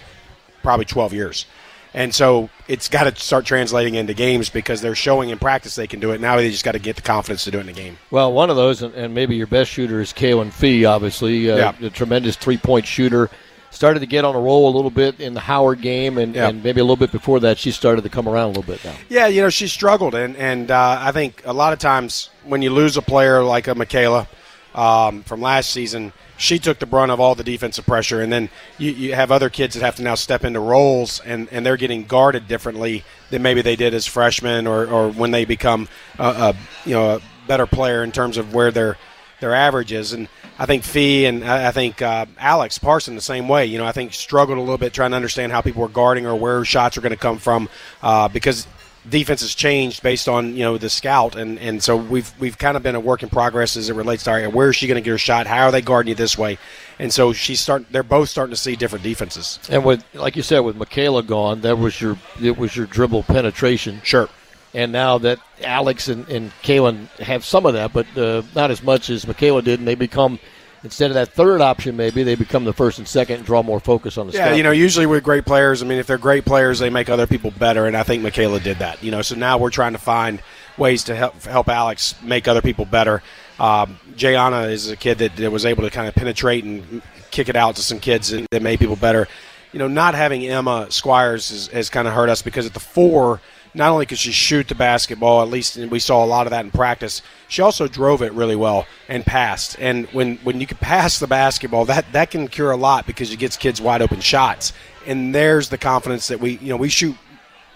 probably 0.63 0.85
12 0.85 1.13
years. 1.13 1.45
And 1.93 2.15
so 2.15 2.49
it's 2.69 2.87
got 2.87 3.03
to 3.13 3.21
start 3.21 3.45
translating 3.45 3.95
into 3.95 4.13
games 4.13 4.49
because 4.49 4.79
they're 4.81 4.95
showing 4.95 5.29
in 5.29 5.37
practice 5.39 5.75
they 5.75 5.87
can 5.87 5.99
do 5.99 6.11
it. 6.11 6.21
Now 6.21 6.37
they 6.37 6.49
just 6.49 6.63
got 6.63 6.71
to 6.73 6.79
get 6.79 6.95
the 6.95 7.01
confidence 7.01 7.43
to 7.45 7.51
do 7.51 7.57
it 7.57 7.61
in 7.61 7.67
the 7.67 7.73
game. 7.73 7.97
Well, 8.11 8.31
one 8.31 8.49
of 8.49 8.55
those, 8.55 8.81
and 8.81 9.13
maybe 9.13 9.35
your 9.35 9.47
best 9.47 9.71
shooter 9.71 9.99
is 9.99 10.13
Kaylin 10.13 10.53
Fee, 10.53 10.85
obviously, 10.85 11.51
uh, 11.51 11.57
Yeah. 11.57 11.87
a 11.87 11.89
tremendous 11.89 12.37
three 12.37 12.57
point 12.57 12.85
shooter. 12.87 13.29
Started 13.71 14.01
to 14.01 14.05
get 14.05 14.25
on 14.25 14.35
a 14.35 14.39
roll 14.39 14.69
a 14.69 14.73
little 14.75 14.91
bit 14.91 15.19
in 15.21 15.33
the 15.33 15.39
Howard 15.39 15.81
game, 15.81 16.17
and, 16.17 16.35
Yeah. 16.35 16.49
and 16.49 16.61
maybe 16.63 16.81
a 16.81 16.83
little 16.83 16.97
bit 16.97 17.11
before 17.11 17.39
that, 17.39 17.57
she 17.57 17.71
started 17.71 18.01
to 18.03 18.09
come 18.09 18.27
around 18.27 18.43
a 18.45 18.47
little 18.49 18.63
bit 18.63 18.83
now. 18.83 18.93
Yeah, 19.09 19.27
you 19.27 19.41
know, 19.41 19.49
she 19.49 19.67
struggled, 19.67 20.13
and 20.13 20.35
and 20.35 20.69
uh, 20.69 20.97
I 21.01 21.11
think 21.13 21.41
a 21.45 21.53
lot 21.53 21.71
of 21.73 21.79
times 21.79 22.29
when 22.43 22.61
you 22.61 22.69
lose 22.69 22.97
a 22.97 23.01
player 23.01 23.41
like 23.43 23.67
a 23.67 23.73
Michaela 23.75 24.27
um, 24.75 25.23
from 25.23 25.41
last 25.41 25.71
season, 25.71 26.11
she 26.37 26.59
took 26.59 26.79
the 26.79 26.85
brunt 26.85 27.11
of 27.11 27.19
all 27.19 27.33
the 27.35 27.43
defensive 27.43 27.85
pressure, 27.85 28.21
and 28.21 28.31
then 28.31 28.49
you, 28.77 28.91
you 28.91 29.15
have 29.15 29.31
other 29.31 29.49
kids 29.49 29.75
that 29.75 29.83
have 29.83 29.95
to 29.95 30.03
now 30.03 30.15
step 30.15 30.43
into 30.43 30.59
roles, 30.59 31.19
and, 31.21 31.47
and 31.51 31.65
they're 31.65 31.77
getting 31.77 32.03
guarded 32.03 32.47
differently 32.47 33.03
than 33.29 33.41
maybe 33.41 33.61
they 33.61 33.75
did 33.75 33.93
as 33.93 34.05
freshmen, 34.05 34.67
or, 34.67 34.85
or 34.87 35.09
when 35.11 35.31
they 35.31 35.45
become 35.45 35.87
a, 36.19 36.23
a 36.25 36.55
you 36.85 36.93
know 36.93 37.15
a 37.15 37.21
better 37.47 37.65
player 37.67 38.03
in 38.03 38.11
terms 38.11 38.37
of 38.37 38.53
where 38.53 38.71
their 38.71 38.97
their 39.39 39.53
average 39.53 39.91
is, 39.91 40.13
and 40.13 40.27
I 40.61 40.67
think 40.67 40.83
Fee 40.83 41.25
and 41.25 41.43
I 41.43 41.71
think 41.71 42.03
uh, 42.03 42.27
Alex 42.37 42.77
Parson 42.77 43.15
the 43.15 43.21
same 43.21 43.47
way. 43.47 43.65
You 43.65 43.79
know, 43.79 43.85
I 43.85 43.93
think 43.93 44.13
struggled 44.13 44.59
a 44.59 44.61
little 44.61 44.77
bit 44.77 44.93
trying 44.93 45.09
to 45.09 45.15
understand 45.15 45.51
how 45.51 45.59
people 45.61 45.81
were 45.81 45.87
guarding 45.87 46.27
or 46.27 46.35
where 46.35 46.63
shots 46.63 46.95
are 46.97 47.01
going 47.01 47.09
to 47.09 47.17
come 47.17 47.39
from 47.39 47.67
uh, 48.03 48.27
because 48.27 48.67
defense 49.09 49.41
has 49.41 49.55
changed 49.55 50.03
based 50.03 50.29
on 50.29 50.53
you 50.55 50.59
know 50.59 50.77
the 50.77 50.87
scout, 50.87 51.35
and, 51.35 51.57
and 51.57 51.81
so 51.81 51.97
we've 51.97 52.31
we've 52.39 52.59
kind 52.59 52.77
of 52.77 52.83
been 52.83 52.93
a 52.93 52.99
work 52.99 53.23
in 53.23 53.29
progress 53.29 53.75
as 53.75 53.89
it 53.89 53.95
relates 53.95 54.25
to 54.25 54.49
where 54.49 54.69
is 54.69 54.75
she 54.75 54.85
going 54.85 54.97
to 54.97 55.01
get 55.01 55.09
her 55.09 55.17
shot? 55.17 55.47
How 55.47 55.63
are 55.63 55.71
they 55.71 55.81
guarding 55.81 56.09
you 56.09 56.15
this 56.15 56.37
way? 56.37 56.59
And 56.99 57.11
so 57.11 57.33
she's 57.33 57.59
start. 57.59 57.85
They're 57.89 58.03
both 58.03 58.29
starting 58.29 58.53
to 58.53 58.61
see 58.61 58.75
different 58.75 59.03
defenses. 59.03 59.59
And 59.67 59.83
with, 59.83 60.05
like 60.13 60.35
you 60.35 60.43
said, 60.43 60.59
with 60.59 60.75
Michaela 60.75 61.23
gone, 61.23 61.61
that 61.61 61.79
was 61.79 61.99
your 61.99 62.19
it 62.39 62.55
was 62.55 62.75
your 62.75 62.85
dribble 62.85 63.23
penetration. 63.23 63.99
Sure. 64.03 64.29
And 64.73 64.91
now 64.91 65.17
that 65.17 65.39
Alex 65.63 66.07
and, 66.07 66.27
and 66.29 66.51
Kaylin 66.63 67.07
have 67.19 67.43
some 67.43 67.65
of 67.65 67.73
that, 67.73 67.91
but 67.91 68.05
uh, 68.17 68.43
not 68.55 68.71
as 68.71 68.81
much 68.81 69.09
as 69.09 69.27
Michaela 69.27 69.61
did, 69.61 69.79
and 69.79 69.87
they 69.87 69.95
become 69.95 70.39
instead 70.83 71.11
of 71.11 71.15
that 71.15 71.29
third 71.29 71.61
option, 71.61 71.95
maybe 71.97 72.23
they 72.23 72.35
become 72.35 72.63
the 72.63 72.73
first 72.73 72.97
and 72.99 73.07
second 73.07 73.37
and 73.37 73.45
draw 73.45 73.61
more 73.63 73.79
focus 73.79 74.17
on 74.17 74.27
the 74.27 74.33
Yeah, 74.33 74.45
scout. 74.45 74.57
you 74.57 74.63
know, 74.63 74.71
usually 74.71 75.05
with 75.05 75.23
great 75.23 75.45
players, 75.45 75.81
I 75.83 75.85
mean, 75.85 75.99
if 75.99 76.07
they're 76.07 76.17
great 76.17 76.45
players, 76.45 76.79
they 76.79 76.89
make 76.89 77.09
other 77.09 77.27
people 77.27 77.51
better, 77.51 77.85
and 77.85 77.95
I 77.95 78.03
think 78.03 78.23
Michaela 78.23 78.59
did 78.59 78.79
that. 78.79 79.03
You 79.03 79.11
know, 79.11 79.21
so 79.21 79.35
now 79.35 79.57
we're 79.57 79.69
trying 79.69 79.93
to 79.93 79.99
find 79.99 80.41
ways 80.77 81.03
to 81.05 81.15
help 81.15 81.41
help 81.43 81.69
Alex 81.69 82.15
make 82.23 82.47
other 82.47 82.61
people 82.61 82.85
better. 82.85 83.21
Um, 83.59 83.99
Jayana 84.15 84.71
is 84.71 84.89
a 84.89 84.95
kid 84.95 85.19
that, 85.19 85.35
that 85.35 85.51
was 85.51 85.65
able 85.65 85.83
to 85.83 85.89
kind 85.91 86.07
of 86.07 86.15
penetrate 86.15 86.63
and 86.63 87.01
kick 87.29 87.47
it 87.47 87.55
out 87.55 87.75
to 87.75 87.81
some 87.83 87.99
kids 87.99 88.29
that 88.29 88.47
that 88.51 88.61
made 88.61 88.79
people 88.79 88.95
better. 88.95 89.27
You 89.73 89.79
know, 89.79 89.87
not 89.87 90.15
having 90.15 90.45
Emma 90.45 90.87
Squires 90.89 91.67
has 91.67 91.89
kind 91.89 92.07
of 92.07 92.13
hurt 92.13 92.27
us 92.29 92.41
because 92.41 92.65
at 92.65 92.73
the 92.73 92.79
four, 92.79 93.39
not 93.73 93.91
only 93.91 94.05
could 94.05 94.17
she 94.17 94.31
shoot 94.31 94.67
the 94.67 94.75
basketball, 94.75 95.41
at 95.41 95.49
least 95.49 95.77
we 95.77 95.99
saw 95.99 96.23
a 96.23 96.25
lot 96.25 96.47
of 96.47 96.51
that 96.51 96.65
in 96.65 96.71
practice, 96.71 97.21
she 97.47 97.61
also 97.61 97.87
drove 97.87 98.21
it 98.21 98.33
really 98.33 98.55
well 98.55 98.85
and 99.07 99.25
passed. 99.25 99.77
And 99.79 100.07
when, 100.07 100.37
when 100.37 100.59
you 100.59 100.67
can 100.67 100.77
pass 100.77 101.19
the 101.19 101.27
basketball, 101.27 101.85
that, 101.85 102.11
that 102.11 102.31
can 102.31 102.47
cure 102.47 102.71
a 102.71 102.77
lot 102.77 103.05
because 103.07 103.31
it 103.31 103.37
gets 103.37 103.57
kids 103.57 103.81
wide 103.81 104.01
open 104.01 104.19
shots. 104.19 104.73
And 105.07 105.33
there's 105.33 105.69
the 105.69 105.77
confidence 105.77 106.27
that 106.27 106.39
we, 106.39 106.57
you 106.57 106.69
know, 106.69 106.77
we 106.77 106.89
shoot 106.89 107.15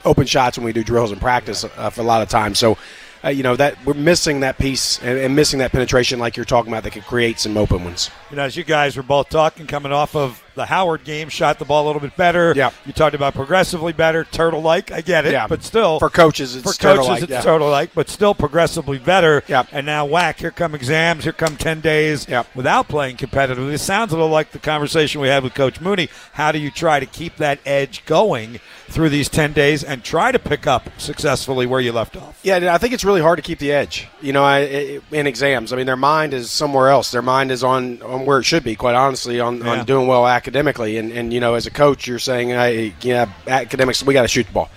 open 0.04 0.26
shots 0.26 0.58
when 0.58 0.66
we 0.66 0.74
do 0.74 0.84
drills 0.84 1.12
in 1.12 1.20
practice 1.20 1.64
uh, 1.64 1.90
for 1.90 2.02
a 2.02 2.04
lot 2.06 2.22
of 2.22 2.30
times. 2.30 2.60
So, 2.60 2.78
uh, 3.24 3.30
you 3.30 3.42
know, 3.42 3.56
that 3.56 3.84
we're 3.86 3.96
missing 3.96 4.42
that 4.42 4.58
piece 4.58 5.00
and, 5.00 5.18
and 5.18 5.36
missing 5.36 5.60
that 5.60 5.72
penetration 5.72 6.20
like 6.20 6.38
you're 6.38 6.46
talking 6.46 6.72
about 6.72 6.84
that 6.84 6.92
could 6.92 7.06
create 7.06 7.40
some 7.40 7.58
open 7.58 7.84
ones. 7.84 8.12
You 8.30 8.38
know, 8.38 8.44
as 8.44 8.56
you 8.56 8.64
guys 8.64 8.96
were 8.96 9.04
both 9.04 9.30
talking, 9.30 9.66
coming 9.66 9.92
off 9.92 10.16
of 10.16 10.44
the 10.56 10.66
Howard 10.66 11.04
game, 11.04 11.30
shot 11.30 11.60
the 11.60 11.66
ball 11.66 11.86
a 11.86 11.88
little 11.88 12.02
bit 12.02 12.16
better. 12.18 12.54
Yeah. 12.56 12.72
You 12.86 12.94
talked 12.94 13.16
about 13.16 13.34
progressively 13.34 13.94
better, 13.94 14.24
turtle 14.24 14.62
like. 14.62 14.92
I 14.92 15.02
get 15.02 15.26
it, 15.26 15.34
Yeah. 15.34 15.48
but 15.48 15.64
still 15.64 16.00
For 16.00 16.10
coaches, 16.10 16.56
it's 16.56 16.64
for 16.64 16.70
coaches 16.70 16.80
turtle-like, 16.80 17.22
it's 17.24 17.32
yeah. 17.32 17.42
turtle 17.42 17.70
like, 17.70 17.94
but 17.94 18.10
still 18.10 18.34
progressively 18.34 18.98
better. 18.98 19.44
Yeah. 19.48 19.64
And 19.72 19.86
now 19.86 20.06
whack, 20.06 20.40
here 20.40 20.52
come 20.52 20.74
exams, 20.76 21.24
here 21.24 21.34
come 21.34 21.58
ten 21.58 21.82
days 21.82 22.26
Yeah. 22.28 22.44
without 22.56 22.88
playing 22.88 23.18
competitively. 23.18 23.74
It 23.74 23.80
sounds 23.80 24.12
a 24.12 24.16
little 24.16 24.30
like 24.32 24.52
the 24.52 24.60
conversation 24.60 25.22
we 25.22 25.28
had 25.28 25.44
with 25.44 25.54
Coach 25.54 25.80
Mooney. 25.82 26.10
How 26.34 26.52
do 26.52 26.60
you 26.60 26.72
try 26.72 27.00
to 27.00 27.06
keep 27.06 27.38
that 27.38 27.60
edge 27.66 28.06
going 28.06 28.60
through 28.88 29.10
these 29.10 29.28
ten 29.30 29.52
days 29.52 29.84
and 29.84 30.04
try 30.04 30.32
to 30.32 30.40
pick 30.40 30.66
up 30.68 30.90
successfully 30.98 31.66
where 31.66 31.80
you 31.82 31.92
left 31.92 32.16
off? 32.16 32.40
Yeah, 32.44 32.74
I 32.74 32.78
think 32.78 32.94
it's 32.94 33.04
really 33.04 33.22
hard 33.22 33.38
to 33.38 33.42
keep 33.44 33.60
the 33.60 33.72
edge. 33.72 34.08
You 34.22 34.32
know, 34.34 34.44
I, 34.44 34.58
I- 34.60 35.00
in 35.12 35.28
exams, 35.28 35.74
I 35.74 35.76
mean, 35.76 35.86
their 35.86 35.96
mind 35.98 36.34
is 36.34 36.52
somewhere 36.52 36.90
else. 36.90 37.12
Their 37.12 37.22
mind 37.22 37.52
is 37.52 37.64
on, 37.64 38.02
on 38.02 38.26
where 38.26 38.40
it 38.40 38.44
should 38.44 38.64
be. 38.64 38.76
Quite 38.76 38.96
honestly, 38.96 39.40
on, 39.40 39.58
Yeah. 39.60 39.72
on 39.80 39.86
doing 39.86 40.08
well 40.08 40.26
academically. 40.28 40.45
And, 40.54 41.12
and 41.12 41.34
you 41.34 41.40
know, 41.40 41.54
as 41.56 41.66
a 41.66 41.72
coach, 41.72 42.08
you're 42.08 42.20
saying, 42.20 42.50
hey, 42.50 42.94
yeah, 43.02 43.32
academics, 43.48 44.04
we 44.04 44.14
got 44.14 44.24
to 44.24 44.28
shoot 44.28 44.48
the 44.48 44.54
ball. 44.54 44.70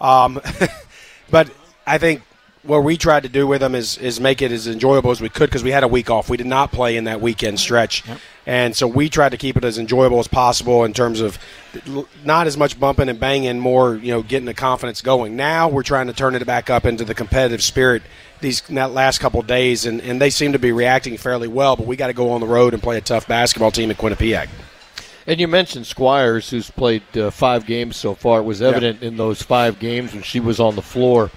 Um, 0.00 0.40
but 1.30 1.50
I 1.86 1.98
think 1.98 2.22
what 2.66 2.82
we 2.82 2.96
tried 2.96 3.22
to 3.22 3.28
do 3.28 3.46
with 3.46 3.60
them 3.60 3.74
is 3.74 3.96
is 3.98 4.20
make 4.20 4.42
it 4.42 4.50
as 4.50 4.66
enjoyable 4.66 5.10
as 5.10 5.20
we 5.20 5.28
could 5.28 5.48
because 5.48 5.62
we 5.62 5.70
had 5.70 5.84
a 5.84 5.88
week 5.88 6.10
off. 6.10 6.28
We 6.28 6.36
did 6.36 6.46
not 6.46 6.72
play 6.72 6.96
in 6.96 7.04
that 7.04 7.20
weekend 7.20 7.60
stretch, 7.60 8.02
and 8.44 8.74
so 8.74 8.86
we 8.86 9.08
tried 9.08 9.30
to 9.30 9.36
keep 9.36 9.56
it 9.56 9.64
as 9.64 9.78
enjoyable 9.78 10.18
as 10.18 10.28
possible 10.28 10.84
in 10.84 10.92
terms 10.92 11.20
of 11.20 11.38
not 12.24 12.46
as 12.46 12.56
much 12.56 12.78
bumping 12.78 13.08
and 13.08 13.20
banging, 13.20 13.58
more 13.58 13.96
you 13.96 14.12
know, 14.12 14.22
getting 14.22 14.46
the 14.46 14.54
confidence 14.54 15.00
going. 15.00 15.36
Now 15.36 15.68
we're 15.68 15.82
trying 15.82 16.08
to 16.08 16.12
turn 16.12 16.34
it 16.34 16.44
back 16.44 16.70
up 16.70 16.84
into 16.84 17.04
the 17.04 17.14
competitive 17.14 17.62
spirit 17.62 18.02
these 18.40 18.60
that 18.62 18.92
last 18.92 19.18
couple 19.18 19.40
days, 19.42 19.86
and, 19.86 20.00
and 20.00 20.20
they 20.20 20.30
seem 20.30 20.52
to 20.52 20.58
be 20.58 20.72
reacting 20.72 21.16
fairly 21.16 21.48
well. 21.48 21.76
But 21.76 21.86
we 21.86 21.96
got 21.96 22.08
to 22.08 22.14
go 22.14 22.32
on 22.32 22.40
the 22.40 22.46
road 22.46 22.74
and 22.74 22.82
play 22.82 22.98
a 22.98 23.00
tough 23.02 23.28
basketball 23.28 23.70
team 23.70 23.90
at 23.90 23.98
Quinnipiac. 23.98 24.48
And 25.26 25.40
you 25.40 25.48
mentioned 25.48 25.86
Squires, 25.86 26.50
who's 26.50 26.70
played 26.70 27.02
uh, 27.16 27.30
five 27.30 27.66
games 27.66 27.96
so 27.96 28.14
far. 28.14 28.40
It 28.40 28.44
was 28.44 28.62
evident 28.62 29.02
in 29.02 29.16
those 29.16 29.42
five 29.42 29.78
games 29.78 30.12
when 30.12 30.22
she 30.22 30.38
was 30.40 30.60
on 30.60 30.76
the 30.76 30.82
floor 30.82 31.30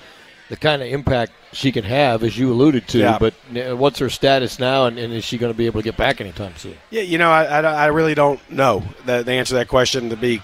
the 0.49 0.57
kind 0.57 0.81
of 0.81 0.87
impact 0.87 1.31
she 1.53 1.71
can 1.71 1.83
have, 1.83 2.23
as 2.23 2.37
you 2.37 2.51
alluded 2.51 2.87
to. 2.89 2.99
Yeah. 2.99 3.17
But 3.19 3.33
uh, 3.55 3.77
what's 3.77 3.99
her 3.99 4.09
status 4.09 4.59
now, 4.59 4.87
and, 4.87 4.99
and 4.99 5.13
is 5.13 5.23
she 5.23 5.37
going 5.37 5.53
to 5.53 5.57
be 5.57 5.67
able 5.67 5.79
to 5.79 5.83
get 5.83 5.95
back 5.95 6.19
anytime 6.19 6.55
soon? 6.57 6.75
Yeah, 6.89 7.03
you 7.03 7.17
know, 7.17 7.29
I, 7.29 7.43
I, 7.43 7.61
I 7.61 7.85
really 7.87 8.15
don't 8.15 8.39
know 8.51 8.83
the, 9.05 9.23
the 9.23 9.31
answer 9.31 9.51
to 9.51 9.55
that 9.55 9.67
question. 9.67 10.09
To 10.09 10.17
be 10.17 10.41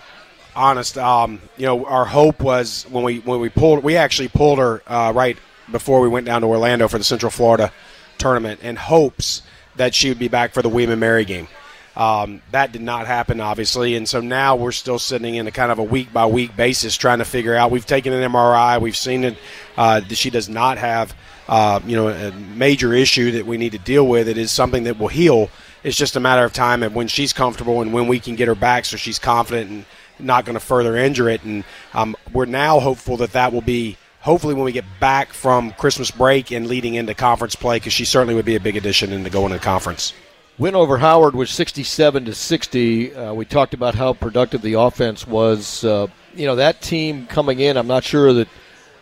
honest, 0.56 0.98
um, 0.98 1.42
you 1.58 1.66
know, 1.66 1.86
our 1.86 2.06
hope 2.06 2.40
was 2.40 2.86
when 2.90 3.04
we 3.04 3.20
when 3.20 3.40
we 3.40 3.50
pulled, 3.50 3.84
we 3.84 3.98
actually 3.98 4.30
pulled 4.30 4.60
her 4.60 4.82
uh, 4.88 5.12
right 5.14 5.38
before 5.72 6.02
we 6.02 6.08
went 6.08 6.28
down 6.28 6.42
to 6.42 6.48
Orlando 6.48 6.88
for 6.88 7.00
the 7.00 7.04
Central 7.04 7.32
Florida 7.32 7.74
tournament, 8.18 8.62
in 8.62 8.76
hopes 8.76 9.42
that 9.76 9.94
she 9.94 10.10
would 10.10 10.20
be 10.20 10.28
back 10.28 10.54
for 10.54 10.62
the 10.62 10.70
William 10.70 11.00
Mary 11.00 11.26
game. 11.26 11.48
Um, 11.96 12.42
that 12.52 12.72
did 12.72 12.82
not 12.82 13.08
happen, 13.08 13.40
obviously, 13.40 13.96
and 13.96 14.08
so 14.08 14.20
now 14.20 14.56
we're 14.56 14.74
still 14.74 15.00
sitting 15.00 15.36
in 15.36 15.48
a 15.48 15.52
kind 15.52 15.72
of 15.72 15.80
a 15.80 15.84
week 15.84 16.12
by 16.12 16.26
week 16.26 16.56
basis 16.56 16.98
trying 16.98 17.20
to 17.20 17.26
figure 17.26 17.56
out. 17.56 17.72
We've 17.72 17.86
taken 17.86 18.12
an 18.12 18.32
MRI, 18.32 18.82
we've 18.82 18.98
seen 18.98 19.24
it. 19.24 19.38
Uh, 19.78 20.02
she 20.10 20.30
does 20.30 20.50
not 20.50 20.78
have, 20.78 21.16
uh, 21.48 21.80
you 21.86 21.96
know, 21.96 22.10
a 22.10 22.32
major 22.32 22.94
issue 22.94 23.32
that 23.32 23.46
we 23.46 23.58
need 23.58 23.72
to 23.72 23.80
deal 23.80 24.08
with. 24.08 24.28
It 24.28 24.38
is 24.38 24.52
something 24.52 24.84
that 24.84 25.00
will 25.00 25.08
heal. 25.08 25.50
It's 25.84 25.96
just 25.96 26.16
a 26.16 26.20
matter 26.20 26.44
of 26.44 26.52
time 26.52 26.84
and 26.84 26.94
when 26.96 27.08
she's 27.08 27.32
comfortable 27.32 27.82
and 27.82 27.94
when 27.94 28.08
we 28.08 28.20
can 28.20 28.36
get 28.36 28.48
her 28.48 28.56
back 28.56 28.86
so 28.86 28.98
she's 28.98 29.20
confident 29.20 29.70
and 29.70 29.86
not 30.20 30.44
going 30.44 30.56
to 30.56 30.60
further 30.60 30.98
injure 30.98 31.30
it. 31.30 31.44
And 31.44 31.64
um, 31.94 32.18
we're 32.34 32.46
now 32.46 32.80
hopeful 32.80 33.18
that 33.18 33.34
that 33.34 33.54
will 33.54 33.62
be 33.62 33.98
hopefully 34.20 34.56
when 34.56 34.66
we 34.66 34.72
get 34.72 34.86
back 35.00 35.32
from 35.32 35.72
Christmas 35.74 36.10
break 36.10 36.52
and 36.52 36.68
leading 36.68 36.96
into 36.96 37.14
conference 37.14 37.56
play 37.56 37.78
because 37.78 37.94
she 37.94 38.04
certainly 38.04 38.34
would 38.34 38.46
be 38.46 38.56
a 38.56 38.60
big 38.60 38.76
addition 38.76 39.14
into 39.14 39.30
going 39.30 39.52
to 39.52 39.60
the 39.60 39.64
conference. 39.64 40.14
Win 40.58 40.74
over 40.76 40.98
Howard 40.98 41.36
was 41.36 41.50
67 41.52 42.26
to 42.26 42.34
60. 42.34 43.14
Uh, 43.16 43.34
we 43.34 43.44
talked 43.46 43.74
about 43.74 43.96
how 43.96 44.14
productive 44.14 44.62
the 44.62 44.74
offense 44.74 45.28
was. 45.28 45.84
Uh, 45.84 46.08
you 46.34 46.46
know, 46.46 46.56
that 46.56 46.82
team 46.82 47.28
coming 47.28 47.60
in, 47.60 47.76
I'm 47.78 47.88
not 47.88 48.04
sure 48.06 48.32
that 48.34 48.48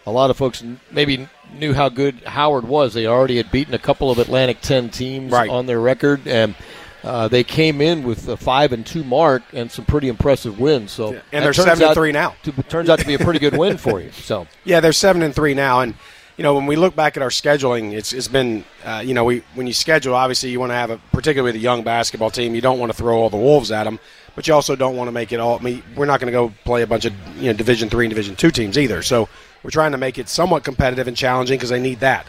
a 0.07 0.11
lot 0.11 0.31
of 0.31 0.37
folks 0.37 0.63
maybe 0.91 1.27
knew 1.55 1.73
how 1.73 1.89
good 1.89 2.15
Howard 2.25 2.67
was. 2.67 2.93
They 2.95 3.05
already 3.05 3.37
had 3.37 3.51
beaten 3.51 3.73
a 3.75 3.79
couple 3.79 4.09
of 4.09 4.17
Atlantic 4.17 4.61
10 4.61 4.89
teams 4.89 5.31
Right. 5.31 5.49
on 5.49 5.67
their 5.67 5.79
record, 5.79 6.27
and 6.27 6.55
uh, 7.03 7.27
they 7.27 7.43
came 7.43 7.81
in 7.81 8.01
with 8.03 8.27
a 8.29 8.37
5 8.37 8.73
and 8.73 8.83
2 8.85 9.03
mark 9.03 9.43
and 9.53 9.69
some 9.71 9.85
pretty 9.85 10.07
impressive 10.07 10.59
wins. 10.59 10.91
So 10.91 11.19
And 11.31 11.45
they're 11.45 11.53
seven 11.53 11.83
and 11.83 11.93
three 11.93 12.11
now. 12.11 12.33
To, 12.43 12.51
turns 12.63 12.89
out 12.89 12.97
to 12.99 13.05
be 13.05 13.13
a 13.13 13.19
pretty 13.19 13.39
good 13.39 13.55
win 13.57 13.77
for 13.77 14.01
you. 14.01 14.11
So 14.11 14.47
Yeah, 14.63 14.79
they're 14.79 14.91
seven 14.91 15.21
and 15.21 15.35
three 15.35 15.53
now, 15.53 15.81
and 15.81 15.93
you 16.37 16.43
know 16.43 16.55
when 16.55 16.65
we 16.65 16.75
look 16.75 16.95
back 16.95 17.15
at 17.17 17.23
our 17.23 17.29
scheduling, 17.29 17.93
it's 17.93 18.13
it's 18.13 18.27
been 18.27 18.65
uh, 18.83 19.03
you 19.05 19.13
know 19.13 19.23
we 19.23 19.43
when 19.55 19.67
you 19.67 19.73
schedule, 19.73 20.15
obviously 20.15 20.49
you 20.49 20.59
want 20.59 20.71
to 20.71 20.75
have 20.75 20.89
a 20.89 20.97
particularly 21.11 21.57
a 21.57 21.61
young 21.61 21.83
basketball 21.83 22.31
team, 22.31 22.55
you 22.55 22.61
don't 22.61 22.79
want 22.79 22.91
to 22.91 22.97
throw 22.97 23.17
all 23.17 23.29
the 23.29 23.37
wolves 23.37 23.71
at 23.71 23.83
them, 23.83 23.99
but 24.35 24.47
you 24.47 24.53
also 24.53 24.75
don't 24.75 24.95
want 24.95 25.07
to 25.07 25.11
make 25.11 25.31
it 25.31 25.39
all. 25.39 25.59
I 25.59 25.61
mean, 25.61 25.83
we're 25.95 26.05
not 26.05 26.19
going 26.19 26.31
to 26.31 26.37
go 26.37 26.53
play 26.65 26.81
a 26.81 26.87
bunch 26.87 27.05
of 27.05 27.13
you 27.37 27.47
know 27.47 27.53
Division 27.53 27.89
three 27.89 28.05
and 28.05 28.09
Division 28.09 28.35
two 28.35 28.51
teams 28.51 28.77
either, 28.77 29.01
so 29.01 29.29
we're 29.63 29.69
trying 29.69 29.91
to 29.91 29.97
make 29.97 30.17
it 30.17 30.27
somewhat 30.27 30.63
competitive 30.63 31.07
and 31.07 31.15
challenging 31.15 31.57
because 31.57 31.69
they 31.69 31.81
need 31.81 31.99
that. 31.99 32.25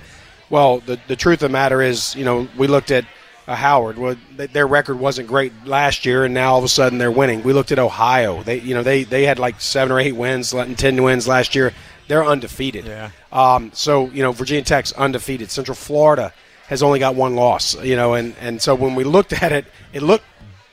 Well, 0.51 0.81
the 0.81 1.01
the 1.09 1.17
truth 1.17 1.43
of 1.43 1.51
the 1.51 1.53
matter 1.53 1.81
is, 1.81 2.15
you 2.15 2.25
know, 2.25 2.47
we 2.59 2.67
looked 2.67 2.91
at 2.91 3.05
uh, 3.47 3.55
Howard. 3.55 3.99
Well, 3.99 4.17
th- 4.37 4.53
their 4.53 4.67
record 4.67 4.99
wasn't 4.99 5.29
great 5.29 5.53
last 5.65 6.07
year, 6.07 6.25
and 6.25 6.35
now 6.35 6.53
all 6.53 6.59
of 6.59 6.65
a 6.65 6.69
sudden 6.69 6.99
they're 6.99 7.11
winning. 7.11 7.43
We 7.43 7.53
looked 7.53 7.73
at 7.73 7.79
Ohio. 7.79 8.43
They, 8.43 8.61
you 8.61 8.75
know, 8.75 8.83
they 8.83 9.05
they 9.05 9.25
had 9.25 9.39
like 9.39 9.61
seven 9.61 9.93
or 9.93 10.01
eight 10.01 10.17
wins, 10.17 10.55
ten 10.77 11.03
wins 11.03 11.27
last 11.27 11.55
year. 11.55 11.73
They're 12.09 12.25
undefeated. 12.25 12.87
Yeah. 12.87 13.11
Um, 13.33 13.71
so 13.73 14.09
you 14.11 14.23
know, 14.23 14.33
Virginia 14.33 14.65
Tech's 14.65 14.93
undefeated. 14.93 15.51
Central 15.51 15.75
Florida 15.75 16.33
has 16.69 16.83
only 16.83 16.99
got 16.99 17.15
one 17.15 17.35
loss. 17.35 17.83
You 17.83 17.97
know, 17.97 18.15
and 18.15 18.35
and 18.41 18.61
so 18.61 18.75
when 18.75 18.95
we 18.95 19.05
looked 19.05 19.33
at 19.33 19.53
it, 19.53 19.67
it 19.93 20.03
looked 20.03 20.25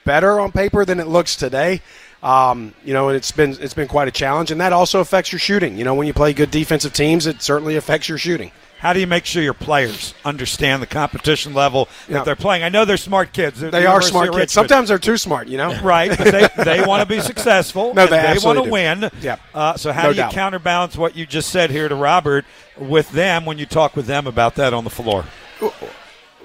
better 0.05 0.39
on 0.39 0.51
paper 0.51 0.85
than 0.85 0.99
it 0.99 1.07
looks 1.07 1.35
today. 1.35 1.81
Um, 2.23 2.73
you 2.85 2.93
know, 2.93 3.09
and 3.09 3.17
it's 3.17 3.31
been 3.31 3.57
it's 3.59 3.73
been 3.73 3.87
quite 3.87 4.07
a 4.07 4.11
challenge, 4.11 4.51
and 4.51 4.61
that 4.61 4.73
also 4.73 4.99
affects 4.99 5.31
your 5.31 5.39
shooting. 5.39 5.77
You 5.77 5.83
know, 5.83 5.95
when 5.95 6.07
you 6.07 6.13
play 6.13 6.33
good 6.33 6.51
defensive 6.51 6.93
teams, 6.93 7.25
it 7.25 7.41
certainly 7.41 7.75
affects 7.77 8.07
your 8.07 8.17
shooting. 8.17 8.51
How 8.81 8.93
do 8.93 8.99
you 8.99 9.05
make 9.05 9.25
sure 9.25 9.43
your 9.43 9.53
players 9.53 10.15
understand 10.25 10.81
the 10.81 10.87
competition 10.87 11.53
level 11.53 11.87
Yeah. 12.07 12.15
that 12.15 12.25
they're 12.25 12.35
playing? 12.35 12.63
I 12.63 12.69
know 12.69 12.83
they're 12.83 12.97
smart 12.97 13.31
kids. 13.31 13.59
They're 13.59 13.69
They 13.69 13.85
are 13.85 14.01
smart 14.01 14.31
kids. 14.33 14.51
Sometimes 14.51 14.89
they're 14.89 14.97
too 14.97 15.17
smart. 15.17 15.47
You 15.47 15.57
know, 15.57 15.79
Right, 15.81 16.09
but 16.17 16.31
they, 16.31 16.63
they 16.63 16.83
want 16.83 17.01
to 17.01 17.05
be 17.15 17.21
successful. 17.21 17.93
No, 17.93 18.07
and 18.07 18.11
they 18.39 18.43
want 18.43 18.63
to 18.63 18.69
win. 18.69 19.11
Yeah. 19.21 19.37
Uh, 19.53 19.77
so 19.77 19.91
how 19.91 20.03
No 20.03 20.09
do 20.13 20.15
you 20.15 20.23
doubt. 20.23 20.33
counterbalance 20.33 20.97
what 20.97 21.15
you 21.15 21.27
just 21.27 21.51
said 21.51 21.69
here 21.69 21.87
to 21.87 21.95
Robert 21.95 22.43
with 22.75 23.11
them 23.11 23.45
when 23.45 23.59
you 23.59 23.67
talk 23.67 23.95
with 23.95 24.07
them 24.07 24.25
about 24.25 24.55
that 24.55 24.73
on 24.73 24.83
the 24.83 24.89
floor? 24.89 25.25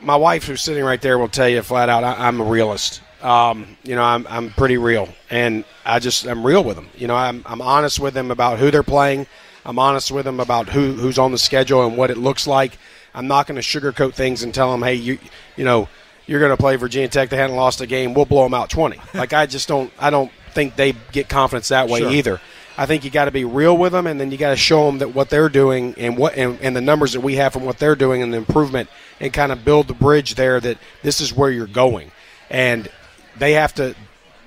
my 0.03 0.16
wife, 0.16 0.45
who's 0.47 0.61
sitting 0.61 0.84
right 0.84 1.01
there, 1.01 1.18
will 1.18 1.28
tell 1.28 1.49
you 1.49 1.62
flat 1.62 1.89
out, 1.89 2.05
I, 2.05 2.26
I'm 2.28 2.39
a 2.41 2.45
realist. 2.45 3.01
Um, 3.22 3.78
you 3.82 3.95
know, 3.97 4.03
I'm, 4.05 4.26
I'm 4.28 4.51
pretty 4.51 4.76
real, 4.76 5.09
and 5.30 5.64
I 5.87 5.99
just 6.01 6.26
I'm 6.26 6.47
real 6.47 6.62
with 6.62 6.76
them. 6.76 6.89
You 6.97 7.07
know, 7.09 7.16
I'm, 7.16 7.43
I'm 7.47 7.62
honest 7.62 7.99
with 7.99 8.12
them 8.12 8.30
about 8.30 8.59
who 8.59 8.70
they're 8.70 8.82
playing. 8.82 9.26
I'm 9.66 9.78
honest 9.80 10.12
with 10.12 10.24
them 10.24 10.38
about 10.40 10.68
who 10.68 10.92
who's 10.92 11.18
on 11.18 11.32
the 11.32 11.38
schedule 11.38 11.84
and 11.86 11.96
what 11.96 12.10
it 12.10 12.16
looks 12.16 12.46
like. 12.46 12.78
I'm 13.12 13.26
not 13.26 13.46
going 13.46 13.60
to 13.60 13.62
sugarcoat 13.62 14.14
things 14.14 14.42
and 14.42 14.54
tell 14.54 14.70
them, 14.70 14.82
hey, 14.82 14.94
you 14.94 15.18
you 15.56 15.64
know, 15.64 15.88
you're 16.26 16.40
going 16.40 16.52
to 16.52 16.56
play 16.56 16.76
Virginia 16.76 17.08
Tech. 17.08 17.30
They 17.30 17.36
hadn't 17.36 17.56
lost 17.56 17.80
a 17.80 17.86
game. 17.86 18.14
We'll 18.14 18.26
blow 18.26 18.44
them 18.44 18.54
out 18.54 18.70
20. 18.70 19.00
like 19.14 19.32
I 19.32 19.46
just 19.46 19.66
don't 19.68 19.92
I 19.98 20.10
don't 20.10 20.30
think 20.52 20.76
they 20.76 20.94
get 21.12 21.28
confidence 21.28 21.68
that 21.68 21.88
way 21.88 22.00
Sure. 22.00 22.10
either. 22.12 22.40
I 22.78 22.84
think 22.86 23.04
you 23.04 23.10
got 23.10 23.24
to 23.24 23.30
be 23.30 23.44
real 23.46 23.76
with 23.76 23.92
them, 23.92 24.06
and 24.06 24.20
then 24.20 24.30
you 24.30 24.36
got 24.36 24.50
to 24.50 24.56
show 24.56 24.84
them 24.86 24.98
that 24.98 25.14
what 25.14 25.30
they're 25.30 25.48
doing 25.48 25.94
and 25.96 26.16
what 26.16 26.36
and, 26.36 26.58
and 26.60 26.76
the 26.76 26.80
numbers 26.82 27.14
that 27.14 27.20
we 27.22 27.36
have 27.36 27.52
from 27.52 27.64
what 27.64 27.78
they're 27.78 27.96
doing 27.96 28.22
and 28.22 28.32
the 28.32 28.36
improvement, 28.36 28.90
and 29.18 29.32
kind 29.32 29.50
of 29.50 29.64
build 29.64 29.88
the 29.88 29.94
bridge 29.94 30.34
there 30.34 30.60
that 30.60 30.76
this 31.02 31.20
is 31.20 31.32
where 31.32 31.50
you're 31.50 31.66
going, 31.66 32.12
and 32.50 32.88
they 33.38 33.52
have 33.54 33.74
to. 33.76 33.94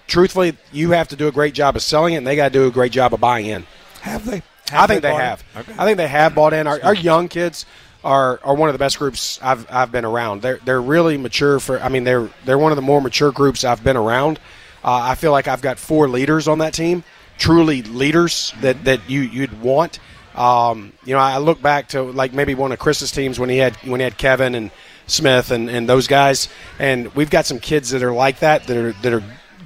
Truthfully, 0.05 0.57
you 0.71 0.91
have 0.91 1.07
to 1.09 1.15
do 1.15 1.27
a 1.27 1.31
great 1.31 1.53
job 1.55 1.75
of 1.75 1.81
selling 1.81 2.13
it, 2.13 2.17
and 2.17 2.27
they 2.27 2.35
got 2.35 2.45
to 2.45 2.59
do 2.59 2.67
a 2.67 2.71
great 2.71 2.91
job 2.91 3.13
of 3.13 3.19
buying 3.19 3.47
in. 3.47 3.65
Have 4.01 4.25
they? 4.25 4.43
I 4.71 4.87
think 4.87 5.01
they 5.01 5.11
bought 5.11 5.21
have. 5.21 5.43
Okay. 5.57 5.73
I 5.77 5.85
think 5.85 5.97
they 5.97 6.07
have 6.07 6.35
bought 6.35 6.53
in. 6.53 6.67
Our, 6.67 6.79
our 6.83 6.93
young 6.93 7.27
kids 7.27 7.65
are, 8.03 8.39
are 8.43 8.55
one 8.55 8.69
of 8.69 8.73
the 8.73 8.79
best 8.79 8.99
groups 8.99 9.39
I've, 9.41 9.69
I've 9.71 9.91
been 9.91 10.05
around. 10.05 10.41
They're 10.41 10.59
they're 10.63 10.81
really 10.81 11.17
mature 11.17 11.59
for. 11.59 11.79
I 11.79 11.89
mean, 11.89 12.03
they're 12.03 12.29
they're 12.45 12.57
one 12.57 12.71
of 12.71 12.75
the 12.75 12.81
more 12.81 13.01
mature 13.01 13.31
groups 13.31 13.63
I've 13.63 13.83
been 13.83 13.97
around. 13.97 14.39
Uh, 14.83 14.93
I 14.93 15.15
feel 15.15 15.31
like 15.31 15.47
I've 15.47 15.61
got 15.61 15.77
four 15.77 16.07
leaders 16.07 16.47
on 16.47 16.59
that 16.59 16.73
team, 16.73 17.03
truly 17.37 17.81
leaders 17.81 18.53
that 18.61 18.85
that 18.85 19.09
you 19.09 19.21
you'd 19.21 19.61
want. 19.61 19.99
Um, 20.35 20.93
you 21.03 21.13
know, 21.13 21.19
I 21.19 21.37
look 21.39 21.61
back 21.61 21.89
to 21.89 22.01
like 22.03 22.33
maybe 22.33 22.55
one 22.55 22.71
of 22.71 22.79
Chris's 22.79 23.11
teams 23.11 23.39
when 23.39 23.49
he 23.49 23.57
had 23.57 23.75
when 23.77 23.99
he 23.99 24.03
had 24.05 24.17
Kevin 24.17 24.55
and 24.55 24.71
Smith 25.07 25.51
and, 25.51 25.69
and 25.69 25.89
those 25.89 26.07
guys, 26.07 26.47
and 26.77 27.13
we've 27.15 27.29
got 27.29 27.45
some 27.45 27.59
kids 27.59 27.89
that 27.89 28.03
are 28.03 28.13
like 28.13 28.39
that 28.39 28.67
that 28.67 28.77
are 28.77 28.93
that 29.01 29.11
are 29.11 29.23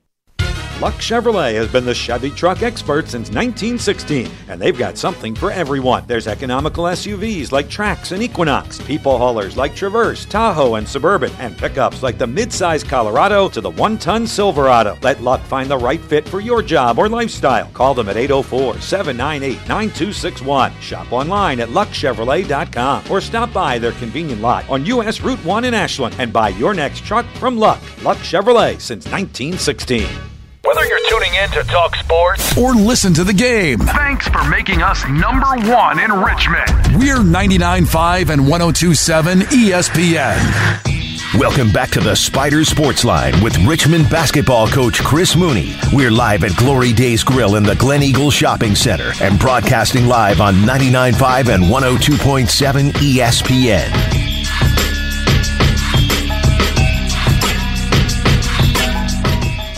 Luck 0.81 0.95
Chevrolet 0.95 1.55
has 1.55 1.71
been 1.71 1.85
the 1.85 1.95
Chevy 1.95 2.31
truck 2.33 2.63
expert 2.63 3.05
since 3.05 3.31
1916, 3.31 4.29
and 4.49 4.61
they've 4.61 4.77
got 4.77 4.99
something 4.99 5.33
for 5.33 5.53
everyone. 5.53 6.03
There's 6.09 6.27
economical 6.27 6.85
SUVs 6.85 7.53
like 7.53 7.67
Trax 7.67 8.11
and 8.11 8.21
Equinox, 8.21 8.83
people 8.83 9.17
haulers 9.17 9.57
like 9.57 9.77
Traverse, 9.77 10.25
Tahoe, 10.25 10.75
and 10.75 10.87
Suburban, 10.87 11.31
and 11.39 11.57
pickups 11.57 12.03
like 12.03 12.19
the 12.19 12.27
midsize 12.27 12.85
Colorado 12.85 13.49
to 13.51 13.61
the 13.61 13.71
one 13.71 13.97
ton 13.97 14.27
Silverado. 14.27 14.99
Let 15.01 15.23
Luck 15.23 15.43
find 15.43 15.71
the 15.71 15.79
right 15.79 16.01
fit 16.01 16.29
for 16.29 16.41
your 16.41 16.61
job 16.61 16.99
or 16.99 17.09
lifestyle. 17.09 17.69
Call 17.69 17.95
them 17.95 18.09
at 18.09 18.17
804 18.17 18.81
798 18.81 19.69
9261. 19.69 20.73
Shop 20.81 21.13
online 21.13 21.61
at 21.61 21.69
luckchevrolet.com 21.69 23.11
or 23.11 23.21
stop 23.21 23.53
by 23.53 23.79
their 23.79 23.93
convenient 23.93 24.41
lot 24.41 24.69
on 24.69 24.85
US 24.87 25.21
Route 25.21 25.43
1 25.45 25.67
in 25.67 25.73
Ashland 25.73 26.17
and 26.19 26.33
buy 26.33 26.49
your 26.49 26.75
next 26.75 27.05
truck 27.05 27.27
from 27.37 27.57
Luck. 27.57 27.81
Luck 28.03 28.19
Chevrolet 28.19 28.81
since 28.81 29.07
1916. 29.07 30.34
Whether 30.65 30.87
you're 30.87 31.09
tuning 31.11 31.35
in 31.35 31.51
to 31.51 31.63
talk 31.65 31.95
sports 31.97 32.57
or 32.57 32.75
listen 32.75 33.13
to 33.15 33.25
the 33.25 33.35
game, 33.35 33.81
thanks 33.81 34.27
for 34.29 34.43
making 34.49 34.81
us 34.81 35.07
number 35.09 35.47
one 35.71 35.99
in 35.99 36.11
Richmond. 36.11 36.71
We're 36.97 37.19
99.5 37.19 38.31
and 38.31 38.43
102.7 38.43 39.43
ESPN. 39.43 41.39
Welcome 41.39 41.71
back 41.71 41.91
to 41.91 42.01
the 42.01 42.15
Spider 42.15 42.65
Sports 42.65 43.05
Line 43.05 43.43
with 43.43 43.59
Richmond 43.67 44.09
basketball 44.09 44.67
coach 44.69 45.03
Chris 45.03 45.37
Mooney. 45.37 45.75
We're 45.93 46.11
live 46.11 46.45
at 46.45 46.57
Glory 46.57 46.95
Days 46.95 47.23
Grill 47.25 47.57
in 47.57 47.63
the 47.63 47.75
Glen 47.77 48.03
Eagle 48.03 48.31
Shopping 48.31 48.75
Center 48.75 49.13
and 49.21 49.39
broadcasting 49.39 50.07
live 50.07 50.41
on 50.41 50.55
99.5 50.55 51.55
and 51.55 51.65
102.7 51.65 52.91
ESPN. 52.93 54.24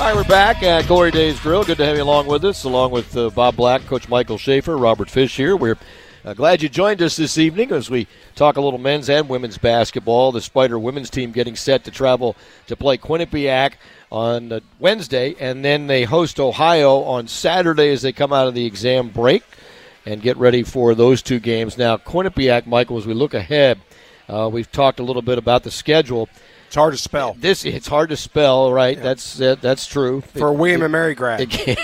All 0.07 0.13
right, 0.13 0.23
we're 0.25 0.29
back 0.29 0.63
at 0.63 0.87
Glory 0.87 1.11
Days 1.11 1.41
Grill. 1.41 1.65
Good 1.65 1.79
to 1.79 1.85
have 1.85 1.97
you 1.97 2.05
along 2.05 2.29
with 2.29 2.45
us, 2.45 2.63
along 2.63 2.93
with 2.93 3.17
uh, 3.17 3.29
Bob 3.31 3.57
Black, 3.57 3.85
Coach 3.87 4.09
Michael 4.09 4.39
Shafer, 4.39 4.79
Robert 4.79 5.11
Fish 5.11 5.37
here. 5.37 5.57
We're 5.57 5.77
uh, 6.25 6.33
glad 6.33 6.63
you 6.63 6.69
joined 6.69 7.03
us 7.03 7.17
this 7.17 7.39
evening 7.39 7.73
as 7.73 7.91
we 7.91 8.07
talk 8.37 8.57
a 8.57 8.61
little 8.61 8.79
men's 8.79 9.11
and 9.11 9.29
women's 9.29 9.59
basketball. 9.59 10.31
The 10.31 10.41
Spider 10.41 10.79
women's 10.79 11.11
team 11.11 11.33
getting 11.33 11.57
set 11.57 11.83
to 11.87 11.91
travel 11.91 12.37
to 12.69 12.77
play 12.77 12.99
Quinnipiac 12.99 13.73
on 14.13 14.53
uh, 14.53 14.61
Wednesday, 14.79 15.35
and 15.41 15.65
then 15.65 15.89
they 15.89 16.05
host 16.05 16.39
Ohio 16.39 16.99
on 16.99 17.27
Saturday 17.27 17.91
as 17.91 18.03
they 18.03 18.13
come 18.13 18.33
out 18.33 18.47
of 18.47 18.55
the 18.55 18.65
exam 18.65 19.09
break 19.09 19.43
and 20.05 20.23
get 20.23 20.37
ready 20.37 20.63
for 20.63 20.95
those 20.95 21.21
two 21.21 21.41
games. 21.41 21.77
Now, 21.77 21.97
Quinnipiac, 21.97 22.65
Michael, 22.65 22.99
as 22.99 23.09
we 23.09 23.15
look 23.15 23.35
ahead, 23.35 23.81
uh, 24.29 24.49
we've 24.53 24.71
talked 24.71 25.01
a 25.01 25.03
little 25.03 25.21
bit 25.23 25.39
about 25.39 25.65
the 25.65 25.73
schedule. 25.73 26.29
It's 26.67 26.75
hard 26.75 26.93
to 26.95 26.99
spell. 26.99 27.37
This 27.39 27.65
it's 27.65 27.89
hard 27.89 28.11
to 28.11 28.17
spell, 28.17 28.73
right? 28.73 29.01
That's 29.01 29.41
uh, 29.41 29.55
that's 29.61 29.87
true 29.87 30.21
For 30.21 30.49
a 30.49 30.53
William 30.53 30.83
and 30.83 30.93
Mary 30.93 31.15
grad. 31.15 31.41
It 31.41 31.51
can, 31.51 31.77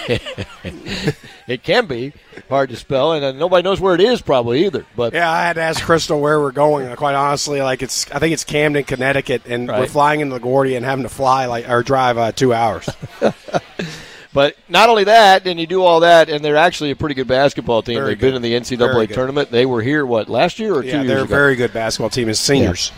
it 1.48 1.62
can 1.62 1.86
be 1.86 2.12
hard 2.48 2.70
to 2.70 2.76
spell, 2.76 3.12
and 3.12 3.24
uh, 3.24 3.32
nobody 3.32 3.62
knows 3.62 3.80
where 3.80 3.94
it 3.94 4.00
is 4.00 4.20
probably 4.20 4.66
either. 4.66 4.84
But 4.96 5.12
Yeah, 5.14 5.30
I 5.30 5.44
had 5.44 5.54
to 5.54 5.62
ask 5.62 5.82
Crystal 5.82 6.20
where 6.20 6.40
we're 6.40 6.52
going. 6.52 6.88
uh, 6.88 6.96
Quite 6.96 7.14
honestly, 7.14 7.62
like 7.62 7.82
it's, 7.82 8.10
I 8.10 8.18
think 8.18 8.32
it's 8.32 8.42
Hamden, 8.44 8.84
Connecticut, 8.84 9.42
and 9.46 9.68
we're 9.68 9.86
flying 9.86 10.20
into 10.20 10.38
LaGuardia 10.38 10.76
and 10.76 10.84
having 10.84 11.04
to 11.04 11.08
fly 11.08 11.46
like 11.46 11.68
or 11.68 11.82
drive 11.82 12.18
uh, 12.18 12.32
two 12.32 12.52
hours. 12.52 12.88
But 14.34 14.56
not 14.66 14.88
only 14.88 15.04
that, 15.04 15.46
and 15.46 15.60
you 15.60 15.66
do 15.66 15.82
all 15.82 16.00
that, 16.00 16.30
and 16.30 16.42
they're 16.42 16.56
actually 16.56 16.90
a 16.90 16.96
pretty 16.96 17.14
good 17.14 17.28
basketball 17.28 17.82
team. 17.82 17.96
Very 17.96 18.08
They've 18.12 18.18
good. 18.20 18.26
been 18.28 18.36
in 18.36 18.42
the 18.42 18.54
NCAA 18.54 19.12
tournament. 19.12 19.50
They 19.50 19.66
were 19.66 19.82
here 19.82 20.06
what 20.06 20.30
last 20.30 20.58
year 20.58 20.74
or 20.74 20.82
two 20.82 20.88
yeah, 20.88 21.02
years 21.02 21.06
they're 21.06 21.24
a 21.24 21.26
very 21.26 21.54
good 21.54 21.74
basketball 21.74 22.08
team 22.08 22.30
as 22.30 22.40
seniors. 22.40 22.92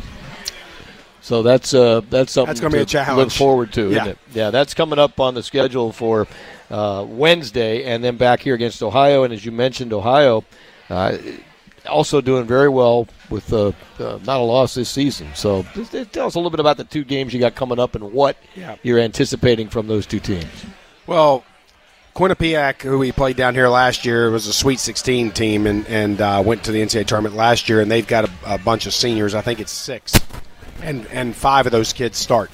So 1.25 1.43
that's 1.43 1.72
uh, 1.72 2.03
that's 2.11 2.33
something 2.33 2.49
That's 2.51 2.61
gonna 2.61 2.77
be 2.77 2.83
a 2.83 2.85
challenge. 2.85 3.16
look 3.16 3.31
forward 3.33 3.72
to, 3.72 3.89
Yeah. 3.91 3.97
isn't 4.03 4.09
it? 4.09 4.18
Yeah, 4.35 4.51
that's 4.51 4.75
coming 4.75 4.99
up 4.99 5.18
on 5.18 5.33
the 5.33 5.43
schedule 5.43 5.91
for 5.91 6.27
uh, 6.70 7.03
Wednesday, 7.09 7.85
and 7.85 8.05
then 8.05 8.18
back 8.18 8.41
here 8.41 8.55
against 8.55 8.83
Ohio. 8.83 9.25
And 9.25 9.33
as 9.33 9.43
you 9.43 9.51
mentioned, 9.51 9.95
Ohio 9.95 10.45
uh, 10.91 11.16
also 11.89 12.20
doing 12.20 12.45
very 12.47 12.68
well 12.68 13.09
with 13.31 13.51
uh, 13.55 13.72
uh, 13.99 14.18
not 14.27 14.39
a 14.39 14.43
loss 14.45 14.75
this 14.75 14.91
season. 14.91 15.29
So 15.35 15.64
just 15.75 15.93
tell 16.12 16.27
us 16.27 16.35
a 16.35 16.39
little 16.39 16.51
bit 16.51 16.61
about 16.61 16.77
the 16.77 16.85
two 16.85 17.05
games 17.05 17.33
you 17.33 17.41
got 17.41 17.55
coming 17.55 17.79
up 17.79 17.95
and 17.95 18.12
what 18.12 18.37
Yeah. 18.55 18.77
you're 18.83 18.99
anticipating 18.99 19.68
from 19.70 19.87
those 19.87 20.05
two 20.05 20.20
teams. 20.20 20.45
Well, 21.07 21.43
Quinnipiac, 22.14 22.83
who 22.83 22.99
we 22.99 23.12
played 23.12 23.37
down 23.37 23.55
here 23.55 23.68
last 23.68 24.05
year, 24.05 24.31
was 24.31 24.47
a 24.47 24.53
Sweet 24.53 24.79
16 24.79 25.31
team 25.33 25.66
and, 25.66 25.87
and 25.89 26.20
uh, 26.20 26.43
went 26.45 26.64
to 26.64 26.70
the 26.72 26.83
NCAA 26.83 27.07
tournament 27.07 27.35
last 27.35 27.68
year, 27.68 27.81
and 27.81 27.91
they've 27.91 28.07
got 28.07 28.27
a, 28.27 28.31
a 28.47 28.59
bunch 28.59 28.85
of 28.87 28.93
seniors. 28.95 29.35
I 29.35 29.41
think 29.41 29.59
it's 29.59 29.72
six, 29.72 30.12
and 30.83 31.07
and 31.09 31.35
five 31.35 31.66
of 31.66 31.72
those 31.72 31.93
kids 31.93 32.18
start. 32.18 32.51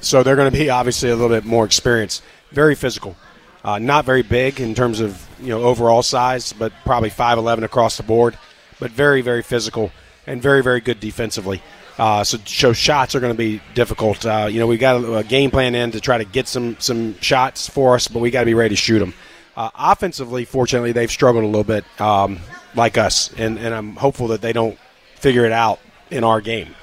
So 0.00 0.22
they're 0.22 0.36
going 0.36 0.50
to 0.50 0.56
be 0.56 0.70
obviously 0.70 1.10
a 1.10 1.16
little 1.16 1.34
bit 1.34 1.44
more 1.44 1.64
experienced. 1.64 2.22
Very 2.50 2.74
physical, 2.74 3.16
uh, 3.64 3.78
not 3.78 4.04
very 4.04 4.22
big 4.22 4.60
in 4.60 4.74
terms 4.74 5.00
of 5.00 5.26
you 5.40 5.48
know 5.48 5.62
overall 5.62 6.02
size, 6.02 6.52
but 6.52 6.72
probably 6.84 7.10
5'11 7.10 7.64
across 7.64 7.96
the 7.96 8.02
board, 8.02 8.38
but 8.78 8.90
very 8.90 9.22
very 9.22 9.42
physical 9.42 9.90
and 10.26 10.40
very 10.40 10.62
very 10.62 10.80
good 10.80 11.00
defensively. 11.00 11.62
Uh, 11.96 12.24
so, 12.24 12.38
so 12.44 12.72
shots 12.72 13.14
are 13.14 13.20
going 13.20 13.32
to 13.32 13.38
be 13.38 13.60
difficult. 13.74 14.26
Uh, 14.26 14.48
you 14.50 14.58
know, 14.58 14.66
we 14.66 14.76
got 14.76 15.02
a, 15.02 15.16
a 15.18 15.24
game 15.24 15.50
plan 15.50 15.76
in 15.76 15.92
to 15.92 16.00
try 16.00 16.18
to 16.18 16.24
get 16.24 16.48
some 16.48 16.76
some 16.80 17.18
shots 17.20 17.68
for 17.68 17.94
us, 17.94 18.08
but 18.08 18.20
we 18.20 18.30
got 18.30 18.40
to 18.40 18.46
be 18.46 18.54
ready 18.54 18.74
to 18.74 18.80
shoot 18.80 18.98
them. 18.98 19.14
Uh, 19.56 19.70
offensively, 19.76 20.44
fortunately, 20.44 20.92
they've 20.92 21.10
struggled 21.10 21.44
a 21.44 21.46
little 21.46 21.62
bit, 21.62 21.84
um, 22.00 22.40
like 22.74 22.98
us, 22.98 23.32
and, 23.34 23.56
and 23.58 23.72
I'm 23.72 23.94
hopeful 23.94 24.28
that 24.28 24.40
they 24.40 24.52
don't 24.52 24.76
figure 25.16 25.44
it 25.44 25.52
out 25.52 25.78
in 26.10 26.24
our 26.24 26.40
game. 26.40 26.74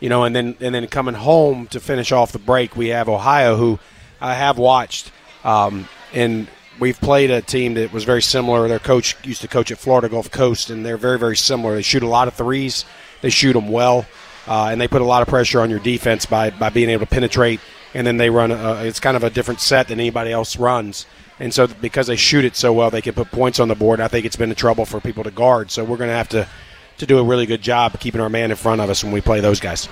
You 0.00 0.08
know, 0.08 0.24
and 0.24 0.34
then 0.34 0.56
and 0.60 0.74
then 0.74 0.86
coming 0.86 1.14
home 1.14 1.66
to 1.68 1.80
finish 1.80 2.12
off 2.12 2.32
the 2.32 2.38
break, 2.38 2.76
we 2.76 2.88
have 2.88 3.08
Ohio, 3.08 3.56
who 3.56 3.78
I 4.20 4.34
have 4.34 4.58
watched, 4.58 5.10
um, 5.44 5.88
and 6.12 6.46
we've 6.78 7.00
played 7.00 7.30
a 7.30 7.42
team 7.42 7.74
that 7.74 7.92
was 7.92 8.04
very 8.04 8.22
similar. 8.22 8.68
Their 8.68 8.78
coach 8.78 9.16
used 9.24 9.40
to 9.40 9.48
coach 9.48 9.70
at 9.72 9.78
Florida 9.78 10.08
Gulf 10.08 10.30
Coast, 10.30 10.70
and 10.70 10.86
they're 10.86 10.96
very 10.96 11.18
very 11.18 11.36
similar. 11.36 11.74
They 11.74 11.82
shoot 11.82 12.02
a 12.02 12.08
lot 12.08 12.28
of 12.28 12.34
threes, 12.34 12.84
they 13.22 13.30
shoot 13.30 13.54
them 13.54 13.68
well, 13.68 14.06
uh, 14.46 14.68
and 14.70 14.80
they 14.80 14.88
put 14.88 15.02
a 15.02 15.04
lot 15.04 15.22
of 15.22 15.28
pressure 15.28 15.60
on 15.60 15.70
your 15.70 15.80
defense 15.80 16.26
by 16.26 16.50
by 16.50 16.68
being 16.68 16.90
able 16.90 17.06
to 17.06 17.10
penetrate. 17.10 17.60
And 17.94 18.06
then 18.06 18.18
they 18.18 18.28
run. 18.28 18.52
A, 18.52 18.84
it's 18.84 19.00
kind 19.00 19.16
of 19.16 19.24
a 19.24 19.30
different 19.30 19.60
set 19.60 19.88
than 19.88 19.98
anybody 19.98 20.30
else 20.30 20.56
runs. 20.58 21.06
And 21.40 21.54
so, 21.54 21.66
because 21.66 22.08
they 22.08 22.16
shoot 22.16 22.44
it 22.44 22.54
so 22.54 22.72
well, 22.72 22.90
they 22.90 23.00
can 23.00 23.14
put 23.14 23.30
points 23.30 23.60
on 23.60 23.68
the 23.68 23.74
board. 23.74 24.00
I 24.00 24.08
think 24.08 24.26
it's 24.26 24.36
been 24.36 24.50
a 24.50 24.56
trouble 24.56 24.84
for 24.84 25.00
people 25.00 25.24
to 25.24 25.30
guard. 25.30 25.70
So 25.70 25.84
we're 25.84 25.96
going 25.96 26.10
to 26.10 26.16
have 26.16 26.28
to 26.30 26.48
to 26.98 27.06
do 27.06 27.18
a 27.18 27.22
really 27.24 27.46
good 27.46 27.62
job 27.62 27.98
keeping 28.00 28.20
our 28.20 28.28
man 28.28 28.50
in 28.50 28.56
front 28.56 28.80
of 28.80 28.90
us 28.90 29.02
when 29.02 29.12
we 29.12 29.20
play 29.20 29.40
those 29.40 29.60
guys. 29.60 29.88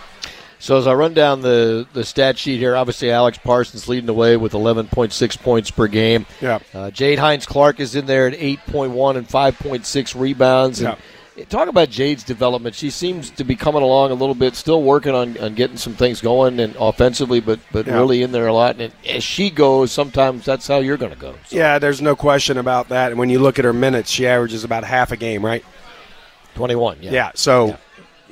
So 0.58 0.78
as 0.78 0.86
I 0.86 0.94
run 0.94 1.12
down 1.12 1.42
the, 1.42 1.86
the 1.92 2.02
stat 2.04 2.38
sheet 2.38 2.58
here, 2.58 2.76
obviously 2.76 3.10
Alex 3.10 3.38
Parsons 3.38 3.88
leading 3.88 4.06
the 4.06 4.14
way 4.14 4.36
with 4.38 4.52
11.6 4.52 5.38
points 5.42 5.70
per 5.70 5.86
game. 5.86 6.24
Yeah. 6.40 6.60
Uh, 6.72 6.90
Jade 6.90 7.18
Hines 7.18 7.44
Clark 7.44 7.78
is 7.78 7.94
in 7.94 8.06
there 8.06 8.26
at 8.26 8.34
8.1 8.38 9.16
and 9.16 9.28
5.6 9.28 10.18
rebounds. 10.20 10.80
And 10.80 10.96
Talk 11.50 11.68
about 11.68 11.90
Jade's 11.90 12.24
development. 12.24 12.74
She 12.74 12.88
seems 12.88 13.28
to 13.32 13.44
be 13.44 13.54
coming 13.56 13.82
along 13.82 14.10
a 14.10 14.14
little 14.14 14.34
bit, 14.34 14.56
still 14.56 14.82
working 14.82 15.14
on, 15.14 15.36
on 15.36 15.52
getting 15.54 15.76
some 15.76 15.92
things 15.92 16.22
going 16.22 16.58
and 16.58 16.74
offensively, 16.80 17.40
but 17.40 17.60
but 17.70 17.86
Yeah. 17.86 17.92
really 17.92 18.22
in 18.22 18.32
there 18.32 18.46
a 18.46 18.54
lot. 18.54 18.80
And 18.80 18.90
as 19.06 19.22
she 19.22 19.50
goes, 19.50 19.92
sometimes 19.92 20.46
that's 20.46 20.66
how 20.66 20.78
you're 20.78 20.96
going 20.96 21.12
to 21.12 21.18
go. 21.18 21.34
Yeah, 21.50 21.78
there's 21.78 22.00
no 22.00 22.16
question 22.16 22.56
about 22.56 22.88
that. 22.88 23.10
And 23.10 23.18
when 23.20 23.28
you 23.28 23.38
look 23.38 23.58
at 23.58 23.66
her 23.66 23.74
minutes, 23.74 24.10
she 24.10 24.26
averages 24.26 24.64
about 24.64 24.84
half 24.84 25.12
a 25.12 25.18
game, 25.18 25.44
right? 25.44 25.62
21, 26.56 26.98
yeah. 27.02 27.10
Yeah, 27.10 27.30
so, 27.34 27.76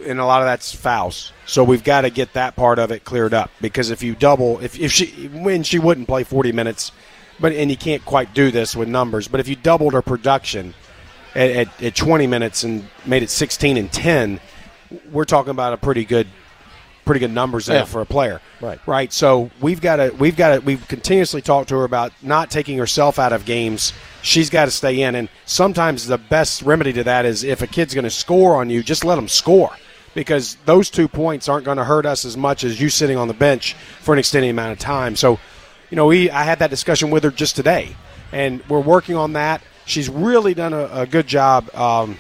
and 0.05 0.19
a 0.19 0.25
lot 0.25 0.43
of 0.43 0.47
that's 0.47 0.75
fouls. 0.75 1.33
So 1.47 1.63
we've 1.63 1.85
got 1.85 2.03
to 2.03 2.11
get 2.11 2.33
that 2.33 2.57
part 2.57 2.79
of 2.79 2.91
it 2.91 3.05
cleared 3.05 3.35
up 3.35 3.51
because 3.61 3.91
if 3.91 4.03
you 4.03 4.15
double, 4.15 4.59
if, 4.61 4.79
if 4.79 4.91
she, 4.91 5.29
when 5.29 5.63
she 5.63 5.79
wouldn't 5.79 6.09
play 6.09 6.25
40 6.25 6.53
minutes, 6.53 6.91
but, 7.39 7.53
and 7.53 7.71
you 7.71 7.77
can't 7.77 8.05
quite 8.05 8.35
do 8.35 8.51
this 8.51 8.75
with 8.75 8.89
numbers, 8.89 9.29
but 9.29 9.41
if 9.41 9.49
you 9.49 9.57
doubled 9.57 9.93
her 9.93 10.03
production 10.03 10.75
at, 11.35 11.51
at, 11.51 11.83
at 11.83 11.95
20 11.95 12.27
minutes 12.27 12.65
and 12.65 12.89
made 13.07 13.23
it 13.23 13.31
16 13.31 13.77
and 13.77 13.93
10, 13.93 14.41
we're 15.13 15.25
talking 15.25 15.51
about 15.51 15.73
a 15.73 15.77
pretty 15.77 16.05
good 16.05 16.27
pretty 17.05 17.21
good 17.21 17.33
numbers 17.33 17.67
there 17.67 17.79
Yeah. 17.79 17.85
for 17.85 18.01
a 18.01 18.07
player. 18.07 18.41
Right. 18.61 18.79
Right. 18.87 19.13
So 19.13 19.51
we've 19.61 19.81
got 19.81 19.97
to 19.97 20.11
we've 20.19 20.37
got 20.37 20.55
to 20.55 20.61
we've 20.61 20.87
continuously 20.89 21.43
talked 21.43 21.69
to 21.71 21.77
her 21.77 21.85
about 21.85 22.13
not 22.23 22.51
taking 22.51 22.79
herself 22.79 23.19
out 23.19 23.33
of 23.33 23.45
games. 23.45 23.93
She's 24.23 24.49
got 24.51 24.65
to 24.67 24.71
stay 24.71 25.03
in, 25.03 25.15
and 25.15 25.29
sometimes 25.45 26.07
the 26.07 26.19
best 26.19 26.63
remedy 26.63 26.93
to 26.95 27.05
that 27.05 27.27
is 27.27 27.45
if 27.45 27.61
a 27.63 27.67
kid's 27.67 27.95
going 27.95 28.05
to 28.05 28.11
score 28.11 28.57
on 28.57 28.71
you, 28.71 28.83
just 28.83 29.05
let 29.05 29.17
them 29.17 29.29
score. 29.29 29.71
Because 30.15 30.57
those 30.65 30.91
two 30.91 31.09
points 31.09 31.49
aren't 31.49 31.65
going 31.65 31.77
to 31.79 31.85
hurt 31.85 32.07
us 32.07 32.25
as 32.25 32.37
much 32.37 32.63
as 32.63 32.81
you 32.81 32.89
sitting 32.89 33.17
on 33.17 33.27
the 33.27 33.35
bench 33.35 33.75
for 34.01 34.13
an 34.13 34.19
extended 34.21 34.49
amount 34.51 34.71
of 34.73 34.79
time. 34.79 35.17
So, 35.17 35.41
you 35.91 35.97
know, 35.97 36.07
we 36.07 36.31
I 36.31 36.45
had 36.45 36.61
that 36.61 36.71
discussion 36.71 37.11
with 37.11 37.25
her 37.25 37.31
just 37.33 37.57
today, 37.57 37.97
and 38.33 38.63
we're 38.69 38.79
working 38.81 39.17
on 39.17 39.33
that. 39.33 39.61
She's 39.87 40.09
really 40.09 40.55
done 40.55 40.73
a, 40.73 40.89
a 41.01 41.07
good 41.07 41.27
job 41.27 41.69
um, 41.75 42.17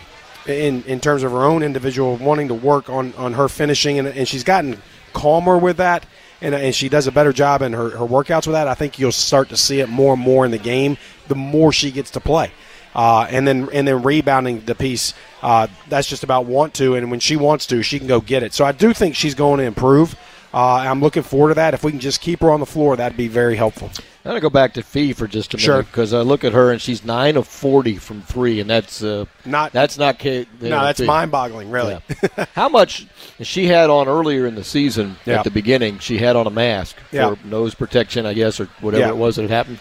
in 0.46 0.82
in 0.84 1.00
terms 1.00 1.22
of 1.22 1.32
her 1.32 1.44
own 1.44 1.62
individual 1.62 2.16
wanting 2.16 2.48
to 2.48 2.54
work 2.54 2.88
on 2.88 3.14
on 3.14 3.34
her 3.34 3.48
finishing, 3.48 3.98
and, 3.98 4.08
and 4.08 4.28
she's 4.28 4.44
gotten 4.44 4.80
calmer 5.12 5.56
with 5.56 5.76
that, 5.78 6.06
and, 6.40 6.54
and 6.54 6.74
she 6.74 6.88
does 6.88 7.06
a 7.06 7.12
better 7.12 7.32
job 7.32 7.62
in 7.62 7.72
her, 7.72 7.90
her 7.90 8.06
workouts 8.06 8.46
with 8.46 8.54
that. 8.54 8.68
I 8.68 8.74
think 8.74 8.98
you'll 8.98 9.12
start 9.12 9.48
to 9.50 9.56
see 9.56 9.80
it 9.80 9.88
more 9.88 10.14
and 10.14 10.22
more 10.22 10.44
in 10.44 10.50
the 10.50 10.58
game 10.58 10.96
the 11.28 11.34
more 11.34 11.72
she 11.72 11.90
gets 11.90 12.10
to 12.12 12.20
play. 12.20 12.52
Uh, 12.94 13.26
and 13.28 13.46
then 13.48 13.68
and 13.72 13.88
then 13.88 14.02
rebounding 14.02 14.60
the 14.60 14.74
piece, 14.74 15.14
uh, 15.42 15.66
that's 15.88 16.08
just 16.08 16.22
about 16.22 16.46
want 16.46 16.74
to, 16.74 16.94
and 16.94 17.10
when 17.10 17.20
she 17.20 17.36
wants 17.36 17.66
to, 17.66 17.82
she 17.82 17.98
can 17.98 18.06
go 18.06 18.20
get 18.20 18.42
it. 18.42 18.52
So 18.54 18.64
I 18.64 18.72
do 18.72 18.92
think 18.92 19.16
she's 19.16 19.34
going 19.34 19.58
to 19.58 19.64
improve. 19.64 20.14
Uh, 20.52 20.74
I'm 20.74 21.00
looking 21.00 21.24
forward 21.24 21.48
to 21.48 21.54
that. 21.54 21.74
If 21.74 21.82
we 21.82 21.90
can 21.90 21.98
just 21.98 22.20
keep 22.20 22.40
her 22.40 22.52
on 22.52 22.60
the 22.60 22.66
floor, 22.66 22.94
that'd 22.94 23.16
be 23.16 23.26
very 23.26 23.56
helpful. 23.56 23.90
I'm 24.24 24.30
gonna 24.30 24.40
go 24.40 24.48
back 24.48 24.72
to 24.74 24.82
Fee 24.82 25.12
for 25.12 25.26
just 25.28 25.52
a 25.52 25.58
Sure. 25.58 25.74
minute 25.74 25.86
because 25.88 26.14
I 26.14 26.20
look 26.20 26.44
at 26.44 26.52
her 26.54 26.72
and 26.72 26.80
she's 26.80 27.04
nine 27.04 27.36
of 27.36 27.46
forty 27.46 27.96
from 27.96 28.22
three, 28.22 28.58
and 28.58 28.70
that's 28.70 29.02
uh, 29.02 29.26
not 29.44 29.72
that's 29.72 29.98
not 29.98 30.18
K, 30.18 30.46
No, 30.62 30.82
that's 30.82 31.00
mind-boggling, 31.00 31.70
really. 31.70 31.98
Yeah. 32.36 32.46
How 32.54 32.70
much 32.70 33.06
she 33.42 33.66
had 33.66 33.90
on 33.90 34.08
earlier 34.08 34.46
in 34.46 34.54
the 34.54 34.64
season 34.64 35.16
Yeah. 35.26 35.38
at 35.40 35.44
the 35.44 35.50
beginning? 35.50 35.98
She 35.98 36.16
had 36.16 36.36
on 36.36 36.46
a 36.46 36.50
mask 36.50 36.96
for 37.10 37.36
nose 37.44 37.74
protection, 37.74 38.24
I 38.24 38.32
guess, 38.32 38.60
or 38.60 38.68
whatever 38.80 39.04
Yeah. 39.04 39.10
it 39.10 39.16
was 39.18 39.36
that 39.36 39.42
had 39.42 39.50
happened. 39.50 39.78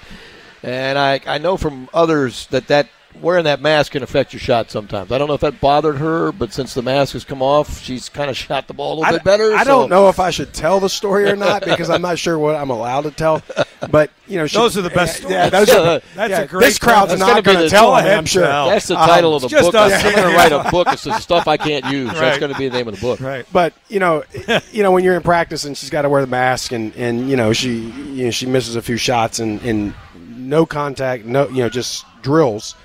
And 0.62 0.98
I 1.00 1.22
I 1.26 1.38
know 1.38 1.56
from 1.56 1.88
others 1.94 2.48
that 2.52 2.68
that 2.68 2.88
wearing 3.22 3.46
that 3.46 3.62
mask 3.62 3.94
can 3.94 4.04
affect 4.04 4.34
your 4.34 4.40
shot 4.40 4.70
sometimes. 4.72 5.12
I 5.12 5.18
don't 5.18 5.28
know 5.28 5.34
if 5.34 5.42
that 5.42 5.60
bothered 5.62 5.98
her, 5.98 6.32
but 6.32 6.52
since 6.54 6.74
the 6.74 6.82
mask 6.82 7.14
has 7.14 7.24
come 7.24 7.42
off, 7.42 7.80
she's 7.82 8.10
kind 8.10 8.30
of 8.30 8.38
shot 8.38 8.68
the 8.68 8.74
ball 8.74 8.94
a 8.94 8.96
little 9.00 9.06
I, 9.06 9.12
bit 9.14 9.24
better. 9.24 9.54
I 9.54 9.64
so- 9.64 9.70
don't 9.82 9.90
know 9.90 10.10
if 10.10 10.20
I 10.20 10.30
should 10.30 10.54
tell 10.54 10.80
the 10.80 10.90
story 10.90 11.30
or 11.30 11.36
not 11.36 11.64
because 11.66 11.90
I'm 11.90 12.02
not 12.02 12.20
sure 12.20 12.38
what 12.40 12.56
I'm 12.56 12.70
allowed 12.70 13.02
to 13.02 13.12
tell. 13.12 13.42
But 13.92 14.12
you 14.28 14.38
know, 14.38 14.48
she, 14.48 14.58
Those 14.58 14.78
are 14.78 14.82
the 14.82 14.90
best 14.90 15.24
Yeah, 15.24 15.48
stories. 15.50 15.68
those 15.68 15.76
are, 15.76 16.02
That's 16.16 16.32
yeah, 16.32 16.40
a 16.44 16.48
great 16.48 16.68
This 16.68 16.80
crowd's 16.80 17.10
That's 17.10 17.20
not 17.20 17.28
gonna 17.32 17.42
be 17.42 17.46
going 17.48 17.58
to 17.58 17.64
the- 17.64 17.70
tell 17.70 17.88
Go 17.90 17.98
it. 17.98 18.00
ahead, 18.00 18.18
I'm 18.18 18.26
sure. 18.26 18.44
Sal. 18.46 18.70
That's 18.70 18.88
the 18.88 18.98
Um, 18.98 19.10
title 19.10 19.36
of 19.36 19.42
the 19.42 19.50
book. 19.50 19.76
us 19.76 19.92
I'm 20.06 20.14
going 20.14 20.30
to 20.32 20.36
write 20.38 20.52
a 20.54 20.72
book. 20.72 20.88
It's 20.90 21.04
the 21.04 21.20
stuff 21.20 21.50
I 21.50 21.58
can't 21.58 21.84
use. 21.92 22.08
Right. 22.08 22.20
That's 22.22 22.40
going 22.40 22.54
to 22.54 22.58
be 22.58 22.70
the 22.70 22.78
name 22.78 22.88
of 22.88 22.96
the 22.96 23.02
book. 23.02 23.20
Right. 23.20 23.46
But 23.52 23.74
you 23.90 24.00
know, 24.00 24.24
you 24.72 24.84
know 24.84 24.92
when 24.94 25.04
you're 25.04 25.16
in 25.16 25.22
practice 25.22 25.66
and 25.66 25.76
she's 25.78 25.90
got 25.90 26.04
to 26.04 26.10
wear 26.10 26.22
the 26.22 26.28
mask 26.32 26.72
and 26.72 26.96
and 26.96 27.30
you 27.30 27.36
know 27.36 27.52
she 27.52 27.74
you 28.14 28.24
know 28.24 28.32
she 28.32 28.46
misses 28.46 28.78
a 28.78 28.82
few 28.82 28.96
shots 28.96 29.40
and 29.40 29.62
and 29.64 29.94
no 30.38 30.66
contact, 30.66 31.26
no 31.26 31.50
you 31.50 31.58
know 31.58 31.68
just 31.68 32.06
drills. 32.22 32.76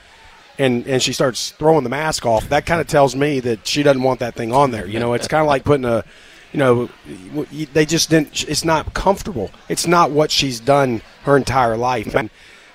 And, 0.58 0.86
and 0.88 1.00
she 1.00 1.12
starts 1.12 1.52
throwing 1.52 1.84
the 1.84 1.90
mask 1.90 2.26
off. 2.26 2.48
That 2.48 2.66
kind 2.66 2.80
of 2.80 2.88
tells 2.88 3.14
me 3.14 3.38
that 3.40 3.66
she 3.66 3.84
doesn't 3.84 4.02
want 4.02 4.20
that 4.20 4.34
thing 4.34 4.52
on 4.52 4.72
there. 4.72 4.86
You 4.86 4.98
know, 4.98 5.12
it's 5.12 5.28
kind 5.28 5.40
of 5.40 5.46
like 5.46 5.62
putting 5.64 5.84
a, 5.84 6.04
you 6.52 6.58
know, 6.58 6.88
they 7.72 7.86
just 7.86 8.10
didn't. 8.10 8.48
It's 8.48 8.64
not 8.64 8.92
comfortable. 8.92 9.52
It's 9.68 9.86
not 9.86 10.10
what 10.10 10.30
she's 10.32 10.58
done 10.58 11.02
her 11.22 11.36
entire 11.36 11.76
life. 11.76 12.14
And 12.16 12.30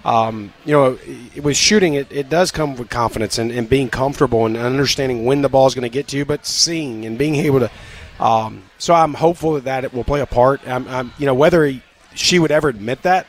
um, 0.05 0.53
you 0.65 0.73
know, 0.73 0.99
with 1.41 1.55
shooting, 1.55 1.93
it, 1.93 2.11
it 2.11 2.29
does 2.29 2.51
come 2.51 2.75
with 2.75 2.89
confidence 2.89 3.38
and, 3.38 3.51
and 3.51 3.69
being 3.69 3.89
comfortable 3.89 4.45
and 4.45 4.57
understanding 4.57 5.25
when 5.25 5.41
the 5.41 5.49
ball 5.49 5.67
is 5.67 5.75
going 5.75 5.84
to 5.84 5.89
get 5.89 6.07
to 6.09 6.17
you, 6.17 6.25
but 6.25 6.45
seeing 6.45 7.05
and 7.05 7.17
being 7.17 7.36
able 7.36 7.61
to. 7.61 7.71
Um, 8.19 8.63
so 8.77 8.93
I'm 8.93 9.13
hopeful 9.13 9.53
that, 9.53 9.63
that 9.65 9.86
it 9.86 9.93
will 9.93 10.03
play 10.03 10.21
a 10.21 10.25
part. 10.25 10.65
I'm, 10.67 10.88
I'm, 10.88 11.13
you 11.17 11.25
know, 11.25 11.34
whether 11.34 11.65
he, 11.65 11.81
she 12.15 12.38
would 12.38 12.51
ever 12.51 12.69
admit 12.69 13.03
that, 13.03 13.27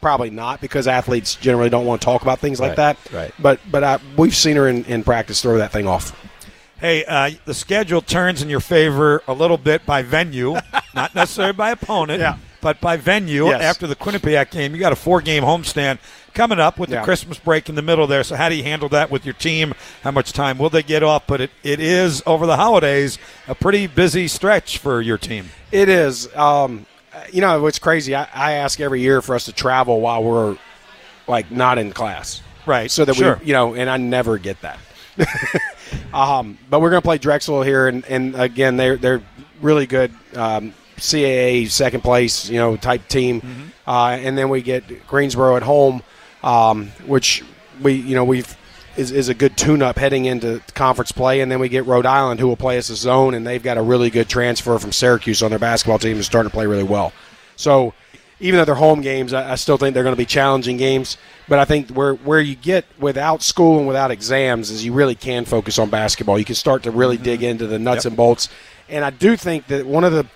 probably 0.00 0.30
not, 0.30 0.60
because 0.60 0.86
athletes 0.88 1.34
generally 1.34 1.70
don't 1.70 1.86
want 1.86 2.00
to 2.00 2.04
talk 2.04 2.22
about 2.22 2.38
things 2.38 2.58
like 2.60 2.76
Right, 2.76 2.96
that. 2.98 3.12
right. 3.12 3.34
But 3.38 3.60
but 3.70 3.84
I, 3.84 3.98
we've 4.16 4.34
seen 4.34 4.56
her 4.56 4.68
in, 4.68 4.84
in 4.84 5.04
practice 5.04 5.42
throw 5.42 5.58
that 5.58 5.72
thing 5.72 5.86
off. 5.86 6.16
Hey, 6.80 7.04
uh, 7.04 7.30
the 7.44 7.52
schedule 7.54 8.00
turns 8.00 8.40
in 8.40 8.48
your 8.48 8.60
favor 8.60 9.22
a 9.28 9.34
little 9.34 9.58
bit 9.58 9.84
by 9.84 10.02
venue, 10.02 10.56
not 10.94 11.14
necessarily 11.14 11.52
by 11.52 11.70
opponent, 11.72 12.20
Yeah. 12.20 12.36
but 12.62 12.80
by 12.80 12.96
venue. 12.96 13.48
Yes. 13.48 13.60
After 13.62 13.86
the 13.86 13.94
Quinnipiac 13.94 14.50
game, 14.50 14.72
you 14.74 14.80
got 14.80 14.90
a 14.92 14.96
four-game 14.96 15.42
homestand 15.42 15.98
coming 16.32 16.58
up 16.58 16.78
with 16.78 16.88
the 16.88 17.02
Christmas 17.02 17.38
break 17.38 17.68
in 17.68 17.74
the 17.74 17.82
middle 17.82 18.06
there. 18.06 18.24
So, 18.24 18.34
how 18.34 18.48
do 18.48 18.54
you 18.54 18.62
handle 18.62 18.88
that 18.90 19.10
with 19.10 19.26
your 19.26 19.34
team? 19.34 19.74
How 20.02 20.10
much 20.10 20.32
time 20.32 20.56
will 20.56 20.70
they 20.70 20.82
get 20.82 21.02
off? 21.02 21.26
But 21.26 21.42
it, 21.42 21.50
it 21.62 21.80
is 21.80 22.22
over 22.24 22.46
the 22.46 22.56
holidays 22.56 23.18
a 23.46 23.54
pretty 23.54 23.86
busy 23.86 24.26
stretch 24.26 24.78
for 24.78 25.02
your 25.02 25.18
team. 25.18 25.50
It 25.70 25.90
is. 25.90 26.34
Um, 26.34 26.86
you 27.32 27.40
know 27.40 27.60
what's 27.62 27.78
crazy? 27.78 28.14
I, 28.14 28.28
I 28.34 28.52
ask 28.52 28.80
every 28.80 29.00
year 29.00 29.20
for 29.22 29.34
us 29.34 29.44
to 29.46 29.52
travel 29.52 30.00
while 30.00 30.22
we're 30.22 30.56
like 31.26 31.50
not 31.50 31.78
in 31.78 31.92
class, 31.92 32.42
Right. 32.66 32.90
So 32.90 33.04
that 33.04 33.14
Sure. 33.16 33.38
we, 33.40 33.46
you 33.46 33.52
know, 33.52 33.74
and 33.74 33.88
I 33.88 33.96
never 33.96 34.38
get 34.38 34.60
that. 34.62 34.78
um, 36.12 36.58
but 36.68 36.80
we're 36.80 36.90
going 36.90 37.00
to 37.02 37.06
play 37.06 37.18
Drexel 37.18 37.62
here, 37.62 37.88
and, 37.88 38.04
and 38.06 38.34
again, 38.34 38.76
they're 38.76 38.96
they're 38.96 39.22
really 39.60 39.86
good. 39.86 40.12
Um, 40.34 40.74
CAA 40.98 41.68
second 41.70 42.02
place, 42.02 42.50
you 42.50 42.58
know, 42.58 42.76
type 42.76 43.08
team, 43.08 43.40
Mm-hmm. 43.40 43.68
uh, 43.90 44.10
and 44.10 44.36
then 44.36 44.50
we 44.50 44.60
get 44.60 45.06
Greensboro 45.06 45.56
at 45.56 45.62
home, 45.62 46.02
um, 46.44 46.88
which 47.06 47.42
we 47.80 47.94
you 47.94 48.14
know 48.14 48.24
we've 48.24 48.54
is, 48.96 49.12
is 49.12 49.28
a 49.28 49.34
good 49.34 49.56
tune-up 49.56 49.98
heading 49.98 50.24
into 50.24 50.62
conference 50.74 51.12
play, 51.12 51.40
and 51.40 51.50
then 51.50 51.60
we 51.60 51.68
get 51.68 51.86
Rhode 51.86 52.06
Island, 52.06 52.40
who 52.40 52.48
will 52.48 52.56
play 52.56 52.78
us 52.78 52.90
a 52.90 52.96
zone, 52.96 53.34
and 53.34 53.46
they've 53.46 53.62
got 53.62 53.78
a 53.78 53.82
really 53.82 54.10
good 54.10 54.28
transfer 54.28 54.78
from 54.78 54.92
Syracuse 54.92 55.42
on 55.42 55.50
their 55.50 55.58
basketball 55.58 55.98
team, 55.98 56.16
and 56.16 56.24
starting 56.24 56.50
to 56.50 56.54
play 56.54 56.66
really 56.66 56.82
well. 56.82 57.12
So, 57.56 57.94
even 58.40 58.58
though 58.58 58.64
they're 58.64 58.74
home 58.74 59.02
games, 59.02 59.32
I, 59.32 59.52
I 59.52 59.54
still 59.56 59.76
think 59.76 59.94
they're 59.94 60.02
going 60.02 60.14
to 60.14 60.18
be 60.20 60.26
challenging 60.26 60.78
games. 60.78 61.18
But 61.46 61.58
I 61.58 61.64
think 61.64 61.90
where 61.90 62.14
where 62.14 62.40
you 62.40 62.54
get 62.54 62.86
without 62.98 63.42
school 63.42 63.78
and 63.78 63.86
without 63.86 64.10
exams 64.10 64.70
is 64.70 64.84
you 64.84 64.92
really 64.92 65.14
can 65.14 65.44
focus 65.44 65.78
on 65.78 65.90
basketball. 65.90 66.38
You 66.38 66.44
can 66.44 66.54
start 66.54 66.84
to 66.84 66.90
really 66.90 67.16
mm-hmm. 67.16 67.24
dig 67.24 67.42
into 67.42 67.66
the 67.66 67.78
nuts 67.78 68.06
and 68.06 68.16
bolts. 68.16 68.48
And 68.88 69.04
I 69.04 69.10
do 69.10 69.36
think 69.36 69.66
that 69.66 69.86
one 69.86 70.04
of 70.04 70.12
the, 70.12 70.26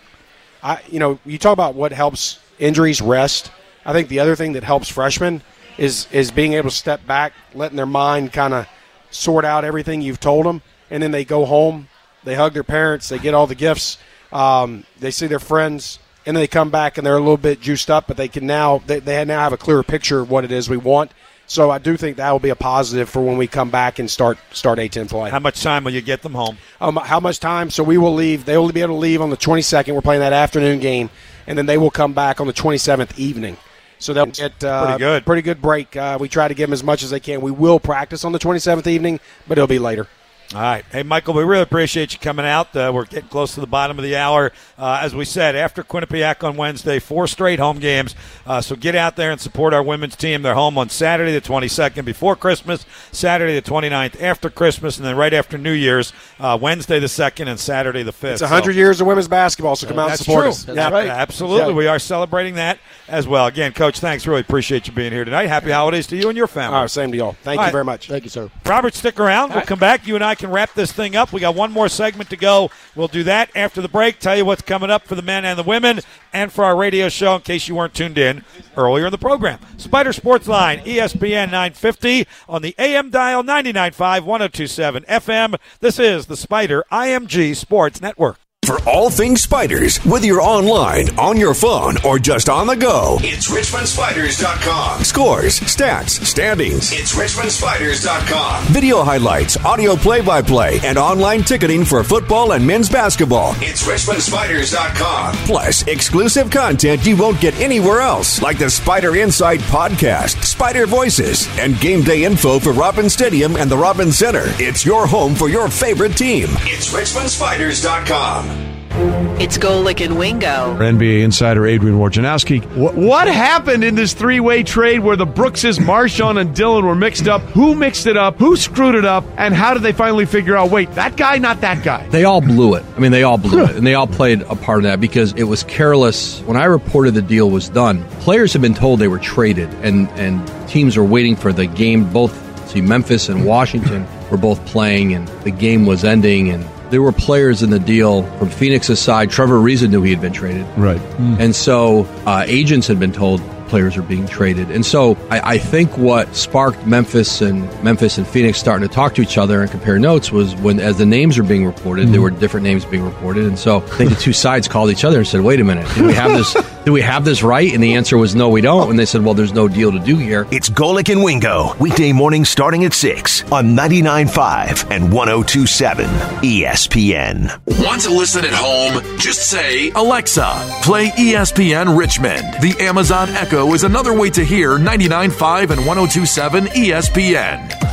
I 0.62 0.82
you 0.88 0.98
know, 0.98 1.18
you 1.24 1.38
talk 1.38 1.52
about 1.54 1.74
what 1.74 1.92
helps 1.92 2.38
injuries 2.58 3.00
rest. 3.00 3.50
I 3.86 3.92
think 3.92 4.08
the 4.08 4.20
other 4.20 4.36
thing 4.36 4.52
that 4.52 4.64
helps 4.64 4.88
freshmen 4.88 5.42
is 5.78 6.06
is 6.12 6.30
being 6.30 6.54
able 6.54 6.70
to 6.70 6.76
step 6.76 7.06
back, 7.06 7.32
letting 7.54 7.76
their 7.76 7.86
mind 7.86 8.32
kind 8.32 8.54
of 8.54 8.66
sort 9.10 9.44
out 9.44 9.64
everything 9.64 10.02
you've 10.02 10.20
told 10.20 10.46
them, 10.46 10.62
and 10.90 11.02
then 11.02 11.10
they 11.10 11.24
go 11.24 11.44
home, 11.44 11.88
they 12.24 12.34
hug 12.34 12.52
their 12.52 12.64
parents, 12.64 13.08
they 13.08 13.18
get 13.18 13.34
all 13.34 13.46
the 13.46 13.54
gifts, 13.54 13.98
um, 14.32 14.84
they 14.98 15.10
see 15.10 15.26
their 15.26 15.38
friends, 15.38 15.98
and 16.26 16.36
then 16.36 16.42
they 16.42 16.48
come 16.48 16.70
back 16.70 16.98
and 16.98 17.06
they're 17.06 17.16
a 17.16 17.20
little 17.20 17.36
bit 17.36 17.60
juiced 17.60 17.90
up, 17.90 18.06
but 18.06 18.16
they 18.16 18.28
can 18.28 18.46
now 18.46 18.78
they, 18.86 18.98
they 18.98 19.24
now 19.24 19.40
have 19.40 19.52
a 19.52 19.56
clearer 19.56 19.82
picture 19.82 20.20
of 20.20 20.30
what 20.30 20.44
it 20.44 20.52
is 20.52 20.68
we 20.68 20.76
want. 20.76 21.12
So 21.46 21.70
I 21.70 21.78
do 21.78 21.96
think 21.96 22.16
that 22.16 22.30
will 22.30 22.38
be 22.38 22.48
a 22.48 22.56
positive 22.56 23.08
for 23.10 23.22
when 23.22 23.36
we 23.36 23.46
come 23.46 23.68
back 23.68 23.98
and 23.98 24.10
start 24.10 24.38
start 24.52 24.78
A10 24.78 25.10
play. 25.10 25.30
How 25.30 25.38
much 25.38 25.62
time 25.62 25.84
will 25.84 25.92
you 25.92 26.00
get 26.00 26.22
them 26.22 26.32
home? 26.32 26.56
Um, 26.80 26.96
how 26.96 27.20
much 27.20 27.38
time? 27.38 27.70
So 27.70 27.84
we 27.84 27.98
will 27.98 28.14
leave. 28.14 28.46
They 28.46 28.56
will 28.56 28.72
be 28.72 28.80
able 28.80 28.94
to 28.94 29.00
leave 29.00 29.20
on 29.20 29.30
the 29.30 29.36
22nd. 29.36 29.94
We're 29.94 30.00
playing 30.00 30.20
that 30.20 30.32
afternoon 30.32 30.80
game, 30.80 31.10
and 31.46 31.58
then 31.58 31.66
they 31.66 31.76
will 31.76 31.90
come 31.90 32.14
back 32.14 32.40
on 32.40 32.46
the 32.46 32.54
27th 32.54 33.18
evening. 33.18 33.58
So 34.04 34.12
they'll 34.12 34.26
get 34.26 34.62
uh, 34.62 34.84
Pretty 34.84 34.98
good. 34.98 35.24
pretty 35.26 35.42
good 35.42 35.62
break. 35.62 35.96
Uh, 35.96 36.18
we 36.20 36.28
try 36.28 36.46
to 36.46 36.52
give 36.54 36.68
them 36.68 36.74
as 36.74 36.84
much 36.84 37.02
as 37.02 37.08
they 37.10 37.20
can. 37.20 37.40
We 37.40 37.50
will 37.50 37.80
practice 37.80 38.22
on 38.24 38.32
the 38.32 38.38
27th 38.38 38.86
evening, 38.86 39.18
but 39.48 39.56
it'll 39.56 39.66
be 39.66 39.78
later. 39.78 40.06
All 40.52 40.60
right. 40.60 40.84
Hey, 40.92 41.02
Michael, 41.02 41.34
we 41.34 41.42
really 41.42 41.62
appreciate 41.62 42.12
you 42.12 42.18
coming 42.20 42.44
out. 42.46 42.76
Uh, 42.76 42.92
we're 42.94 43.06
getting 43.06 43.28
close 43.28 43.54
to 43.54 43.60
the 43.60 43.66
bottom 43.66 43.98
of 43.98 44.04
the 44.04 44.14
hour. 44.14 44.52
Uh, 44.78 45.00
as 45.02 45.14
we 45.14 45.24
said, 45.24 45.56
after 45.56 45.82
Quinnipiac 45.82 46.46
on 46.46 46.56
Wednesday, 46.56 46.98
four 47.00 47.26
straight 47.26 47.58
home 47.58 47.78
games. 47.78 48.14
Uh, 48.46 48.60
so 48.60 48.76
get 48.76 48.94
out 48.94 49.16
there 49.16 49.32
and 49.32 49.40
support 49.40 49.74
our 49.74 49.82
women's 49.82 50.14
team. 50.14 50.42
They're 50.42 50.54
home 50.54 50.78
on 50.78 50.90
Saturday, 50.90 51.32
the 51.32 51.40
22nd, 51.40 52.04
before 52.04 52.36
Christmas, 52.36 52.86
Saturday, 53.10 53.58
the 53.58 53.68
29th, 53.68 54.22
after 54.22 54.48
Christmas, 54.48 54.96
and 54.96 55.06
then 55.06 55.16
right 55.16 55.32
after 55.32 55.58
New 55.58 55.72
Year's, 55.72 56.12
uh, 56.38 56.56
Wednesday, 56.60 57.00
the 57.00 57.06
2nd, 57.08 57.48
and 57.48 57.58
Saturday, 57.58 58.04
the 58.04 58.12
5th. 58.12 58.32
It's 58.34 58.42
100 58.42 58.76
years 58.76 59.00
of 59.00 59.06
women's 59.08 59.28
basketball, 59.28 59.74
so 59.74 59.88
come 59.88 59.98
out 59.98 60.10
and 60.10 60.18
support 60.18 60.42
true. 60.42 60.50
us. 60.50 60.64
That's 60.64 60.92
right. 60.92 61.08
Absolutely. 61.08 61.74
We 61.74 61.88
are 61.88 61.98
celebrating 61.98 62.54
that 62.54 62.78
as 63.08 63.26
well. 63.26 63.46
Again, 63.46 63.72
Coach, 63.72 63.98
thanks. 63.98 64.24
Really 64.26 64.42
appreciate 64.42 64.86
you 64.86 64.92
being 64.92 65.12
here 65.12 65.24
tonight. 65.24 65.46
Happy 65.46 65.70
holidays 65.70 66.06
to 66.08 66.16
you 66.16 66.28
and 66.28 66.36
your 66.36 66.46
family. 66.46 66.76
All 66.76 66.82
right, 66.82 66.90
same 66.90 67.10
to 67.10 67.16
y'all. 67.16 67.32
Thank 67.42 67.58
All 67.58 67.64
you 67.64 67.66
right. 67.66 67.72
very 67.72 67.84
much. 67.84 68.08
Thank 68.08 68.24
you, 68.24 68.30
sir. 68.30 68.50
Robert, 68.64 68.94
stick 68.94 69.18
around. 69.18 69.52
We'll 69.52 69.62
come 69.62 69.78
back. 69.78 70.06
You 70.06 70.14
and 70.14 70.24
I 70.24 70.33
can 70.34 70.50
wrap 70.50 70.74
this 70.74 70.92
thing 70.92 71.16
up. 71.16 71.32
We 71.32 71.40
got 71.40 71.54
one 71.54 71.72
more 71.72 71.88
segment 71.88 72.30
to 72.30 72.36
go. 72.36 72.70
We'll 72.94 73.08
do 73.08 73.22
that 73.24 73.50
after 73.56 73.80
the 73.80 73.88
break. 73.88 74.18
Tell 74.18 74.36
you 74.36 74.44
what's 74.44 74.62
coming 74.62 74.90
up 74.90 75.06
for 75.06 75.14
the 75.14 75.22
men 75.22 75.44
and 75.44 75.58
the 75.58 75.62
women, 75.62 76.00
and 76.32 76.52
for 76.52 76.64
our 76.64 76.76
radio 76.76 77.08
show 77.08 77.36
in 77.36 77.42
case 77.42 77.68
you 77.68 77.74
weren't 77.74 77.94
tuned 77.94 78.18
in 78.18 78.44
earlier 78.76 79.06
in 79.06 79.10
the 79.12 79.18
program. 79.18 79.58
Spider 79.76 80.12
Sports 80.12 80.48
Line, 80.48 80.80
ESPN 80.80 81.50
950 81.50 82.26
on 82.48 82.62
the 82.62 82.74
AM 82.78 83.10
dial 83.10 83.42
99.5, 83.42 84.24
1027 84.24 85.04
FM. 85.04 85.56
This 85.80 85.98
is 85.98 86.26
the 86.26 86.36
Spider 86.36 86.84
IMG 86.90 87.56
Sports 87.56 88.00
Network. 88.00 88.38
For 88.64 88.78
all 88.88 89.10
things 89.10 89.42
spiders, 89.42 89.98
whether 90.06 90.24
you're 90.24 90.40
online, 90.40 91.10
on 91.18 91.36
your 91.36 91.52
phone, 91.52 91.96
or 92.02 92.18
just 92.18 92.48
on 92.48 92.66
the 92.66 92.74
go. 92.74 93.18
It's 93.20 93.50
RichmondSpiders.com. 93.50 95.04
Scores, 95.04 95.60
stats, 95.60 96.24
standings, 96.24 96.90
It's 96.92 97.14
RichmondSpiders.com. 97.14 98.64
video 98.72 99.02
highlights, 99.02 99.58
audio 99.66 99.96
play 99.96 100.22
by 100.22 100.40
play, 100.40 100.80
and 100.82 100.96
online 100.96 101.42
ticketing 101.42 101.84
for 101.84 102.02
football 102.02 102.52
and 102.52 102.66
men's 102.66 102.88
basketball. 102.88 103.54
It's 103.58 103.82
RichmondSpiders.com. 103.86 105.34
Plus, 105.46 105.86
exclusive 105.86 106.50
content 106.50 107.04
you 107.04 107.16
won't 107.18 107.40
get 107.42 107.58
anywhere 107.60 108.00
else, 108.00 108.40
like 108.40 108.58
the 108.58 108.70
Spider 108.70 109.14
Insight 109.16 109.60
podcast, 109.60 110.42
Spider 110.42 110.86
Voices, 110.86 111.46
and 111.58 111.78
game 111.80 112.00
day 112.00 112.24
info 112.24 112.58
for 112.58 112.72
Robins 112.72 113.12
Stadium 113.12 113.56
and 113.56 113.70
the 113.70 113.76
Robins 113.76 114.16
Center. 114.16 114.44
It's 114.58 114.86
your 114.86 115.06
home 115.06 115.34
for 115.34 115.50
your 115.50 115.68
favorite 115.68 116.16
team. 116.16 116.48
It's 116.62 116.90
RichmondSpiders.com. 116.94 118.53
It's 118.96 119.58
Golic 119.58 120.04
and 120.04 120.16
Wingo. 120.16 120.78
NBA 120.78 121.24
insider 121.24 121.66
Adrian 121.66 121.98
Wojnarowski. 121.98 122.64
What, 122.76 122.94
what 122.94 123.26
happened 123.26 123.82
in 123.82 123.96
this 123.96 124.14
three-way 124.14 124.62
trade 124.62 125.00
where 125.00 125.16
the 125.16 125.26
Brookses, 125.26 125.80
MarShon, 125.80 126.40
and 126.40 126.54
Dillon 126.54 126.86
were 126.86 126.94
mixed 126.94 127.26
up? 127.26 127.42
Who 127.42 127.74
mixed 127.74 128.06
it 128.06 128.16
up? 128.16 128.36
Who 128.38 128.54
screwed 128.56 128.94
it 128.94 129.04
up? 129.04 129.24
And 129.36 129.52
how 129.52 129.74
did 129.74 129.82
they 129.82 129.92
finally 129.92 130.26
figure 130.26 130.56
out? 130.56 130.70
Wait, 130.70 130.92
that 130.92 131.16
guy, 131.16 131.38
not 131.38 131.60
that 131.62 131.82
guy. 131.82 132.06
They 132.08 132.22
all 132.22 132.40
blew 132.40 132.74
it. 132.76 132.84
I 132.96 133.00
mean, 133.00 133.10
they 133.10 133.24
all 133.24 133.36
blew 133.36 133.64
it, 133.64 133.74
and 133.74 133.84
they 133.84 133.94
all 133.94 134.06
played 134.06 134.42
a 134.42 134.54
part 134.54 134.78
of 134.78 134.84
that 134.84 135.00
because 135.00 135.32
it 135.32 135.44
was 135.44 135.64
careless. 135.64 136.40
When 136.42 136.56
I 136.56 136.66
reported 136.66 137.14
the 137.14 137.22
deal 137.22 137.50
was 137.50 137.68
done, 137.68 138.04
players 138.20 138.52
had 138.52 138.62
been 138.62 138.74
told 138.74 139.00
they 139.00 139.08
were 139.08 139.18
traded, 139.18 139.70
and 139.82 140.08
and 140.10 140.68
teams 140.68 140.96
were 140.96 141.04
waiting 141.04 141.34
for 141.34 141.52
the 141.52 141.66
game. 141.66 142.08
Both 142.12 142.32
see 142.70 142.80
Memphis 142.80 143.28
and 143.28 143.44
Washington 143.44 144.06
were 144.30 144.36
both 144.36 144.64
playing, 144.66 145.14
and 145.14 145.26
the 145.42 145.50
game 145.50 145.84
was 145.84 146.04
ending, 146.04 146.50
and 146.50 146.64
there 146.94 147.02
were 147.02 147.10
players 147.12 147.60
in 147.64 147.70
the 147.70 147.80
deal 147.80 148.22
from 148.38 148.48
Phoenix's 148.48 149.00
side. 149.00 149.28
Trevor 149.28 149.58
Ariza 149.58 149.90
knew 149.90 150.00
he 150.02 150.12
had 150.12 150.20
been 150.20 150.32
traded, 150.32 150.64
Right. 150.76 151.00
and 151.18 151.54
so 151.54 152.04
uh, 152.24 152.44
agents 152.46 152.86
had 152.86 153.00
been 153.00 153.10
told 153.12 153.42
players 153.68 153.96
are 153.96 154.02
being 154.02 154.24
traded. 154.28 154.70
And 154.70 154.86
so 154.86 155.16
I, 155.30 155.54
I 155.54 155.58
think 155.58 155.98
what 155.98 156.36
sparked 156.36 156.86
Memphis 156.86 157.40
and 157.40 157.62
Memphis 157.82 158.18
and 158.18 158.26
Phoenix 158.28 158.58
starting 158.58 158.86
to 158.88 158.94
talk 158.94 159.14
to 159.16 159.22
each 159.22 159.36
other 159.36 159.62
and 159.62 159.70
compare 159.70 159.98
notes 159.98 160.30
was 160.30 160.54
when, 160.56 160.78
as 160.78 160.98
the 160.98 161.06
names 161.06 161.36
are 161.38 161.42
being 161.42 161.66
reported, 161.66 162.08
there 162.10 162.20
were 162.20 162.30
different 162.30 162.62
names 162.62 162.84
being 162.84 163.02
reported, 163.02 163.44
and 163.46 163.58
so 163.58 163.78
I 163.78 163.80
think 163.96 164.10
the 164.10 164.16
two 164.16 164.32
sides 164.32 164.68
called 164.68 164.90
each 164.90 165.02
other 165.04 165.18
and 165.18 165.26
said, 165.26 165.40
"Wait 165.40 165.58
a 165.60 165.64
minute, 165.64 165.88
we 165.96 166.12
have 166.12 166.30
this? 166.32 166.54
Do 166.84 166.92
we 166.92 167.00
have 167.02 167.24
this 167.24 167.42
right?" 167.42 167.72
And 167.72 167.82
the 167.82 167.94
answer 167.94 168.18
was, 168.18 168.34
"No, 168.34 168.48
we 168.48 168.60
don't." 168.60 168.90
And 168.90 168.98
they 168.98 169.06
said, 169.06 169.24
"Well, 169.24 169.34
there's 169.34 169.54
no 169.54 169.68
deal 169.68 169.92
to 169.92 169.98
do 169.98 170.16
here." 170.16 170.46
It's 170.50 170.68
Golic 170.68 171.10
and 171.10 171.22
Wingo, 171.22 171.74
weekday 171.78 172.12
morning 172.12 172.44
starting 172.44 172.84
at 172.84 172.94
6 172.94 173.44
on 173.50 173.74
99.5 173.74 174.86
and 174.90 175.12
102.7 175.12 176.08
ESPN. 176.42 177.50
Want 177.66 178.02
to 178.02 178.10
listen 178.10 178.44
at 178.44 178.52
home? 178.52 179.02
Just 179.18 179.50
say, 179.50 179.90
Alexa, 179.94 180.80
play 180.82 181.10
ESPN 181.16 181.96
Richmond. 181.96 182.44
The 182.60 182.74
Amazon 182.80 183.28
Echo 183.30 183.72
is 183.74 183.84
another 183.84 184.12
way 184.12 184.30
to 184.30 184.44
hear 184.44 184.78
99.5 184.78 185.70
and 185.70 185.84
102.7 185.84 186.66
ESPN. 186.74 187.83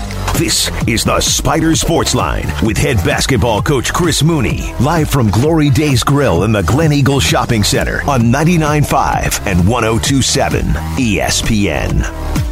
This 0.42 0.72
is 0.88 1.04
the 1.04 1.20
Spider 1.20 1.76
Sports 1.76 2.16
Line 2.16 2.52
with 2.66 2.76
head 2.76 2.98
basketball 3.06 3.62
coach 3.62 3.94
Chris 3.94 4.24
Mooney, 4.24 4.74
live 4.80 5.08
from 5.08 5.30
Glory 5.30 5.70
Days 5.70 6.04
Grill 6.04 6.46
in 6.46 6.52
the 6.52 6.64
Glen 6.64 6.92
Eagle 6.92 7.20
Shopping 7.20 7.64
Center 7.64 8.02
on 8.10 8.22
99.5 8.22 9.46
and 9.46 9.60
102.7 9.60 10.64
ESPN. 10.98 12.51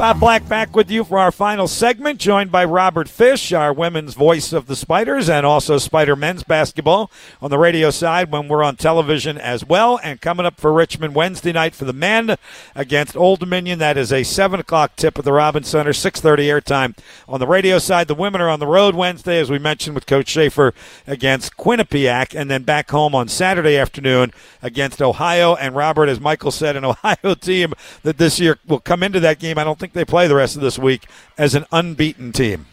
Bob 0.00 0.18
Black 0.18 0.48
back 0.48 0.74
with 0.74 0.90
you 0.90 1.04
for 1.04 1.18
our 1.18 1.30
final 1.30 1.68
segment, 1.68 2.18
joined 2.18 2.50
by 2.50 2.64
Robert 2.64 3.06
Fish, 3.06 3.52
our 3.52 3.70
women's 3.70 4.14
voice 4.14 4.50
of 4.50 4.64
the 4.64 4.74
Spiders, 4.74 5.28
and 5.28 5.44
also 5.44 5.76
Spider 5.76 6.16
men's 6.16 6.42
basketball 6.42 7.10
on 7.42 7.50
the 7.50 7.58
radio 7.58 7.90
side 7.90 8.32
when 8.32 8.48
we're 8.48 8.62
on 8.62 8.76
television 8.76 9.36
as 9.36 9.62
well. 9.62 10.00
And 10.02 10.18
coming 10.18 10.46
up 10.46 10.58
for 10.58 10.72
Richmond 10.72 11.14
Wednesday 11.14 11.52
night 11.52 11.74
for 11.74 11.84
the 11.84 11.92
men 11.92 12.36
against 12.74 13.14
Old 13.14 13.40
Dominion, 13.40 13.78
that 13.80 13.98
is 13.98 14.10
a 14.10 14.22
seven 14.22 14.58
o'clock 14.58 14.96
tip 14.96 15.18
at 15.18 15.26
the 15.26 15.34
Robins 15.34 15.68
Center, 15.68 15.92
six 15.92 16.18
thirty 16.18 16.44
airtime 16.44 16.96
on 17.28 17.38
the 17.38 17.46
radio 17.46 17.78
side. 17.78 18.08
The 18.08 18.14
women 18.14 18.40
are 18.40 18.48
on 18.48 18.58
the 18.58 18.66
road 18.66 18.94
Wednesday, 18.94 19.38
as 19.38 19.50
we 19.50 19.58
mentioned 19.58 19.94
with 19.94 20.06
Coach 20.06 20.30
Shafer 20.30 20.72
against 21.06 21.58
Quinnipiac, 21.58 22.34
and 22.34 22.50
then 22.50 22.62
back 22.62 22.90
home 22.90 23.14
on 23.14 23.28
Saturday 23.28 23.76
afternoon 23.76 24.32
against 24.62 25.02
Ohio. 25.02 25.56
And 25.56 25.76
Robert, 25.76 26.08
as 26.08 26.20
Michael 26.20 26.52
said, 26.52 26.74
an 26.74 26.84
Ohio 26.86 27.34
team 27.38 27.74
that 28.02 28.16
this 28.16 28.40
year 28.40 28.58
will 28.66 28.80
come 28.80 29.02
into 29.02 29.20
that 29.20 29.38
game. 29.38 29.58
I 29.58 29.64
don't 29.64 29.78
think 29.78 29.89
they 29.92 30.04
play 30.04 30.26
the 30.28 30.34
rest 30.34 30.56
of 30.56 30.62
this 30.62 30.78
week 30.78 31.06
as 31.38 31.54
an 31.54 31.64
unbeaten 31.72 32.32
team. 32.32 32.66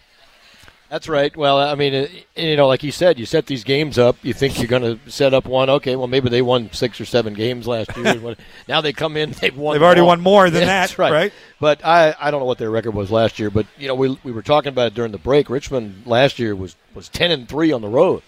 That's 0.90 1.10
right. 1.10 1.36
Well, 1.36 1.58
I 1.60 1.76
mean, 1.76 2.08
you 2.38 2.56
know, 2.56 2.66
like 2.66 2.82
you 2.82 2.94
said, 2.94 3.20
you 3.20 3.26
set 3.26 3.46
these 3.46 3.66
games 3.66 3.98
up. 3.98 4.16
You 4.24 4.32
think 4.34 4.58
you're 4.58 4.70
going 4.70 4.84
to 4.98 5.12
set 5.12 5.34
up 5.34 5.46
one. 5.46 5.70
Okay, 5.70 5.98
well, 5.98 6.08
maybe 6.08 6.30
they 6.30 6.42
won 6.42 6.72
six 6.72 7.02
or 7.02 7.06
seven 7.06 7.34
games 7.34 7.68
last 7.68 7.96
year. 7.98 8.38
now 8.70 8.80
they 8.80 8.94
come 8.94 9.18
in, 9.18 9.32
they've 9.32 9.56
won. 9.58 9.74
They've 9.76 9.84
already 9.84 10.00
all. 10.00 10.08
won 10.08 10.22
more 10.22 10.50
than 10.50 10.62
Yeah, 10.62 10.68
that, 10.68 10.82
that's 10.84 10.98
right. 10.98 11.12
right? 11.12 11.34
But 11.60 11.84
I, 11.84 12.16
I 12.18 12.32
don't 12.32 12.40
know 12.40 12.46
what 12.46 12.58
their 12.58 12.72
record 12.72 12.92
was 12.94 13.12
last 13.12 13.38
year. 13.38 13.50
But 13.50 13.66
you 13.78 13.90
know, 13.90 13.96
we, 13.96 14.18
we 14.24 14.32
were 14.32 14.42
talking 14.42 14.70
about 14.70 14.88
it 14.88 14.94
during 14.94 15.12
the 15.12 15.18
break. 15.18 15.50
Richmond 15.50 16.04
last 16.06 16.40
year 16.40 16.56
was 16.56 16.78
was 16.96 17.10
ten 17.10 17.32
and 17.32 17.50
three 17.50 17.74
on 17.74 17.82
the 17.82 17.90
road, 17.90 18.22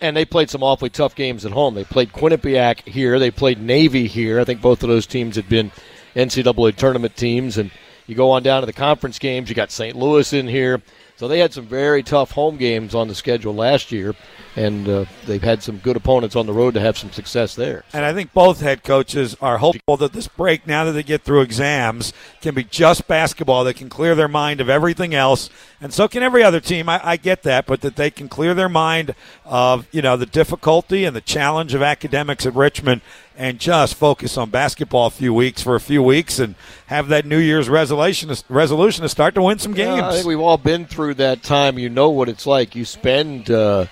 and 0.00 0.16
they 0.16 0.24
played 0.24 0.48
some 0.48 0.62
awfully 0.62 0.88
tough 0.88 1.14
games 1.14 1.44
at 1.44 1.52
home. 1.52 1.74
They 1.74 1.84
played 1.84 2.14
Quinnipiac 2.14 2.88
here. 2.88 3.18
They 3.18 3.30
played 3.30 3.60
Navy 3.60 4.06
here. 4.06 4.40
I 4.40 4.44
think 4.44 4.62
both 4.62 4.82
of 4.82 4.88
those 4.88 5.06
teams 5.06 5.36
had 5.36 5.50
been 5.50 5.70
NCAA 6.14 6.76
tournament 6.76 7.16
teams, 7.16 7.58
and 7.58 7.70
you 8.06 8.14
go 8.14 8.30
on 8.30 8.42
down 8.42 8.62
to 8.62 8.66
the 8.66 8.72
conference 8.72 9.18
games. 9.18 9.48
You 9.48 9.54
got 9.54 9.70
St. 9.70 9.96
Louis 9.96 10.32
in 10.32 10.48
here. 10.48 10.82
So 11.22 11.28
they 11.28 11.38
had 11.38 11.52
some 11.52 11.66
very 11.66 12.02
tough 12.02 12.32
home 12.32 12.56
games 12.56 12.96
on 12.96 13.06
the 13.06 13.14
schedule 13.14 13.54
last 13.54 13.92
year, 13.92 14.16
and 14.56 14.88
uh, 14.88 15.04
they've 15.24 15.40
had 15.40 15.62
some 15.62 15.76
good 15.76 15.96
opponents 15.96 16.34
on 16.34 16.46
the 16.46 16.52
road 16.52 16.74
to 16.74 16.80
have 16.80 16.98
some 16.98 17.12
success 17.12 17.54
there. 17.54 17.84
And 17.92 18.04
I 18.04 18.12
think 18.12 18.32
both 18.32 18.60
head 18.60 18.82
coaches 18.82 19.36
are 19.40 19.58
hopeful 19.58 19.96
that 19.98 20.14
this 20.14 20.26
break, 20.26 20.66
now 20.66 20.84
that 20.84 20.92
they 20.92 21.04
get 21.04 21.22
through 21.22 21.42
exams, 21.42 22.12
can 22.40 22.56
be 22.56 22.64
just 22.64 23.06
basketball. 23.06 23.62
They 23.62 23.72
can 23.72 23.88
clear 23.88 24.16
their 24.16 24.26
mind 24.26 24.60
of 24.60 24.68
everything 24.68 25.14
else, 25.14 25.48
and 25.80 25.94
so 25.94 26.08
can 26.08 26.24
every 26.24 26.42
other 26.42 26.58
team. 26.58 26.88
I, 26.88 27.00
I 27.04 27.16
get 27.18 27.44
that, 27.44 27.66
but 27.66 27.82
that 27.82 27.94
they 27.94 28.10
can 28.10 28.28
clear 28.28 28.52
their 28.52 28.68
mind 28.68 29.14
of 29.44 29.86
you 29.92 30.02
know 30.02 30.16
the 30.16 30.26
difficulty 30.26 31.04
and 31.04 31.14
the 31.14 31.20
challenge 31.20 31.72
of 31.72 31.82
academics 31.82 32.46
at 32.46 32.54
Richmond, 32.56 33.00
and 33.36 33.58
just 33.58 33.94
focus 33.94 34.36
on 34.36 34.50
basketball 34.50 35.06
a 35.06 35.10
few 35.10 35.32
weeks 35.34 35.62
for 35.62 35.74
a 35.74 35.80
few 35.80 36.02
weeks, 36.02 36.38
and 36.38 36.54
have 36.86 37.08
that 37.08 37.24
New 37.26 37.38
Year's 37.38 37.68
resolution 37.68 38.34
resolution 38.48 39.02
to 39.02 39.08
start 39.08 39.34
to 39.36 39.42
win 39.42 39.58
some 39.58 39.72
games. 39.74 39.98
Yeah, 39.98 40.08
I 40.08 40.12
think 40.12 40.26
we've 40.26 40.40
all 40.40 40.58
been 40.58 40.86
through 40.86 41.14
that 41.14 41.42
time. 41.42 41.78
You 41.78 41.88
know 41.88 42.10
what 42.10 42.28
it's 42.28 42.46
like. 42.46 42.74
You 42.76 42.84
spend, 42.84 43.50
uh, 43.50 43.86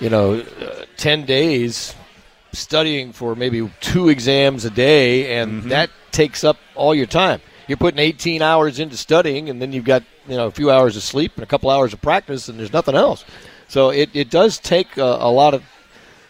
you 0.00 0.10
know, 0.10 0.40
uh, 0.40 0.84
ten 0.96 1.24
days 1.24 1.94
studying 2.52 3.12
for 3.12 3.34
maybe 3.34 3.70
two 3.80 4.08
exams 4.08 4.64
a 4.64 4.70
day, 4.70 5.38
and 5.38 5.60
Mm-hmm. 5.60 5.68
that 5.70 5.90
takes 6.12 6.44
up 6.44 6.56
all 6.74 6.94
your 6.94 7.06
time. 7.06 7.40
You're 7.68 7.76
putting 7.76 7.98
18 7.98 8.42
hours 8.42 8.78
into 8.78 8.96
studying, 8.96 9.50
and 9.50 9.60
then 9.60 9.72
you've 9.72 9.84
got 9.84 10.02
you 10.28 10.36
know 10.36 10.46
a 10.46 10.50
few 10.50 10.70
hours 10.70 10.96
of 10.96 11.02
sleep 11.02 11.32
and 11.34 11.42
a 11.42 11.46
couple 11.46 11.68
hours 11.70 11.92
of 11.92 12.00
practice, 12.00 12.48
and 12.48 12.58
there's 12.58 12.72
nothing 12.72 12.94
else. 12.94 13.24
So 13.68 13.90
it, 13.90 14.10
it 14.14 14.30
does 14.30 14.58
take 14.58 14.96
a, 14.96 15.02
a 15.02 15.30
lot 15.30 15.52
of. 15.54 15.62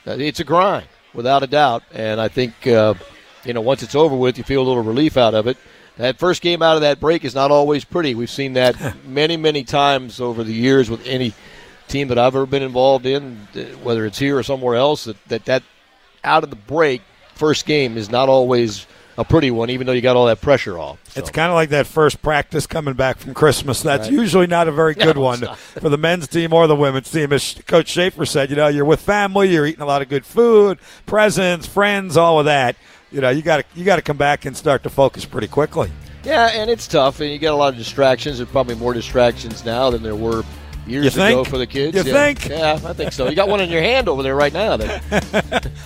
uh, 0.06 0.12
It's 0.12 0.40
a 0.40 0.44
grind, 0.44 0.86
without 1.16 1.42
a 1.42 1.46
doubt, 1.48 1.82
and 1.92 2.20
I 2.20 2.28
think 2.28 2.66
uh, 2.66 2.94
you 3.44 3.54
know 3.54 3.62
once 3.62 3.82
it's 3.82 3.96
over 3.96 4.14
with, 4.14 4.38
you 4.38 4.44
feel 4.44 4.62
a 4.62 4.68
little 4.68 4.82
relief 4.82 5.16
out 5.16 5.34
of 5.34 5.48
it. 5.48 5.56
That 5.96 6.18
first 6.18 6.42
game 6.42 6.62
out 6.62 6.76
of 6.76 6.82
that 6.82 7.00
break 7.00 7.24
is 7.24 7.34
not 7.34 7.50
always 7.50 7.84
pretty. 7.84 8.14
We've 8.14 8.30
seen 8.30 8.52
that 8.52 9.04
many, 9.06 9.38
many 9.38 9.64
times 9.64 10.20
over 10.20 10.44
the 10.44 10.52
years 10.52 10.90
with 10.90 11.04
any 11.06 11.32
team 11.88 12.08
that 12.08 12.18
I've 12.18 12.36
ever 12.36 12.44
been 12.44 12.62
involved 12.62 13.06
in, 13.06 13.48
uh, 13.56 13.62
whether 13.82 14.04
it's 14.04 14.18
here 14.18 14.36
or 14.36 14.42
somewhere 14.42 14.76
else. 14.76 15.04
That 15.04 15.24
that, 15.28 15.44
that 15.46 15.62
out 16.22 16.44
of 16.44 16.50
the 16.50 16.56
break 16.56 17.02
first 17.34 17.66
game 17.66 17.96
is 17.96 18.10
not 18.10 18.28
always 18.28 18.86
a 19.18 19.24
pretty 19.24 19.50
one, 19.50 19.70
even 19.70 19.86
though 19.86 19.92
you 19.92 20.00
got 20.02 20.16
all 20.16 20.26
that 20.26 20.40
pressure 20.40 20.78
off. 20.78 20.98
It's 21.16 21.30
kind 21.30 21.48
of 21.50 21.54
like 21.54 21.70
that 21.70 21.86
first 21.86 22.20
practice 22.22 22.66
coming 22.66 22.94
back 22.94 23.18
from 23.18 23.32
Christmas. 23.34 23.80
That's 23.82 24.04
Right. 24.08 24.12
usually 24.12 24.46
not 24.46 24.68
a 24.68 24.72
very 24.72 24.94
good 25.06 25.16
No, 25.16 25.22
one 25.22 25.40
for 25.56 25.88
the 25.88 25.96
men's 25.98 26.28
team 26.28 26.52
or 26.52 26.66
the 26.66 26.76
women's 26.76 27.10
team. 27.10 27.32
As 27.32 27.54
Coach 27.66 27.88
Shafer 27.88 28.26
said, 28.26 28.50
you 28.50 28.56
know, 28.56 28.68
you're 28.68 28.84
with 28.84 29.00
family, 29.00 29.50
you're 29.52 29.66
eating 29.66 29.80
a 29.82 29.86
lot 29.86 30.02
of 30.02 30.08
good 30.08 30.26
food, 30.26 30.78
presents, 31.06 31.66
friends, 31.66 32.16
all 32.16 32.38
of 32.38 32.44
that. 32.46 32.76
You 33.12 33.20
know, 33.20 33.30
you 33.30 33.40
got 33.42 33.58
to 33.58 33.64
you 33.74 33.84
got 33.84 33.96
to 33.96 34.02
come 34.02 34.16
back 34.16 34.44
and 34.44 34.56
start 34.56 34.82
to 34.82 34.90
focus 34.90 35.24
pretty 35.24 35.48
quickly. 35.48 35.90
Yeah, 36.24 36.48
and 36.48 36.68
it's 36.68 36.88
tough, 36.88 37.20
and 37.20 37.30
you 37.30 37.38
get 37.38 37.52
a 37.52 37.56
lot 37.56 37.68
of 37.72 37.78
distractions. 37.78 38.38
There's 38.38 38.50
probably 38.50 38.74
more 38.74 38.92
distractions 38.92 39.64
now 39.64 39.90
than 39.90 40.02
there 40.02 40.16
were 40.16 40.42
years 40.86 41.04
You 41.04 41.10
think? 41.10 41.40
ago 41.40 41.44
for 41.44 41.58
the 41.58 41.66
kids. 41.66 41.96
You 41.96 42.02
yeah. 42.04 42.12
think? 42.34 42.48
Yeah, 42.48 42.80
I 42.84 42.92
think 42.92 43.12
so. 43.12 43.28
You 43.28 43.36
got 43.36 43.48
one 43.48 43.60
in 43.60 43.70
your 43.70 43.82
hand 43.82 44.08
over 44.08 44.22
there 44.22 44.36
right 44.36 44.52
now. 44.52 44.76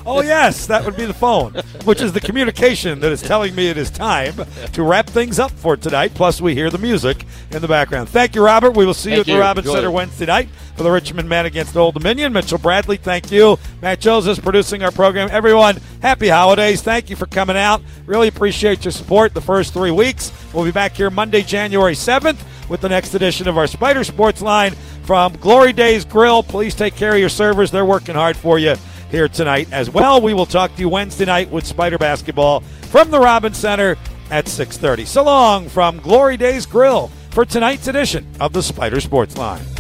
Oh 0.06 0.22
yes, 0.22 0.66
that 0.66 0.84
would 0.84 0.96
be 0.96 1.04
the 1.04 1.14
phone, 1.14 1.52
which 1.84 2.00
is 2.00 2.12
the 2.12 2.20
communication 2.20 3.00
that 3.00 3.12
is 3.12 3.20
telling 3.20 3.54
me 3.54 3.68
it 3.68 3.76
is 3.76 3.90
time 3.90 4.34
to 4.72 4.82
wrap 4.82 5.06
things 5.08 5.38
up 5.38 5.50
for 5.50 5.76
tonight. 5.76 6.14
Plus, 6.14 6.40
we 6.40 6.54
hear 6.54 6.70
the 6.70 6.78
music 6.78 7.24
in 7.50 7.60
the 7.60 7.68
background. 7.68 8.08
Thank 8.08 8.34
you, 8.34 8.42
Robert. 8.44 8.72
We 8.72 8.86
will 8.86 8.94
see 8.94 9.12
you 9.14 9.20
at 9.20 9.26
the. 9.26 9.38
Robins 9.38 9.70
Center. 9.70 9.90
Wednesday 9.90 10.26
night 10.26 10.48
for 10.76 10.82
the 10.82 10.90
Richmond 10.90 11.28
men 11.28 11.46
against 11.46 11.76
Old 11.76 11.94
Dominion. 11.94 12.32
Mitchell 12.32 12.58
Bradley, 12.58 12.96
thank 12.96 13.30
you. 13.30 13.58
Matt 13.82 14.00
Joseph 14.00 14.38
is 14.38 14.38
producing 14.38 14.82
our 14.82 14.90
program. 14.90 15.28
Everyone, 15.30 15.78
happy 16.02 16.28
holidays. 16.28 16.82
Thank 16.82 17.10
you 17.10 17.16
for 17.16 17.26
coming 17.26 17.56
out. 17.56 17.82
Really 18.06 18.28
appreciate 18.28 18.84
your 18.84 18.92
support 18.92 19.34
the 19.34 19.40
first 19.40 19.72
three 19.74 19.90
weeks. 19.90 20.32
We'll 20.52 20.64
be 20.64 20.72
back 20.72 20.92
here 20.92 21.10
Monday, 21.10 21.42
January 21.42 21.94
7th 21.94 22.38
with 22.68 22.80
the 22.80 22.88
next 22.88 23.14
edition 23.14 23.48
of 23.48 23.58
our 23.58 23.66
Spider 23.66 24.04
Sports 24.04 24.40
Line. 24.40 24.74
From 25.10 25.32
Glory 25.38 25.72
Days 25.72 26.04
Grill. 26.04 26.40
Please 26.40 26.72
take 26.72 26.94
care 26.94 27.14
of 27.14 27.18
your 27.18 27.28
servers. 27.28 27.72
They're 27.72 27.84
working 27.84 28.14
hard 28.14 28.36
for 28.36 28.60
you 28.60 28.76
here 29.10 29.26
tonight 29.26 29.66
as 29.72 29.90
well. 29.90 30.20
We 30.20 30.34
will 30.34 30.46
talk 30.46 30.72
to 30.76 30.80
you 30.80 30.88
Wednesday 30.88 31.24
night 31.24 31.50
with 31.50 31.66
Spider 31.66 31.98
Basketball 31.98 32.60
from 32.60 33.10
the 33.10 33.18
Robins 33.18 33.56
Center 33.56 33.96
at 34.30 34.46
6:30. 34.46 35.04
So 35.04 35.24
long 35.24 35.68
from 35.68 35.98
Glory 35.98 36.36
Days 36.36 36.64
Grill 36.64 37.10
for 37.30 37.44
tonight's 37.44 37.88
edition 37.88 38.24
of 38.38 38.52
the 38.52 38.62
Spider 38.62 39.00
Sports 39.00 39.36
Line. 39.36 39.79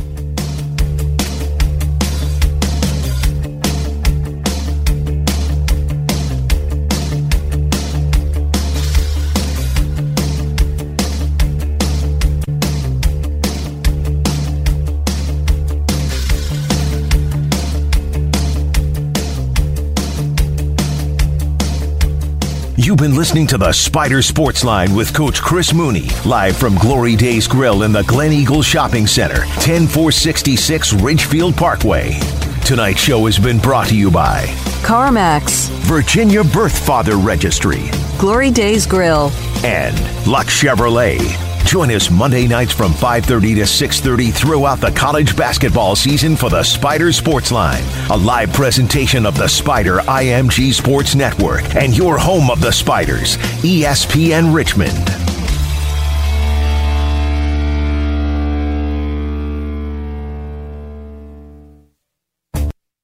You've 22.90 22.98
been 22.98 23.14
listening 23.14 23.46
to 23.46 23.56
the 23.56 23.70
Spider 23.70 24.20
Sports 24.20 24.64
Line 24.64 24.96
with 24.96 25.14
Coach 25.14 25.40
Chris 25.40 25.72
Mooney, 25.72 26.08
live 26.26 26.56
from 26.56 26.74
Glory 26.74 27.14
Days 27.14 27.46
Grill 27.46 27.84
in 27.84 27.92
the 27.92 28.02
Glen 28.02 28.32
Eagle 28.32 28.62
Shopping 28.62 29.06
Center, 29.06 29.46
10466 29.60 30.94
Ridgefield 30.94 31.56
Parkway. 31.56 32.18
Tonight's 32.64 32.98
show 32.98 33.26
has 33.26 33.38
been 33.38 33.60
brought 33.60 33.86
to 33.90 33.96
you 33.96 34.10
by 34.10 34.46
CarMax, 34.82 35.70
Virginia 35.86 36.42
Birth 36.42 36.84
Father 36.84 37.14
Registry, 37.14 37.90
Glory 38.18 38.50
Days 38.50 38.88
Grill, 38.88 39.30
and 39.62 39.96
Lux 40.26 40.60
Chevrolet. 40.60 41.49
Join 41.64 41.90
us 41.92 42.10
Monday 42.10 42.48
nights 42.48 42.72
from 42.72 42.92
5:30 42.92 43.54
to 43.56 43.66
6:30 43.66 44.32
throughout 44.32 44.80
the 44.80 44.90
college 44.90 45.36
basketball 45.36 45.94
season 45.94 46.36
for 46.36 46.50
the 46.50 46.62
Spider 46.62 47.12
Sports 47.12 47.52
Line, 47.52 47.84
a 48.10 48.16
live 48.16 48.52
presentation 48.52 49.24
of 49.24 49.36
the 49.36 49.48
Spider 49.48 50.00
IMG 50.08 50.72
Sports 50.72 51.14
Network 51.14 51.62
and 51.76 51.96
your 51.96 52.18
home 52.18 52.50
of 52.50 52.60
the 52.60 52.72
Spiders, 52.72 53.36
ESPN 53.62 54.52
Richmond. 54.52 55.29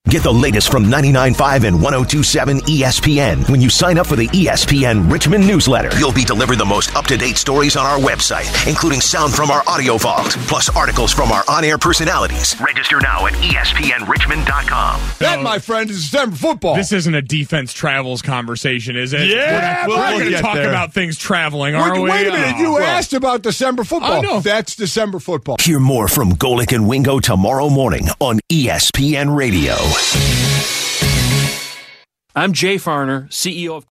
Get 0.09 0.23
the 0.23 0.33
latest 0.33 0.71
from 0.71 0.85
99.5 0.85 1.65
and 1.67 1.77
102.7 1.81 2.61
ESPN. 2.61 3.51
When 3.51 3.61
you 3.61 3.69
sign 3.69 3.99
up 3.99 4.07
for 4.07 4.15
the 4.15 4.29
ESPN 4.29 5.11
Richmond 5.11 5.45
newsletter, 5.49 5.91
you'll 5.99 6.13
be 6.13 6.25
delivered 6.25 6.59
the 6.59 6.65
most 6.65 6.95
up-to-date 6.95 7.37
stories 7.37 7.75
on 7.77 7.85
our 7.87 7.99
website, 7.99 8.69
including 8.69 9.01
sound 9.01 9.35
from 9.35 9.51
our 9.51 9.65
audio 9.67 9.97
vault, 9.99 10.31
plus 10.47 10.69
articles 10.77 11.13
from 11.13 11.33
our 11.33 11.43
on-air 11.49 11.77
personalities. 11.77 12.55
Register 12.61 13.01
now 13.01 13.27
at 13.27 13.33
ESPNRichmond.com. 13.35 15.01
That, 15.19 15.43
my 15.43 15.59
friend, 15.59 15.91
is 15.91 16.09
December 16.09 16.37
football. 16.37 16.77
This 16.77 16.93
isn't 16.93 17.15
a 17.17 17.23
defense 17.23 17.73
travels 17.73 18.23
conversation, 18.23 18.95
is 18.97 19.13
it? 19.13 19.27
Yeah, 19.27 19.89
we're, 19.89 19.97
but- 19.97 20.11
going 20.19 20.31
to 20.31 20.39
talk 20.41 20.55
there. 20.55 20.69
about 20.69 20.93
things 20.93 21.19
traveling, 21.19 21.75
Wait, 21.75 21.81
aren't 21.81 22.03
we? 22.03 22.11
wait 22.11 22.29
a 22.29 22.31
minute. 22.31 22.55
Oh, 22.59 22.61
You 22.61 22.73
well. 22.75 22.83
asked 22.85 23.13
about 23.13 23.43
December 23.43 23.83
football. 23.83 24.13
I 24.13 24.21
know. 24.21 24.39
That's 24.39 24.77
December 24.77 25.19
football. 25.19 25.57
Hear 25.61 25.81
more 25.81 26.07
from 26.07 26.31
Golic 26.35 26.73
and 26.73 26.87
Wingo 26.89 27.19
tomorrow 27.19 27.69
morning 27.69 28.07
on 28.21 28.39
ESPN 28.53 29.37
Radio. 29.37 29.75
I'm 32.35 32.53
Jay 32.53 32.77
Farner, 32.77 33.29
CEO 33.29 33.77
of 33.77 33.85